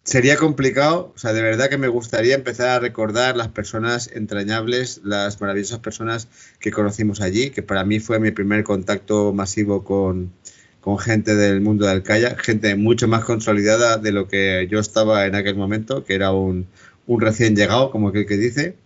Sería 0.02 0.36
complicado, 0.36 1.12
o 1.14 1.18
sea, 1.18 1.34
de 1.34 1.42
verdad 1.42 1.68
que 1.68 1.76
me 1.76 1.88
gustaría 1.88 2.34
empezar 2.34 2.70
a 2.70 2.80
recordar 2.80 3.36
las 3.36 3.48
personas 3.48 4.10
entrañables, 4.12 5.02
las 5.04 5.40
maravillosas 5.40 5.80
personas 5.80 6.28
que 6.58 6.70
conocimos 6.70 7.20
allí, 7.20 7.50
que 7.50 7.62
para 7.62 7.84
mí 7.84 8.00
fue 8.00 8.18
mi 8.18 8.30
primer 8.30 8.64
contacto 8.64 9.34
masivo 9.34 9.84
con, 9.84 10.32
con 10.80 10.98
gente 10.98 11.36
del 11.36 11.60
mundo 11.60 11.86
del 11.86 12.02
kayak, 12.02 12.40
gente 12.40 12.74
mucho 12.76 13.08
más 13.08 13.24
consolidada 13.24 13.98
de 13.98 14.12
lo 14.12 14.26
que 14.26 14.66
yo 14.70 14.80
estaba 14.80 15.26
en 15.26 15.34
aquel 15.34 15.56
momento, 15.56 16.02
que 16.02 16.14
era 16.14 16.32
un, 16.32 16.66
un 17.06 17.20
recién 17.20 17.54
llegado, 17.54 17.90
como 17.90 18.08
aquel 18.08 18.26
que 18.26 18.38
dice, 18.38 18.76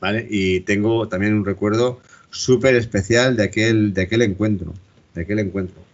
¿vale? 0.00 0.26
Y 0.30 0.60
tengo 0.60 1.06
también 1.08 1.34
un 1.34 1.44
recuerdo 1.44 2.00
súper 2.30 2.76
especial 2.76 3.36
de 3.36 3.44
aquel, 3.44 3.92
de 3.92 4.02
aquel 4.02 4.22
encuentro, 4.22 4.72
de 5.14 5.22
aquel 5.22 5.38
encuentro. 5.40 5.89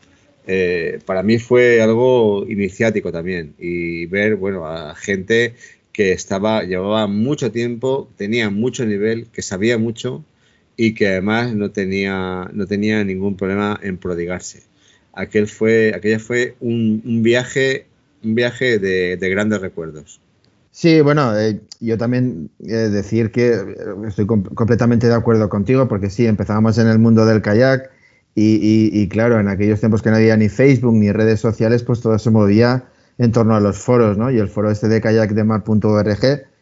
Eh, 0.47 1.01
para 1.05 1.23
mí 1.23 1.39
fue 1.39 1.83
algo 1.83 2.47
iniciático 2.49 3.11
también 3.11 3.55
y 3.59 4.07
ver, 4.07 4.37
bueno, 4.37 4.67
a 4.67 4.95
gente 4.95 5.55
que 5.93 6.13
estaba, 6.13 6.63
llevaba 6.63 7.07
mucho 7.07 7.51
tiempo, 7.51 8.09
tenía 8.17 8.51
mucho 8.51 8.85
nivel, 8.87 9.27
que 9.33 9.43
sabía 9.43 9.79
mucho 9.79 10.25
y 10.77 10.95
que 10.95 11.09
además 11.09 11.55
no 11.55 11.71
tenía, 11.71 12.49
no 12.53 12.67
tenía 12.67 13.03
ningún 13.03 13.37
problema 13.37 13.81
en 13.83 13.97
prodigarse 13.99 14.63
aquel 15.17 15.49
fue, 15.49 15.93
aquella 15.95 16.21
fue 16.21 16.55
un, 16.61 17.23
viaje, 17.23 17.87
un 18.23 18.35
viaje 18.37 18.79
de, 18.79 19.17
grandes 19.31 19.61
recuerdos. 19.61 20.21
Sí, 20.71 21.01
bueno, 21.01 21.37
eh, 21.37 21.59
yo 21.81 21.97
también 21.97 22.51
eh, 22.63 22.91
decir 22.91 23.31
que 23.31 23.59
estoy 24.07 24.27
completamente 24.27 25.09
de 25.09 25.15
acuerdo 25.15 25.49
contigo, 25.49 25.89
porque 25.89 26.11
sí, 26.11 26.27
empezábamos 26.27 26.77
en 26.79 26.87
el 26.87 26.99
mundo 26.99 27.25
del 27.25 27.41
kayak 27.41 27.91
y, 28.39 29.09
claro, 29.09 29.41
en 29.41 29.49
aquellos 29.49 29.81
tiempos 29.81 30.03
que 30.03 30.11
no 30.11 30.17
había 30.17 30.37
ni 30.37 30.51
Facebook 30.51 30.95
ni 30.95 31.11
redes 31.11 31.41
sociales, 31.41 31.83
pues 31.83 32.03
todo 32.03 32.19
se 32.19 32.31
movía 32.31 32.85
en 33.17 33.33
torno 33.33 33.57
a 33.57 33.61
los 33.61 33.79
foros, 33.79 34.19
¿no? 34.19 34.31
Y 34.31 34.39
el 34.39 34.49
foro 34.49 34.71
este 34.71 34.89
de 34.89 35.01
kayakdemar.org, 35.01 36.21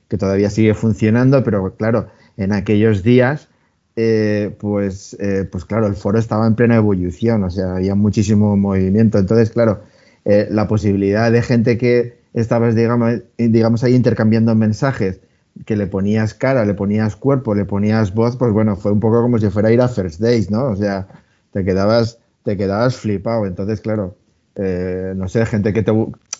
que 0.08 0.16
todavía 0.16 0.50
sigue 0.50 0.74
funcionando, 0.74 1.42
pero 1.42 1.74
claro, 1.76 2.06
en 2.36 2.52
aquellos 2.52 3.02
días 3.02 3.48
eh, 3.96 4.54
pues, 4.58 5.16
eh, 5.20 5.48
pues 5.50 5.64
claro, 5.64 5.86
el 5.86 5.94
foro 5.94 6.18
estaba 6.18 6.46
en 6.46 6.54
plena 6.56 6.76
evolución, 6.76 7.44
o 7.44 7.50
sea, 7.50 7.76
había 7.76 7.94
muchísimo 7.94 8.56
movimiento. 8.56 9.18
Entonces, 9.18 9.50
claro, 9.50 9.82
eh, 10.24 10.48
la 10.50 10.66
posibilidad 10.66 11.30
de 11.30 11.42
gente 11.42 11.78
que 11.78 12.18
estabas, 12.34 12.74
digamos, 12.74 13.20
digamos, 13.38 13.84
ahí 13.84 13.94
intercambiando 13.94 14.54
mensajes, 14.54 15.20
que 15.66 15.76
le 15.76 15.86
ponías 15.86 16.34
cara, 16.34 16.64
le 16.64 16.74
ponías 16.74 17.14
cuerpo, 17.14 17.54
le 17.54 17.64
ponías 17.64 18.12
voz, 18.12 18.36
pues 18.36 18.52
bueno, 18.52 18.76
fue 18.76 18.90
un 18.90 18.98
poco 19.00 19.22
como 19.22 19.38
si 19.38 19.48
fuera 19.50 19.68
a 19.68 19.72
ir 19.72 19.80
a 19.80 19.88
First 19.88 20.20
Days, 20.20 20.50
¿no? 20.50 20.64
O 20.66 20.76
sea, 20.76 21.06
te 21.54 21.64
quedabas, 21.64 22.18
te 22.42 22.58
quedabas 22.58 22.96
flipado. 22.96 23.46
Entonces, 23.46 23.80
claro, 23.80 24.16
no 24.56 25.28
sé, 25.28 25.46
gente 25.46 25.72
que 25.72 25.82
te, 25.82 25.92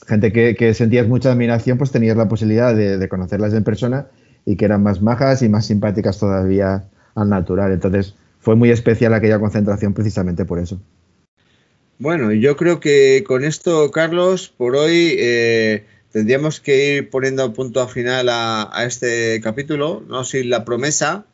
gente 0.07 0.33
que, 0.33 0.75
sentías 0.75 1.07
mucha 1.07 1.33
admiración, 1.33 1.79
pues 1.79 1.91
tenías 1.91 2.17
la 2.17 2.29
posibilidad 2.29 2.75
de, 2.75 3.09
conocerlas 3.09 3.55
en 3.55 3.65
persona 3.65 4.09
y 4.45 4.57
que 4.57 4.67
eran 4.67 4.83
más 4.83 5.01
majas 5.01 5.43
y 5.43 5.49
más 5.49 5.67
simpáticas 5.67 6.19
todavía 6.19 6.85
al 7.15 7.29
natural. 7.29 7.73
Entonces 7.73 8.15
fue 8.41 8.57
muy 8.57 8.71
especial 8.71 9.15
aquella 9.15 9.39
concentración 9.39 9.95
precisamente 9.95 10.45
por 10.45 10.59
eso. 10.59 10.81
Bueno, 11.99 12.33
yo 12.33 12.57
creo 12.57 12.81
que 12.81 13.25
con 13.27 13.45
esto, 13.45 13.91
Carlos, 13.93 14.53
por 14.55 14.75
hoy 14.75 15.15
eh, 15.17 15.85
tendríamos 16.13 16.61
que 16.61 16.97
ir 16.97 17.11
poniendo 17.11 17.53
punto 17.53 17.81
a 17.81 17.89
final 17.89 18.29
a, 18.29 18.85
este 18.85 19.41
capítulo, 19.43 20.03
no 20.07 20.25
sin 20.25 20.51
la 20.51 20.65
promesa 20.65 21.25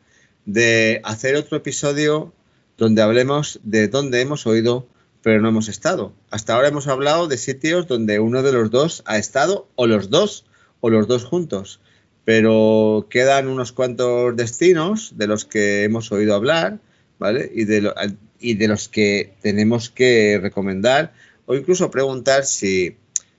de 0.45 1.01
hacer 1.03 1.35
otro 1.37 1.57
episodio 1.57 2.33
donde 2.81 3.03
hablemos 3.03 3.61
de 3.63 3.89
dónde 3.89 4.23
hemos 4.23 4.47
oído 4.47 4.89
pero 5.23 5.43
no 5.43 5.51
hemos 5.51 5.69
estado. 5.69 6.15
Hasta 6.31 6.55
ahora 6.55 6.69
hemos 6.69 6.89
hablado 6.89 7.29
de 7.29 7.37
sitios 7.37 7.87
donde 7.87 8.21
uno 8.21 8.43
de 8.43 8.53
los 8.53 8.71
dos 8.71 9.03
ha 9.05 9.19
estado, 9.19 9.69
o 9.77 9.87
los 9.87 10.09
dos, 10.09 10.47
o 10.81 10.89
los 10.89 11.07
dos 11.07 11.25
juntos 11.25 11.81
pero 12.25 13.07
quedan 13.11 13.49
unos 13.49 13.73
cuantos 13.73 14.37
destinos 14.37 15.15
de 15.17 15.27
los 15.27 15.45
que 15.45 15.85
hemos 15.85 16.13
oído 16.13 16.35
hablar, 16.35 16.79
¿vale? 17.19 17.51
Y 17.53 17.65
de, 17.65 17.93
y 18.39 18.55
de 18.55 18.69
los 18.69 18.89
que 18.89 19.35
tenemos 19.41 19.91
que 19.91 20.39
recomendar 20.41 21.13
o 21.47 21.55
incluso 21.55 21.91
preguntar 21.91 22.45
si 22.45 22.97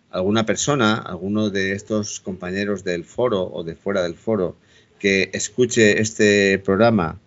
alguna 0.10 0.46
persona, 0.46 0.96
alguno 0.96 1.50
de 1.50 1.72
estos 1.72 2.20
compañeros 2.20 2.84
del 2.84 3.06
foro 3.06 3.44
o 3.44 3.64
de 3.64 3.76
fuera 3.76 4.04
del 4.04 4.16
foro 4.16 4.58
que 5.00 5.30
escuche 5.34 6.02
este 6.02 6.60
programa 6.60 7.20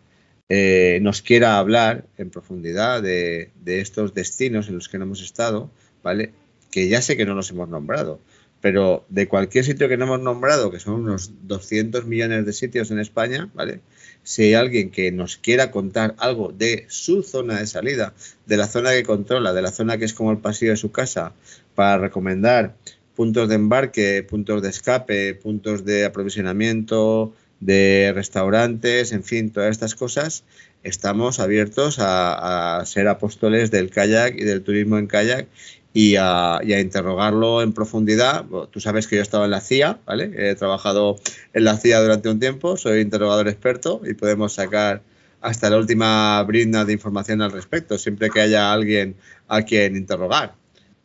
eh, 0.48 0.98
nos 1.02 1.22
quiera 1.22 1.58
hablar 1.58 2.06
en 2.18 2.30
profundidad 2.30 3.02
de, 3.02 3.50
de, 3.62 3.80
estos 3.80 4.14
destinos 4.14 4.68
en 4.68 4.74
los 4.74 4.88
que 4.88 4.98
no 4.98 5.04
hemos 5.04 5.22
estado, 5.22 5.70
¿vale? 6.02 6.32
Que 6.70 6.88
ya 6.88 7.00
sé 7.00 7.16
que 7.16 7.24
no 7.24 7.34
los 7.34 7.50
hemos 7.50 7.68
nombrado, 7.68 8.20
pero 8.60 9.04
de 9.08 9.28
cualquier 9.28 9.64
sitio 9.64 9.88
que 9.88 9.96
no 9.96 10.04
hemos 10.04 10.20
nombrado, 10.20 10.70
que 10.70 10.80
son 10.80 10.94
unos 10.94 11.32
200 11.42 12.06
millones 12.06 12.46
de 12.46 12.52
sitios 12.52 12.90
en 12.90 12.98
España, 12.98 13.50
¿vale? 13.54 13.80
Si 14.22 14.42
hay 14.42 14.54
alguien 14.54 14.90
que 14.90 15.12
nos 15.12 15.36
quiera 15.36 15.70
contar 15.70 16.14
algo 16.18 16.52
de 16.52 16.86
su 16.88 17.22
zona 17.22 17.58
de 17.58 17.66
salida, 17.66 18.14
de 18.46 18.56
la 18.56 18.66
zona 18.66 18.92
que 18.92 19.02
controla, 19.02 19.52
de 19.52 19.62
la 19.62 19.70
zona 19.70 19.98
que 19.98 20.06
es 20.06 20.14
como 20.14 20.30
el 20.30 20.38
pasillo 20.38 20.70
de 20.70 20.76
su 20.78 20.92
casa, 20.92 21.34
para 21.74 21.98
recomendar 21.98 22.74
puntos 23.14 23.48
de 23.48 23.54
embarque, 23.54 24.22
puntos 24.22 24.62
de 24.62 24.70
escape, 24.70 25.34
puntos 25.34 25.84
de 25.84 26.04
aprovisionamiento, 26.04 27.34
de 27.64 28.12
restaurantes, 28.14 29.12
en 29.12 29.24
fin, 29.24 29.50
todas 29.50 29.70
estas 29.70 29.94
cosas, 29.94 30.44
estamos 30.82 31.40
abiertos 31.40 31.96
a, 31.98 32.82
ser 32.84 33.08
apóstoles 33.08 33.70
del 33.70 33.90
kayak 33.90 34.34
y 34.36 34.44
del 34.44 34.62
turismo 34.62 34.98
en 34.98 35.06
kayak 35.06 35.48
y 35.94 36.16
a, 36.16 36.60
interrogarlo 36.62 37.62
en 37.62 37.72
profundidad. 37.72 38.44
Tú 38.70 38.80
sabes 38.80 39.08
que 39.08 39.16
yo 39.16 39.20
he 39.20 39.22
estado 39.22 39.46
en 39.46 39.50
la 39.50 39.60
CIA, 39.60 39.98
¿vale? 40.04 40.30
He 40.36 40.54
trabajado 40.56 41.16
en 41.54 41.64
la 41.64 41.78
CIA 41.78 42.02
durante 42.02 42.28
un 42.28 42.38
tiempo, 42.38 42.76
soy 42.76 43.00
interrogador 43.00 43.48
experto 43.48 44.02
y 44.04 44.12
podemos 44.12 44.52
sacar 44.52 45.02
hasta 45.40 45.70
la 45.70 45.78
última 45.78 46.42
brinda 46.42 46.84
de 46.84 46.92
información 46.92 47.40
al 47.40 47.52
respecto, 47.52 47.96
siempre 47.96 48.28
que 48.28 48.40
haya 48.40 48.72
alguien 48.72 49.16
a 49.48 49.62
quien 49.62 49.96
interrogar, 49.96 50.54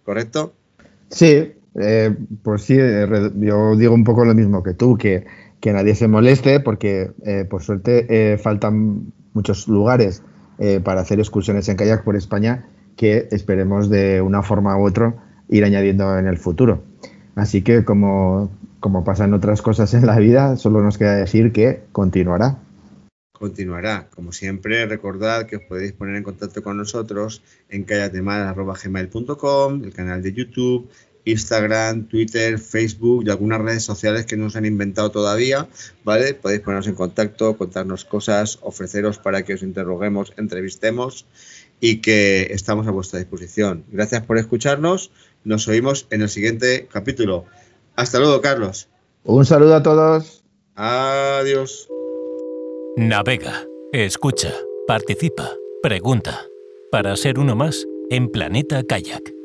¿correcto? 0.03 0.53
Sí, 1.09 1.53
eh, 1.75 2.15
pues 2.43 2.63
sí, 2.63 2.75
eh, 2.77 3.07
yo 3.35 3.75
digo 3.75 3.93
un 3.93 4.03
poco 4.03 4.25
lo 4.25 4.33
mismo 4.33 4.63
que 4.63 4.73
tú, 4.73 4.97
que, 4.97 5.25
que 5.59 5.73
nadie 5.73 5.95
se 5.95 6.07
moleste 6.07 6.59
porque 6.59 7.11
eh, 7.25 7.45
por 7.49 7.63
suerte 7.63 8.37
faltan 8.41 9.11
muchos 9.33 9.67
lugares 9.67 10.23
para 10.83 11.01
hacer 11.01 11.19
excursiones 11.19 11.69
en 11.69 11.77
kayak 11.77 12.03
por 12.03 12.17
España 12.17 12.65
que 12.97 13.29
esperemos 13.31 13.89
de 13.89 14.21
una 14.21 14.43
forma 14.43 14.77
u 14.77 14.85
otra 14.85 15.15
ir 15.47 15.63
añadiendo 15.63 16.17
en 16.17 16.27
el 16.27 16.37
futuro. 16.37 16.83
Así 17.35 17.61
que 17.61 17.85
como, 17.85 18.51
como 18.81 19.05
pasan 19.05 19.33
otras 19.33 19.61
cosas 19.61 19.93
en 19.93 20.05
la 20.05 20.19
vida, 20.19 20.57
solo 20.57 20.81
nos 20.81 20.97
queda 20.97 21.15
decir 21.15 21.53
que 21.53 21.83
continuará. 21.93 22.59
Continuará. 23.31 24.09
Como 24.13 24.33
siempre, 24.33 24.85
recordad 24.85 25.45
que 25.45 25.55
os 25.55 25.61
podéis 25.63 25.93
poner 25.93 26.17
en 26.17 26.23
contacto 26.23 26.61
con 26.61 26.75
nosotros 26.75 27.41
en 27.69 27.85
callatemal.gmail.com, 27.85 29.83
el 29.85 29.93
canal 29.93 30.21
de 30.21 30.33
YouTube, 30.33 30.89
Instagram, 31.25 32.07
Twitter, 32.07 32.59
Facebook 32.59 33.23
y 33.25 33.29
algunas 33.29 33.61
redes 33.61 33.83
sociales 33.83 34.25
que 34.25 34.37
no 34.37 34.49
se 34.49 34.57
han 34.57 34.65
inventado 34.65 35.11
todavía, 35.11 35.67
¿vale? 36.03 36.33
Podéis 36.33 36.61
ponernos 36.61 36.87
en 36.87 36.95
contacto, 36.95 37.57
contarnos 37.57 38.05
cosas, 38.05 38.59
ofreceros 38.61 39.17
para 39.17 39.43
que 39.43 39.53
os 39.53 39.63
interroguemos, 39.63 40.33
entrevistemos 40.37 41.25
y 41.79 42.01
que 42.01 42.47
estamos 42.51 42.87
a 42.87 42.91
vuestra 42.91 43.19
disposición. 43.19 43.85
Gracias 43.89 44.25
por 44.25 44.37
escucharnos. 44.37 45.11
Nos 45.43 45.67
oímos 45.67 46.07
en 46.09 46.21
el 46.21 46.29
siguiente 46.29 46.87
capítulo. 46.91 47.45
Hasta 47.95 48.19
luego, 48.19 48.41
Carlos. 48.41 48.89
Un 49.23 49.45
saludo 49.45 49.75
a 49.75 49.83
todos. 49.83 50.43
Adiós. 50.75 51.87
Navega, 52.97 53.65
escucha, 53.93 54.53
participa, 54.87 55.51
pregunta. 55.81 56.45
Para 56.91 57.15
ser 57.15 57.39
uno 57.39 57.55
más 57.55 57.85
en 58.09 58.29
Planeta 58.29 58.83
Kayak. 58.83 59.38